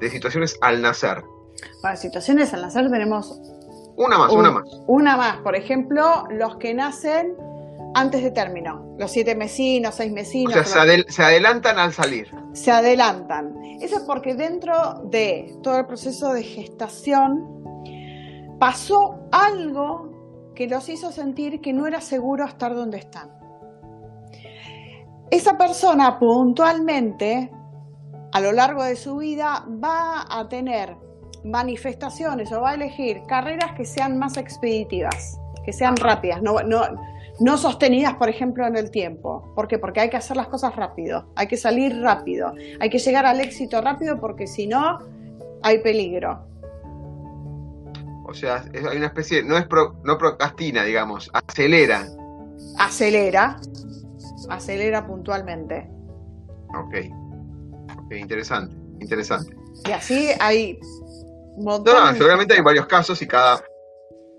de 0.00 0.10
situaciones 0.10 0.56
al 0.62 0.80
nacer. 0.80 1.22
Para 1.82 1.96
situaciones 1.96 2.54
al 2.54 2.62
nacer 2.62 2.90
tenemos... 2.90 3.38
Una 3.96 4.18
más, 4.18 4.32
una 4.32 4.50
más. 4.50 4.64
Una 4.86 5.16
más, 5.16 5.36
por 5.38 5.56
ejemplo, 5.56 6.24
los 6.30 6.56
que 6.56 6.74
nacen 6.74 7.34
antes 7.96 8.22
de 8.22 8.30
término. 8.30 8.94
Los 8.98 9.10
siete 9.10 9.34
mesinos, 9.34 9.94
seis 9.94 10.12
mesinos. 10.12 10.54
O 10.54 10.64
sea, 10.64 10.84
se, 11.08 11.22
adelantan 11.22 11.78
al 11.78 11.92
salir. 11.92 12.28
Se 12.52 12.70
adelantan. 12.70 13.54
Eso 13.80 13.96
es 13.96 14.02
porque 14.02 14.34
dentro 14.34 14.74
de 15.10 15.56
todo 15.62 15.78
el 15.78 15.86
proceso 15.86 16.32
de 16.34 16.42
gestación 16.42 17.28
pasó 18.60 18.98
algo 19.32 20.52
que 20.54 20.68
los 20.68 20.88
hizo 20.90 21.10
sentir 21.10 21.60
que 21.62 21.72
no 21.72 21.86
era 21.86 22.02
seguro 22.02 22.44
estar 22.44 22.74
donde 22.74 22.98
están. 22.98 23.30
Esa 25.30 25.56
persona 25.56 26.18
puntualmente, 26.18 27.50
a 28.32 28.40
lo 28.40 28.52
largo 28.52 28.84
de 28.84 28.96
su 28.96 29.16
vida, 29.16 29.64
va 29.82 30.26
a 30.28 30.46
tener 30.48 30.96
manifestaciones 31.44 32.52
o 32.52 32.60
va 32.60 32.72
a 32.72 32.74
elegir 32.74 33.22
carreras 33.26 33.72
que 33.74 33.84
sean 33.84 34.18
más 34.18 34.36
expeditivas, 34.36 35.38
que 35.64 35.72
sean 35.72 35.96
rápidas, 35.96 36.40
no, 36.42 36.60
no, 36.60 36.82
no 37.40 37.58
sostenidas, 37.58 38.14
por 38.14 38.28
ejemplo, 38.28 38.66
en 38.66 38.76
el 38.76 38.90
tiempo. 38.90 39.52
¿Por 39.54 39.68
qué? 39.68 39.78
Porque 39.78 40.00
hay 40.00 40.10
que 40.10 40.16
hacer 40.16 40.36
las 40.36 40.48
cosas 40.48 40.74
rápido, 40.76 41.30
hay 41.36 41.46
que 41.46 41.56
salir 41.56 42.00
rápido, 42.00 42.52
hay 42.80 42.90
que 42.90 42.98
llegar 42.98 43.26
al 43.26 43.40
éxito 43.40 43.80
rápido 43.80 44.18
porque 44.18 44.46
si 44.46 44.66
no, 44.66 44.98
hay 45.62 45.78
peligro. 45.78 46.46
O 48.24 48.34
sea, 48.34 48.64
hay 48.74 48.96
una 48.96 49.06
especie, 49.06 49.42
no 49.42 49.56
es 49.56 49.66
no 50.02 50.18
procrastina, 50.18 50.82
digamos, 50.84 51.30
acelera. 51.32 52.06
Acelera, 52.78 53.60
acelera 54.48 55.06
puntualmente. 55.06 55.88
Ok, 56.76 56.94
ok, 57.98 58.12
interesante, 58.12 58.74
interesante. 59.00 59.56
Y 59.88 59.92
así 59.92 60.30
hay... 60.40 60.78
No, 61.58 61.78
no, 61.78 62.12
seguramente 62.12 62.54
hay 62.54 62.62
varios 62.62 62.86
casos 62.86 63.20
y 63.22 63.26
cada... 63.26 63.62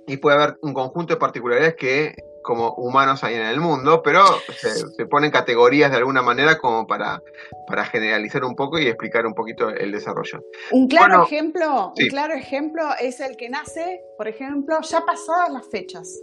Y 0.05 0.17
puede 0.17 0.37
haber 0.37 0.57
un 0.61 0.73
conjunto 0.73 1.13
de 1.13 1.19
particularidades 1.19 1.75
que 1.75 2.15
como 2.47 2.73
humanos 2.75 3.25
hay 3.25 3.35
en 3.35 3.45
el 3.45 3.59
mundo, 3.59 4.01
pero 4.01 4.23
se, 4.55 5.05
ponen 5.07 5.31
categorías 5.31 5.91
de 5.91 5.97
alguna 5.97 6.21
manera 6.21 6.57
como 6.57 6.87
para, 6.87 7.21
para 7.67 7.83
generalizar 7.83 8.45
un 8.45 8.55
poco 8.55 8.79
y 8.79 8.87
explicar 8.87 9.25
un 9.25 9.33
poquito 9.33 9.67
el 9.67 9.91
desarrollo. 9.91 10.39
Un 10.71 10.87
claro 10.87 11.23
ejemplo, 11.23 11.91
un 11.93 12.07
claro 12.07 12.33
ejemplo 12.33 12.83
es 13.01 13.19
el 13.19 13.35
que 13.35 13.49
nace, 13.49 14.01
por 14.15 14.29
ejemplo, 14.29 14.79
ya 14.81 15.01
pasadas 15.01 15.51
las 15.51 15.67
fechas. 15.67 16.17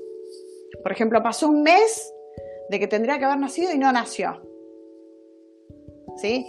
Por 0.83 0.93
ejemplo, 0.93 1.23
pasó 1.23 1.47
un 1.47 1.63
mes 1.63 2.11
de 2.71 2.81
que 2.81 2.87
tendría 2.89 3.19
que 3.19 3.27
haber 3.27 3.39
nacido 3.39 3.71
y 3.71 3.77
no 3.77 3.93
nació. 3.93 4.41
¿Sí? 6.17 6.47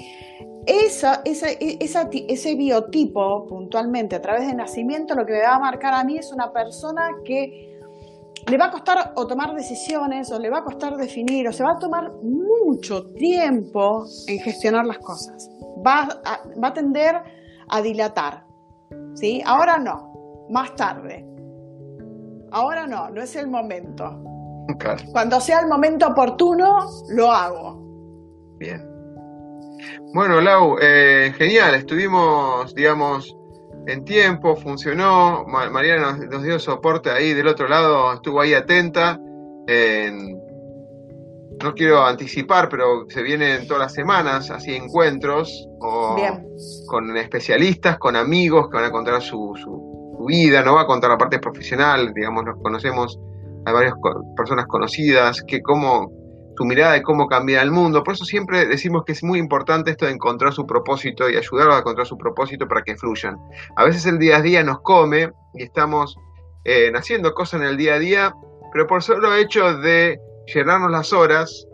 Esa, 0.66 1.22
esa, 1.26 1.48
ese 1.50 2.56
biotipo 2.56 3.46
puntualmente 3.46 4.16
a 4.16 4.22
través 4.22 4.48
de 4.48 4.56
nacimiento 4.56 5.16
lo 5.16 5.26
que 5.26 5.34
me 5.34 5.42
va 5.42 5.56
a 5.56 5.60
marcar 5.60 5.94
a 5.94 6.04
mí 6.06 6.18
es 6.18 6.32
una 6.32 6.54
persona 6.54 7.10
que 7.26 7.75
le 8.48 8.58
va 8.58 8.66
a 8.66 8.72
costar 8.72 9.14
o 9.16 9.28
tomar 9.28 9.54
decisiones, 9.56 10.32
o 10.32 10.39
le 10.39 10.50
va 10.50 10.60
a 10.60 10.64
costar 10.64 10.96
definir, 10.98 11.48
o 11.48 11.54
se 11.54 11.64
va 11.64 11.72
a 11.72 11.80
tomar 11.80 12.12
mucho 12.22 13.12
tiempo 13.14 14.06
en 14.28 14.39
gestionar 14.39 14.86
las 14.86 15.00
cosas. 15.00 15.50
Va 15.86 16.08
a, 16.24 16.41
va 16.62 16.68
a 16.68 16.74
tender 16.74 17.16
a 17.70 17.82
dilatar. 17.82 18.46
¿sí? 19.16 19.41
Ahora 19.46 19.78
no. 19.78 20.46
más 20.50 20.76
tarde. 20.76 21.26
Ahora 22.52 22.86
no, 22.86 23.10
no 23.10 23.22
es 23.22 23.36
el 23.36 23.48
momento. 23.48 24.22
Cuando 25.12 25.39
sea 25.39 25.60
el 25.60 25.68
momento 25.68 26.08
oportuno, 26.08 26.88
lo 27.10 27.32
hago. 27.32 27.82
Bien. 28.58 28.82
Bueno, 30.14 30.39
Lau, 30.41 30.78
eh, 30.82 31.34
genial. 31.38 31.76
Estuvimos, 31.76 32.74
digamos, 32.74 33.36
en 33.88 34.06
tiempo, 34.06 34.56
funcionó. 34.56 35.46
Mariana 35.46 36.18
nos, 36.30 36.44
dio 36.44 36.60
soporte 36.60 37.10
ahí 37.10 37.34
del 37.34 37.48
otro 37.48 37.68
lado, 37.68 38.14
estuvo 38.14 38.42
ahí 38.42 38.54
atenta. 38.54 39.20
no 41.64 41.74
quiero 41.74 42.06
anticipar, 42.06 42.70
pero 42.70 43.06
se 43.10 43.22
vienen 43.24 43.68
todas 43.68 43.84
las 43.84 43.94
semanas 43.94 44.52
así 44.52 44.76
encuentros 44.76 45.68
con 46.88 47.18
especialistas, 47.18 47.98
con 47.98 48.16
amigos 48.16 48.70
que 48.70 48.78
van 48.78 48.86
a 48.86 48.92
contar 48.92 49.22
su, 49.22 49.54
su, 49.56 50.26
vida, 50.28 50.64
no 50.64 50.74
va 50.74 50.82
a 50.82 50.88
contar 50.88 51.12
la 51.12 51.20
parte 51.20 51.38
profesional, 51.38 52.12
digamos, 52.14 52.46
nos 52.46 52.60
conocemos, 52.60 53.20
hay 53.66 53.74
varias 53.74 53.94
personas 54.36 54.66
conocidas, 54.66 55.44
que 55.44 55.62
cómo 55.62 56.12
su 56.58 56.66
mirada 56.66 56.93
de 56.93 57.03
cómo 57.03 57.28
cambiar 57.28 57.64
el 57.64 57.72
mundo. 57.72 58.03
Por 58.03 58.14
eso 58.14 58.26
siempre 58.26 58.66
decimos 58.66 59.03
que 59.06 59.12
es 59.12 59.24
muy 59.24 59.39
importante 59.39 59.91
esto 59.91 60.06
de 60.06 60.12
encontrar 60.12 60.53
su 60.53 60.66
propósito 60.66 61.30
y 61.30 61.38
ayudarlos 61.38 61.76
a 61.76 61.80
encontrar 61.80 62.08
su 62.08 62.18
propósito 62.18 62.68
para 62.68 62.84
que 62.84 62.95
fluyan. 62.95 63.38
A 63.76 63.84
veces 63.84 64.06
el 64.06 64.20
día 64.20 64.38
a 64.38 64.41
día 64.41 64.64
nos 64.64 64.82
come 64.82 65.32
y 65.53 65.64
estamos 65.64 66.18
eh, 66.64 66.91
haciendo 66.95 67.34
cosas 67.34 67.62
en 67.62 67.68
el 67.68 67.78
día 67.78 67.95
a 67.95 67.99
día, 67.99 68.34
pero 68.72 68.88
por 68.88 69.03
solo 69.03 69.36
hecho 69.36 69.78
de 69.78 70.20
llenarnos 70.53 70.91
las 70.91 71.14
horas 71.14 71.68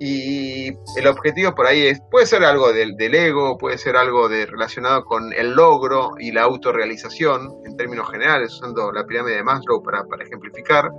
y 0.00 0.68
el 0.96 1.06
objetivo 1.06 1.54
por 1.54 1.66
ahí 1.66 1.88
es, 1.88 2.00
puede 2.10 2.26
ser 2.26 2.44
algo 2.44 2.72
del, 2.72 2.96
ego, 3.14 3.58
puede 3.58 3.78
ser 3.78 3.96
algo 3.96 4.28
de, 4.28 4.46
relacionado 4.46 5.04
con 5.04 5.32
el 5.32 5.54
logro 5.54 6.12
y 6.18 6.30
la 6.30 6.42
autorrealización 6.42 7.48
en 7.64 7.76
términos 7.76 8.08
generales, 8.10 8.54
usando 8.54 8.92
la 8.92 9.04
pirámide 9.04 9.36
de 9.36 9.42
Maslow 9.42 9.82
para 9.82 10.04
ejemplificar, 10.20 10.90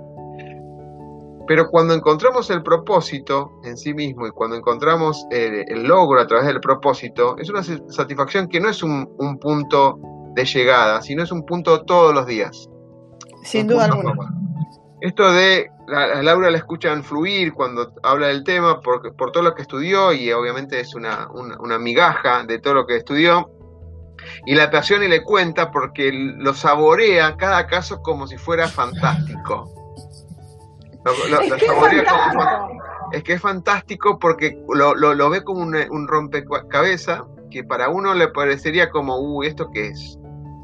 pero 1.50 1.68
cuando 1.68 1.94
encontramos 1.94 2.48
el 2.50 2.62
propósito 2.62 3.58
en 3.64 3.76
sí 3.76 3.92
mismo 3.92 4.24
y 4.24 4.30
cuando 4.30 4.54
encontramos 4.54 5.26
el, 5.32 5.82
logro 5.82 6.20
a 6.20 6.26
través 6.28 6.46
del 6.46 6.60
propósito, 6.60 7.36
es 7.38 7.50
una 7.50 7.64
satisfacción 7.64 8.46
que 8.46 8.60
no 8.60 8.68
es 8.68 8.84
un, 8.84 9.08
punto 9.40 9.98
de 10.36 10.44
llegada, 10.44 11.02
sino 11.02 11.24
es 11.24 11.32
un 11.32 11.44
punto 11.44 11.82
todos 11.82 12.14
los 12.14 12.24
días. 12.26 12.68
Sin 13.42 13.66
duda 13.66 13.86
alguna. 13.86 14.12
Esto 15.00 15.32
de 15.32 15.68
a 15.88 16.22
Laura 16.22 16.52
la 16.52 16.58
escuchan 16.58 17.02
fluir 17.02 17.52
cuando 17.52 17.94
habla 18.04 18.28
del 18.28 18.44
tema 18.44 18.78
por, 18.78 19.16
por 19.16 19.32
todo 19.32 19.42
lo 19.42 19.56
que 19.56 19.62
estudió 19.62 20.12
y 20.12 20.30
obviamente 20.30 20.78
es 20.78 20.94
una, 20.94 21.26
una, 21.32 21.80
migaja 21.80 22.44
de 22.44 22.60
todo 22.60 22.74
lo 22.74 22.86
que 22.86 22.94
estudió. 22.94 23.50
Y 24.46 24.54
la 24.54 24.66
apasiona 24.66 25.06
y 25.06 25.08
le 25.08 25.24
cuenta 25.24 25.72
porque 25.72 26.12
lo 26.12 26.54
saborea 26.54 27.36
cada 27.36 27.66
caso 27.66 28.02
como 28.02 28.28
si 28.28 28.36
fuera 28.36 28.68
fantástico 28.68 29.79
es, 33.12 33.22
que 33.22 33.32
es 33.34 33.40
fantástico 33.40 34.18
porque 34.18 34.58
lo, 34.68 35.30
ve 35.30 35.42
como 35.42 35.60
un, 35.62 36.08
rompecabezas 36.08 37.22
que 37.50 37.64
para 37.64 37.88
uno 37.88 38.14
le 38.14 38.28
parecería 38.28 38.90
como, 38.90 39.18
uy, 39.18 39.48
¿esto 39.48 39.70
qué 39.72 39.88
es? 39.88 40.18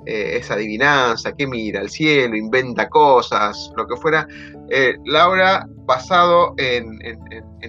Eh, 0.04 0.36
es 0.36 0.50
adivinanza, 0.52 1.32
que 1.32 1.48
mira 1.48 1.80
al 1.80 1.90
cielo, 1.90 2.36
inventa 2.36 2.88
cosas, 2.88 3.72
lo 3.76 3.88
que 3.88 3.96
fuera. 3.96 4.28
Eh, 4.70 4.94
Laura, 5.04 5.66
basado 5.84 6.54
en, 6.58 7.00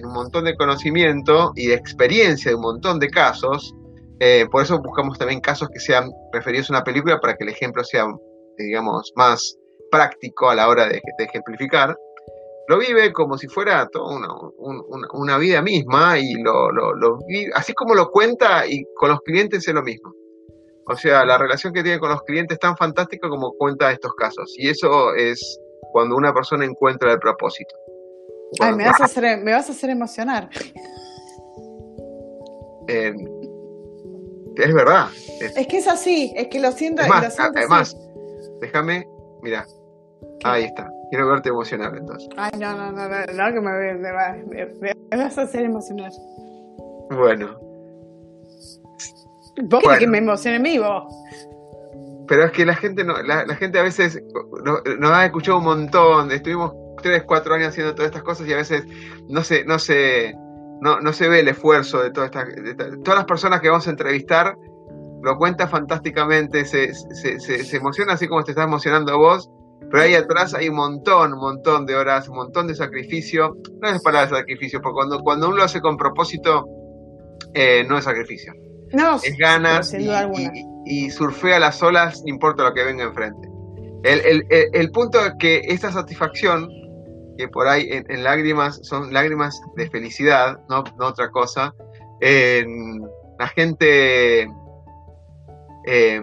un 0.04 0.12
montón 0.12 0.44
de 0.44 0.56
conocimiento 0.56 1.52
y 1.56 1.66
de 1.66 1.74
experiencia 1.74 2.52
de 2.52 2.54
un 2.54 2.62
montón 2.62 3.00
de 3.00 3.08
casos, 3.08 3.74
eh, 4.20 4.46
por 4.52 4.62
eso 4.62 4.80
buscamos 4.80 5.18
también 5.18 5.40
casos 5.40 5.68
que 5.68 5.80
sean 5.80 6.12
referidos 6.32 6.70
a 6.70 6.74
una 6.74 6.84
película 6.84 7.18
para 7.18 7.34
que 7.34 7.42
el 7.42 7.50
ejemplo 7.50 7.82
sea, 7.82 8.06
digamos, 8.56 9.12
más 9.16 9.56
práctico 9.90 10.48
a 10.48 10.54
la 10.54 10.68
hora 10.68 10.86
de 10.86 11.02
ejemplificar 11.18 11.96
lo 12.68 12.78
vive 12.78 13.12
como 13.14 13.38
si 13.38 13.48
fuera 13.48 13.88
toda 13.88 14.18
una, 14.58 15.38
vida 15.38 15.62
misma 15.62 16.18
y 16.18 16.34
lo, 16.34 16.70
lo, 16.70 17.18
así 17.54 17.72
como 17.72 17.94
lo 17.94 18.10
cuenta 18.10 18.66
y 18.66 18.84
con 18.94 19.08
los 19.08 19.20
clientes 19.22 19.66
es 19.66 19.74
lo 19.74 19.82
mismo. 19.82 20.12
O 20.86 20.94
sea, 20.94 21.24
la 21.24 21.38
relación 21.38 21.72
que 21.72 21.82
tiene 21.82 21.98
con 21.98 22.10
los 22.10 22.22
clientes 22.22 22.56
es 22.56 22.60
tan 22.60 22.76
fantástica 22.76 23.28
como 23.30 23.52
cuenta 23.52 23.90
estos 23.90 24.12
casos. 24.14 24.54
Y 24.58 24.68
eso 24.68 25.14
es 25.14 25.58
cuando 25.92 26.14
una 26.14 26.34
persona 26.34 26.66
encuentra 26.66 27.12
el 27.12 27.18
propósito. 27.18 27.74
Ay, 28.60 28.74
me 28.74 28.84
vas, 28.84 29.00
a 29.00 29.04
hacer, 29.04 29.38
me 29.38 29.52
vas 29.52 29.68
a 29.68 29.72
hacer 29.72 29.90
emocionar. 29.90 30.48
Eh, 32.90 33.12
es 34.56 34.72
verdad. 34.72 35.08
Es, 35.42 35.66
que 35.66 35.76
es 35.76 35.86
así, 35.86 36.32
es 36.34 36.48
que 36.48 36.58
lo 36.58 36.72
siento. 36.72 37.02
además, 37.02 37.94
déjame, 38.62 39.06
mira, 39.42 39.66
ahí 40.42 40.64
está. 40.64 40.90
Quiero 41.10 41.28
verte 41.28 41.48
emocionar 41.48 41.96
entonces. 41.96 42.28
Ay, 42.36 42.52
no, 42.58 42.76
no, 42.76 42.92
no, 42.92 43.08
no, 43.08 43.18
no 43.18 43.52
que 43.54 43.60
me, 43.60 43.94
me, 43.94 44.66
me, 44.80 45.16
vas 45.16 45.38
a 45.38 45.42
hacer 45.42 45.64
emocionar. 45.64 46.10
Bueno. 47.10 47.58
Vos 49.62 49.82
que 49.98 50.06
me 50.06 50.18
emocione 50.18 50.58
mí, 50.58 50.78
vos. 50.78 51.04
Pero 52.28 52.44
es 52.44 52.52
que 52.52 52.66
la 52.66 52.74
gente 52.74 53.04
no, 53.04 53.22
la, 53.22 53.46
la 53.46 53.56
gente 53.56 53.78
a 53.78 53.82
veces 53.82 54.22
nos, 54.64 55.10
ha 55.10 55.24
escuchado 55.24 55.58
un 55.58 55.64
montón, 55.64 56.30
estuvimos 56.30 56.74
tres, 57.02 57.22
cuatro 57.24 57.54
años 57.54 57.68
haciendo 57.68 57.94
todas 57.94 58.10
estas 58.10 58.22
cosas 58.22 58.46
y 58.46 58.52
a 58.52 58.56
veces 58.56 58.84
no 59.28 59.42
se, 59.42 59.64
no 59.64 59.78
se, 59.78 60.34
no, 60.82 61.00
no 61.00 61.12
se 61.14 61.28
ve 61.28 61.40
el 61.40 61.48
esfuerzo 61.48 62.02
de 62.02 62.10
todas 62.10 62.30
estas, 62.30 62.48
todas 63.02 63.20
las 63.20 63.24
personas 63.24 63.62
que 63.62 63.70
vamos 63.70 63.86
a 63.86 63.90
entrevistar 63.90 64.58
lo 65.22 65.36
cuenta 65.38 65.66
fantásticamente, 65.66 66.64
se, 66.66 66.92
se, 66.94 67.40
se, 67.40 67.64
se 67.64 67.76
emociona 67.78 68.12
así 68.12 68.28
como 68.28 68.44
te 68.44 68.52
estás 68.52 68.66
emocionando 68.66 69.16
vos 69.18 69.50
pero 69.90 70.02
ahí 70.02 70.14
atrás 70.14 70.54
hay 70.54 70.68
un 70.68 70.76
montón, 70.76 71.32
un 71.32 71.40
montón 71.40 71.86
de 71.86 71.96
horas, 71.96 72.28
un 72.28 72.36
montón 72.36 72.66
de 72.66 72.74
sacrificio. 72.74 73.56
No 73.80 73.88
es 73.88 74.02
para 74.02 74.28
sacrificio, 74.28 74.82
porque 74.82 74.94
cuando, 74.94 75.20
cuando 75.20 75.48
uno 75.48 75.56
lo 75.56 75.64
hace 75.64 75.80
con 75.80 75.96
propósito, 75.96 76.66
eh, 77.54 77.84
no 77.88 77.96
es 77.96 78.04
sacrificio. 78.04 78.52
No, 78.92 79.16
es 79.16 79.36
ganas 79.36 79.94
y, 80.84 81.10
surfea 81.10 81.58
las 81.58 81.82
olas, 81.82 82.22
no 82.22 82.28
importa 82.28 82.64
lo 82.64 82.74
que 82.74 82.84
venga 82.84 83.04
enfrente. 83.04 83.48
El, 84.02 84.90
punto 84.90 85.24
es 85.24 85.32
que 85.38 85.60
esta 85.64 85.92
satisfacción, 85.92 86.68
que 87.36 87.48
por 87.48 87.68
ahí 87.68 87.88
en, 87.90 88.24
lágrimas 88.24 88.80
son 88.82 89.12
lágrimas 89.12 89.60
de 89.76 89.90
felicidad, 89.90 90.58
no, 90.68 90.84
otra 91.00 91.30
cosa, 91.30 91.74
la 92.20 93.48
gente 93.54 94.48
eh, 95.86 96.22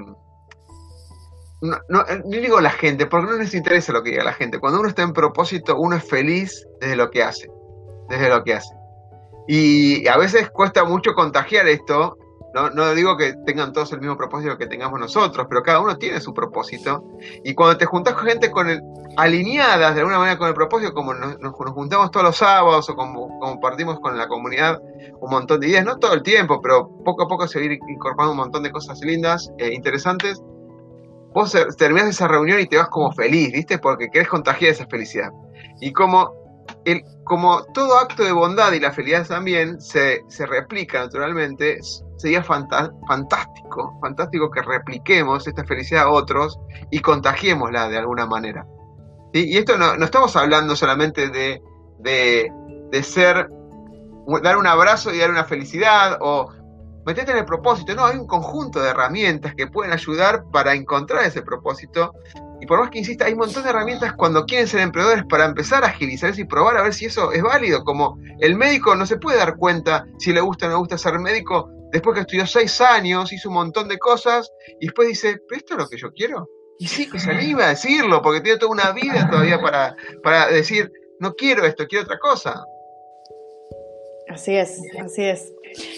no, 1.62 1.78
no, 1.90 2.02
eh, 2.02 2.22
digo 2.26 2.60
la 2.60 2.70
gente, 2.70 3.06
porque 3.06 3.32
no 3.32 3.38
les 3.38 3.54
interesa 3.54 3.94
lo 3.94 4.04
que 4.04 4.12
diga 4.12 4.24
la 4.24 4.34
gente. 4.34 4.60
Cuando 4.60 4.80
uno 4.80 4.90
está 4.90 5.04
en 5.04 5.14
propósito, 5.14 5.78
uno 5.78 5.96
es 5.96 6.04
feliz 6.04 6.68
desde 6.82 6.96
lo 6.96 7.10
que 7.10 7.24
hace, 7.24 7.50
desde 8.10 8.30
lo 8.30 8.44
que 8.44 8.54
hace. 8.54 8.74
Y 9.48 10.08
a 10.08 10.18
veces 10.18 10.50
cuesta 10.50 10.84
mucho 10.84 11.14
contagiar 11.14 11.68
esto. 11.68 12.18
No, 12.54 12.70
no 12.70 12.94
digo 12.94 13.18
que 13.18 13.34
tengan 13.46 13.74
todos 13.74 13.92
el 13.92 14.00
mismo 14.00 14.16
propósito 14.16 14.58
que 14.58 14.68
tengamos 14.68 14.98
nosotros, 15.00 15.46
pero 15.50 15.62
cada 15.62 15.82
uno 15.82 15.98
tiene 15.98 16.22
su 16.22 16.34
propósito. 16.34 17.04
Y 17.44 17.54
cuando 17.54 17.78
te 17.78 17.86
juntas 17.86 18.14
con 18.14 18.28
gente 18.28 18.50
con 18.50 18.70
el, 18.70 18.82
alineadas 19.18 19.94
de 19.94 20.02
alguna 20.02 20.20
manera 20.20 20.38
con 20.38 20.48
el 20.48 20.54
propósito, 20.54 20.94
como 20.94 21.14
nos, 21.14 21.38
nos, 21.40 21.54
juntamos 21.54 22.12
todos 22.12 22.26
los 22.26 22.38
sábados 22.38 22.90
o 22.90 22.96
como 22.96 23.40
compartimos 23.40 24.00
con 24.00 24.18
la 24.18 24.28
comunidad 24.28 24.82
un 25.20 25.30
montón 25.30 25.60
de 25.60 25.68
ideas, 25.68 25.86
no 25.86 25.98
todo 25.98 26.14
el 26.14 26.24
tiempo, 26.24 26.62
pero 26.62 26.90
poco 27.04 27.24
a 27.24 27.28
poco 27.28 27.48
se 27.48 27.60
va 27.60 27.66
a 27.66 27.92
incorporando 27.92 28.32
un 28.32 28.38
montón 28.38 28.64
de 28.64 28.72
cosas 28.72 29.00
lindas, 29.02 29.52
e 29.58 29.74
interesantes 29.74 30.42
vos 31.36 31.54
terminas 31.78 32.08
esa 32.08 32.30
reunión 32.30 32.62
y 32.62 32.66
te 32.66 32.78
vas 32.78 32.88
como 32.88 33.12
feliz, 33.12 33.52
¿viste? 33.52 33.78
Porque 33.78 34.10
querés 34.10 34.30
contagiar 34.30 34.72
esa 34.72 34.88
felicidad. 34.88 35.32
Y 35.82 35.92
como, 35.92 36.34
el, 36.86 37.04
como 37.26 37.62
todo 37.74 38.00
acto 38.00 38.24
de 38.24 38.32
bondad 38.32 38.72
y 38.72 38.80
la 38.80 38.94
felicidad 38.94 39.28
también 39.28 39.82
se, 39.82 40.24
replica 40.48 41.02
naturalmente, 41.02 41.80
sería 42.16 42.42
fantástico, 42.42 44.00
fantástico 44.00 44.50
que 44.50 44.62
repliquemos 44.62 45.46
esta 45.46 45.66
felicidad 45.66 46.04
a 46.04 46.10
otros 46.10 46.58
y 46.90 47.00
contagiémosla 47.00 47.90
de 47.90 47.98
alguna 47.98 48.26
manera. 48.26 48.66
Y 49.34 49.58
esto 49.58 49.78
no, 49.78 49.94
estamos 49.96 50.34
hablando 50.38 50.78
solamente 50.78 51.28
de, 51.28 51.62
de, 52.00 52.50
de 52.92 53.04
ser, 53.04 53.50
dar 54.42 54.56
un 54.56 54.68
abrazo 54.68 55.14
y 55.14 55.18
dar 55.18 55.32
una 55.32 55.44
felicidad 55.44 56.18
o 56.22 56.50
metete 57.06 57.32
en 57.32 57.38
el 57.40 57.46
propósito. 57.46 57.96
No, 57.96 58.06
hay 58.06 58.18
un 58.18 58.28
conjunto 58.28 58.82
de 58.82 58.90
herramientas 58.90 59.54
que 59.56 59.68
pueden 59.68 59.94
ayudar 59.94 60.44
para 60.52 60.74
encontrar 60.74 61.26
ese 61.26 61.42
propósito. 61.42 62.14
Y 62.62 62.66
por 62.66 62.80
más 62.80 62.90
que 62.90 63.00
insista, 63.00 63.26
hay 63.26 63.34
un 63.34 63.40
montón 63.40 63.64
de 63.64 63.70
herramientas 63.70 64.14
cuando 64.14 64.46
quieren 64.46 64.68
ser 64.68 64.80
emprendedores 64.80 65.26
para 65.30 65.46
empezar 65.46 65.84
a 65.84 65.88
agilizar 65.88 66.38
y 66.38 66.44
probar 66.46 66.78
a 66.78 66.84
ver 66.84 66.94
si 66.94 67.06
eso 67.06 67.32
es 67.32 67.44
válido. 67.44 67.84
Como 67.84 68.18
el 68.40 68.56
médico 68.56 68.96
no 68.96 69.06
se 69.06 69.18
puede 69.18 69.38
dar 69.38 69.58
cuenta 69.58 70.06
si 70.18 70.34
le 70.34 70.42
gusta 70.42 70.66
o 70.66 70.70
no 70.70 70.76
le 70.76 70.80
gusta 70.80 70.98
ser 70.98 71.20
médico 71.20 71.70
después 71.96 72.14
que 72.14 72.22
estudió 72.22 72.46
seis 72.46 72.82
años, 72.82 73.32
hizo 73.32 73.48
un 73.50 73.56
montón 73.56 73.88
de 73.88 73.98
cosas 73.98 74.52
y 74.82 74.88
después 74.88 75.08
dice, 75.08 75.38
¿pero 75.48 75.60
esto 75.60 75.74
es 75.76 75.80
lo 75.80 75.88
que 75.88 75.98
yo 75.98 76.12
quiero? 76.12 76.50
Y 76.78 76.88
sí, 76.88 77.10
que 77.10 77.20
se 77.20 77.32
anima 77.32 77.66
a 77.66 77.70
decirlo 77.70 78.22
porque 78.22 78.42
tiene 78.42 78.60
toda 78.60 78.74
una 78.74 78.92
vida 78.92 79.30
todavía 79.30 79.62
para, 79.62 79.96
para 80.22 80.48
decir, 80.48 80.92
no 81.20 81.34
quiero 81.36 81.66
esto, 81.66 81.86
quiero 81.88 82.04
otra 82.04 82.20
cosa. 82.20 82.66
Así 84.28 84.56
es, 84.56 84.82
así 85.00 85.24
es. 85.24 85.54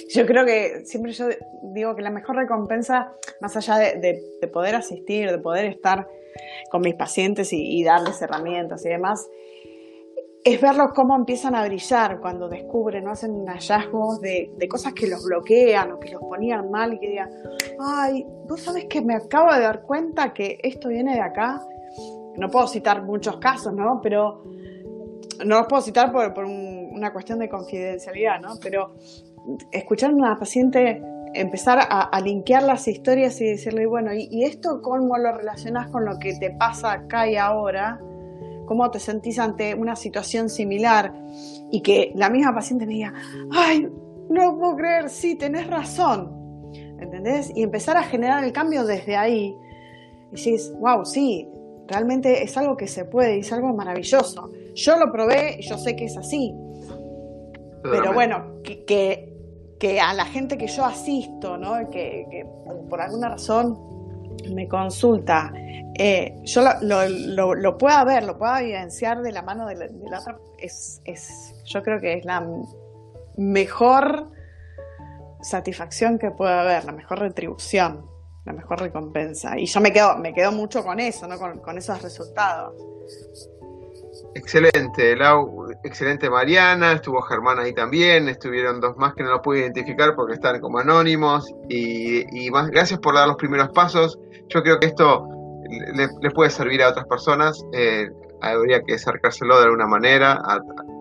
Yo 0.09 0.25
creo 0.25 0.45
que 0.45 0.85
siempre 0.85 1.11
yo 1.11 1.27
digo 1.73 1.95
que 1.95 2.01
la 2.01 2.09
mejor 2.09 2.35
recompensa, 2.35 3.13
más 3.41 3.55
allá 3.57 3.77
de, 3.77 4.21
poder 4.51 4.75
asistir, 4.75 5.29
de 5.29 5.37
poder 5.37 5.65
estar 5.65 6.07
con 6.71 6.81
mis 6.81 6.95
pacientes 6.95 7.51
y, 7.51 7.83
darles 7.83 8.21
herramientas 8.21 8.85
y 8.85 8.89
demás, 8.89 9.27
es 10.43 10.61
verlos 10.61 10.91
cómo 10.95 11.15
empiezan 11.15 11.55
a 11.55 11.65
brillar 11.65 12.19
cuando 12.21 12.47
descubren, 12.47 13.03
¿no? 13.03 13.11
hacen 13.11 13.45
hallazgos 13.45 14.21
de, 14.21 14.67
cosas 14.69 14.93
que 14.93 15.07
los 15.07 15.23
bloquean 15.25 15.91
o 15.91 15.99
que 15.99 16.11
los 16.11 16.21
ponían 16.21 16.71
mal 16.71 16.93
y 16.93 16.99
que 16.99 17.09
digan, 17.09 17.29
ay, 17.79 18.25
vos 18.47 18.61
sabes 18.61 18.85
que 18.85 19.01
me 19.01 19.15
acabo 19.15 19.53
de 19.53 19.61
dar 19.61 19.81
cuenta 19.81 20.33
que 20.33 20.57
esto 20.63 20.89
viene 20.89 21.15
de 21.15 21.21
acá. 21.21 21.61
No 22.37 22.49
puedo 22.49 22.67
citar 22.67 23.03
muchos 23.03 23.37
casos, 23.37 23.73
¿no? 23.73 23.99
Pero 24.01 24.43
no 25.43 25.57
los 25.57 25.67
puedo 25.67 25.81
citar 25.81 26.11
por, 26.11 26.33
por 26.33 26.45
una 26.45 27.11
cuestión 27.11 27.39
de 27.39 27.49
confidencialidad, 27.49 28.39
¿no? 28.39 28.53
Pero 28.61 28.93
escuchar 29.71 30.11
a 30.11 30.13
una 30.13 30.37
paciente 30.37 31.01
empezar 31.33 31.79
a, 31.79 32.01
a, 32.01 32.21
linkear 32.21 32.63
las 32.63 32.87
historias 32.87 33.39
y 33.41 33.45
decirle, 33.45 33.85
bueno, 33.85 34.11
¿y, 34.13 34.43
esto 34.43 34.81
cómo 34.81 35.17
lo 35.17 35.31
relacionas 35.31 35.89
con 35.89 36.05
lo 36.05 36.17
que 36.19 36.33
te 36.35 36.51
pasa 36.51 36.93
acá 36.93 37.29
y 37.29 37.35
ahora? 37.35 37.99
¿Cómo 38.65 38.89
te 38.91 38.99
sentís 38.99 39.39
ante 39.39 39.75
una 39.75 39.95
situación 39.95 40.49
similar? 40.49 41.13
Y 41.71 41.81
que 41.81 42.11
la 42.15 42.29
misma 42.29 42.53
paciente 42.53 42.85
me 42.85 42.93
diga, 42.93 43.13
ay, 43.51 43.87
no 44.29 44.57
puedo 44.57 44.75
creer, 44.75 45.09
sí, 45.09 45.35
tenés 45.35 45.67
razón. 45.67 46.35
¿Entendés? 46.99 47.51
Y 47.55 47.63
empezar 47.63 47.95
a 47.97 48.03
generar 48.03 48.43
el 48.43 48.51
cambio 48.51 48.83
desde 48.83 49.15
ahí. 49.15 49.55
Y 50.31 50.35
decís, 50.35 50.73
wow, 50.79 51.05
sí, 51.05 51.47
realmente 51.87 52.43
es 52.43 52.57
algo 52.57 52.75
que 52.75 52.87
se 52.87 53.05
puede 53.05 53.37
y 53.37 53.39
es 53.39 53.53
algo 53.53 53.73
maravilloso. 53.73 54.49
Yo 54.73 54.97
lo 54.97 55.11
probé 55.11 55.57
y 55.59 55.61
yo 55.61 55.77
sé 55.77 55.95
que 55.95 56.05
es 56.05 56.17
así. 56.17 56.53
Pero 57.83 58.13
bueno, 58.13 58.61
que 58.63 58.83
que 58.83 59.36
a 60.01 60.13
la 60.13 60.25
gente 60.25 60.57
que 60.57 60.67
yo 60.67 60.85
asisto, 60.85 61.57
¿no? 61.57 61.89
que, 61.89 62.45
por 62.89 63.01
alguna 63.01 63.29
razón 63.29 63.77
me 64.53 64.67
consulta, 64.67 65.51
eh, 65.95 66.35
yo 66.43 66.61
lo, 66.81 67.55
lo, 67.55 67.77
pueda 67.77 68.03
ver, 68.03 68.23
lo 68.23 68.37
pueda 68.37 68.61
evidenciar 68.61 69.21
de 69.21 69.31
la 69.31 69.41
mano 69.41 69.67
de 69.67 69.75
la, 69.75 70.19
otra, 70.19 70.37
es, 70.57 71.01
es, 71.05 71.53
yo 71.65 71.81
creo 71.83 71.99
que 71.99 72.13
es 72.13 72.25
la 72.25 72.47
mejor 73.37 74.31
satisfacción 75.41 76.17
que 76.17 76.31
puede 76.31 76.53
haber, 76.53 76.85
la 76.85 76.91
mejor 76.91 77.19
retribución, 77.19 78.05
la 78.45 78.53
mejor 78.53 78.79
recompensa. 78.79 79.57
Y 79.59 79.65
yo 79.65 79.79
me 79.79 79.91
quedo, 79.91 80.17
me 80.17 80.33
quedo 80.33 80.51
mucho 80.51 80.83
con 80.83 80.99
eso, 80.99 81.27
¿no? 81.27 81.37
con 81.37 81.77
esos 81.77 82.01
resultados. 82.01 82.73
Excelente, 84.35 85.15
Lau, 85.15 85.67
excelente 85.83 86.29
Mariana, 86.29 86.93
estuvo 86.93 87.21
Germán 87.21 87.59
ahí 87.59 87.73
también, 87.73 88.29
estuvieron 88.29 88.79
dos 88.79 88.95
más 88.97 89.15
que 89.15 89.23
no 89.23 89.31
lo 89.31 89.41
pude 89.41 89.59
identificar 89.59 90.15
porque 90.15 90.33
están 90.33 90.59
como 90.59 90.79
anónimos 90.79 91.51
y, 91.69 92.49
más, 92.51 92.69
gracias 92.69 92.99
por 92.99 93.15
dar 93.15 93.27
los 93.27 93.37
primeros 93.37 93.69
pasos. 93.69 94.19
Yo 94.49 94.61
creo 94.61 94.79
que 94.79 94.87
esto 94.87 95.27
le, 96.21 96.31
puede 96.31 96.49
servir 96.49 96.83
a 96.83 96.89
otras 96.89 97.07
personas, 97.07 97.65
eh, 97.73 98.09
habría 98.41 98.81
que 98.83 98.93
acercárselo 98.93 99.57
de 99.57 99.65
alguna 99.65 99.87
manera, 99.87 100.39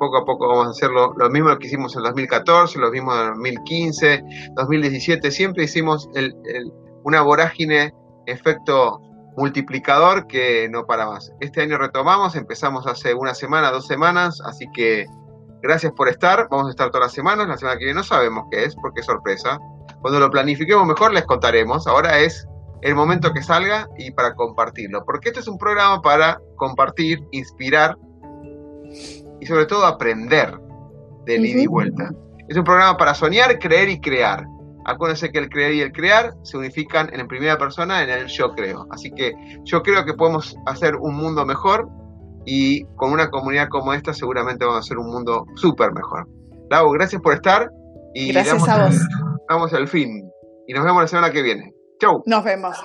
poco 0.01 0.19
a 0.19 0.25
poco 0.25 0.49
vamos 0.49 0.69
a 0.69 0.71
hacerlo, 0.71 1.13
lo 1.17 1.29
mismo 1.29 1.57
que 1.59 1.67
hicimos 1.67 1.95
en 1.97 2.03
2014, 2.05 2.79
lo 2.79 2.91
mismo 2.91 3.15
en 3.15 3.29
2015, 3.35 4.25
2017, 4.55 5.31
siempre 5.31 5.65
hicimos 5.65 6.09
una 7.05 7.21
vorágine 7.21 7.93
efecto 8.27 9.01
multiplicador 9.37 10.27
que 10.27 10.69
no 10.71 10.87
para 10.87 11.07
más. 11.07 11.33
Este 11.41 11.63
año 11.63 11.79
retomamos, 11.79 12.35
empezamos 12.35 12.87
hace 12.87 13.15
una 13.15 13.35
semana, 13.35 13.71
dos 13.71 13.87
semanas, 13.87 14.41
así 14.45 14.67
que 14.75 15.07
gracias 15.63 15.93
por 15.93 16.09
estar. 16.09 16.49
Vamos 16.51 16.69
a 16.69 16.71
estar 16.71 16.91
todas 16.91 17.09
las 17.09 17.13
semanas. 17.13 17.47
La 17.47 17.59
semana 17.59 17.79
que 17.79 17.85
viene 17.85 17.99
no 17.99 18.05
sabemos 18.05 18.45
qué 18.51 18.65
es, 18.65 18.75
porque 18.77 19.01
es 19.01 19.07
sorpresa. 19.07 19.59
Cuando 20.01 20.21
lo 20.21 20.31
planifiquemos 20.31 20.87
mejor 20.87 21.13
les 21.13 21.25
contaremos. 21.25 21.87
Ahora 21.87 22.19
es 22.19 22.47
el 22.83 22.95
momento 22.95 23.33
que 23.33 23.43
salga 23.43 23.89
y 23.99 24.11
para 24.11 24.35
compartirlo, 24.35 25.05
porque 25.05 25.29
este 25.31 25.41
es 25.41 25.49
un 25.49 25.59
programa 25.59 26.01
para 26.03 26.41
compartir, 26.57 27.21
inspirar 27.33 27.97
y 29.41 29.47
sobre 29.47 29.67
todo 29.67 29.85
aprender 29.85 30.59
de 31.25 31.37
ida 31.37 31.63
y 31.63 31.67
vuelta. 31.67 32.11
Es 32.49 32.57
un 32.57 32.65
programa 32.65 32.97
para 32.97 33.15
soñar, 33.15 33.59
creer 33.59 33.89
y 33.89 34.01
crear. 34.01 34.47
Acuérdense 34.87 35.31
que 35.33 35.39
el 35.39 35.49
creer 35.49 35.75
y 35.75 35.81
el 35.81 35.93
crear 35.93 36.33
se 36.43 36.57
unifican 36.57 37.11
en 37.13 37.27
primera 37.27 37.59
persona 37.59 38.05
en 38.05 38.11
el 38.11 38.27
yo 38.29 38.53
creo. 38.55 38.87
Así 38.91 39.11
que 39.11 39.33
yo 39.65 39.83
creo 39.83 40.05
que 40.05 40.15
podemos 40.15 40.57
hacer 40.65 40.95
un 40.95 41.17
mundo 41.17 41.45
mejor 41.45 41.89
y 42.45 42.85
con 42.95 43.13
una 43.13 43.29
comunidad 43.29 43.69
como 43.69 43.93
esta 43.93 44.15
seguramente 44.15 44.65
vamos 44.65 44.79
a 44.79 44.81
hacer 44.81 44.99
un 44.99 45.11
mundo 45.11 45.45
súper 45.57 45.93
mejor. 45.93 46.29
Lau, 46.71 46.91
gracias 46.93 47.21
por 47.21 47.35
estar 47.35 47.69
y 48.15 48.33
gracias 48.33 48.69
a 48.69 48.87
vos. 48.87 48.97
Vamos 49.49 49.75
al 49.75 49.89
fin 49.89 50.31
y 50.69 50.73
nos 50.73 50.85
vemos 50.85 51.03
la 51.03 51.09
semana 51.09 51.33
que 51.33 51.43
viene. 51.43 51.75
Chau. 52.01 52.23
Nos 52.25 52.45
vemos. 52.45 52.77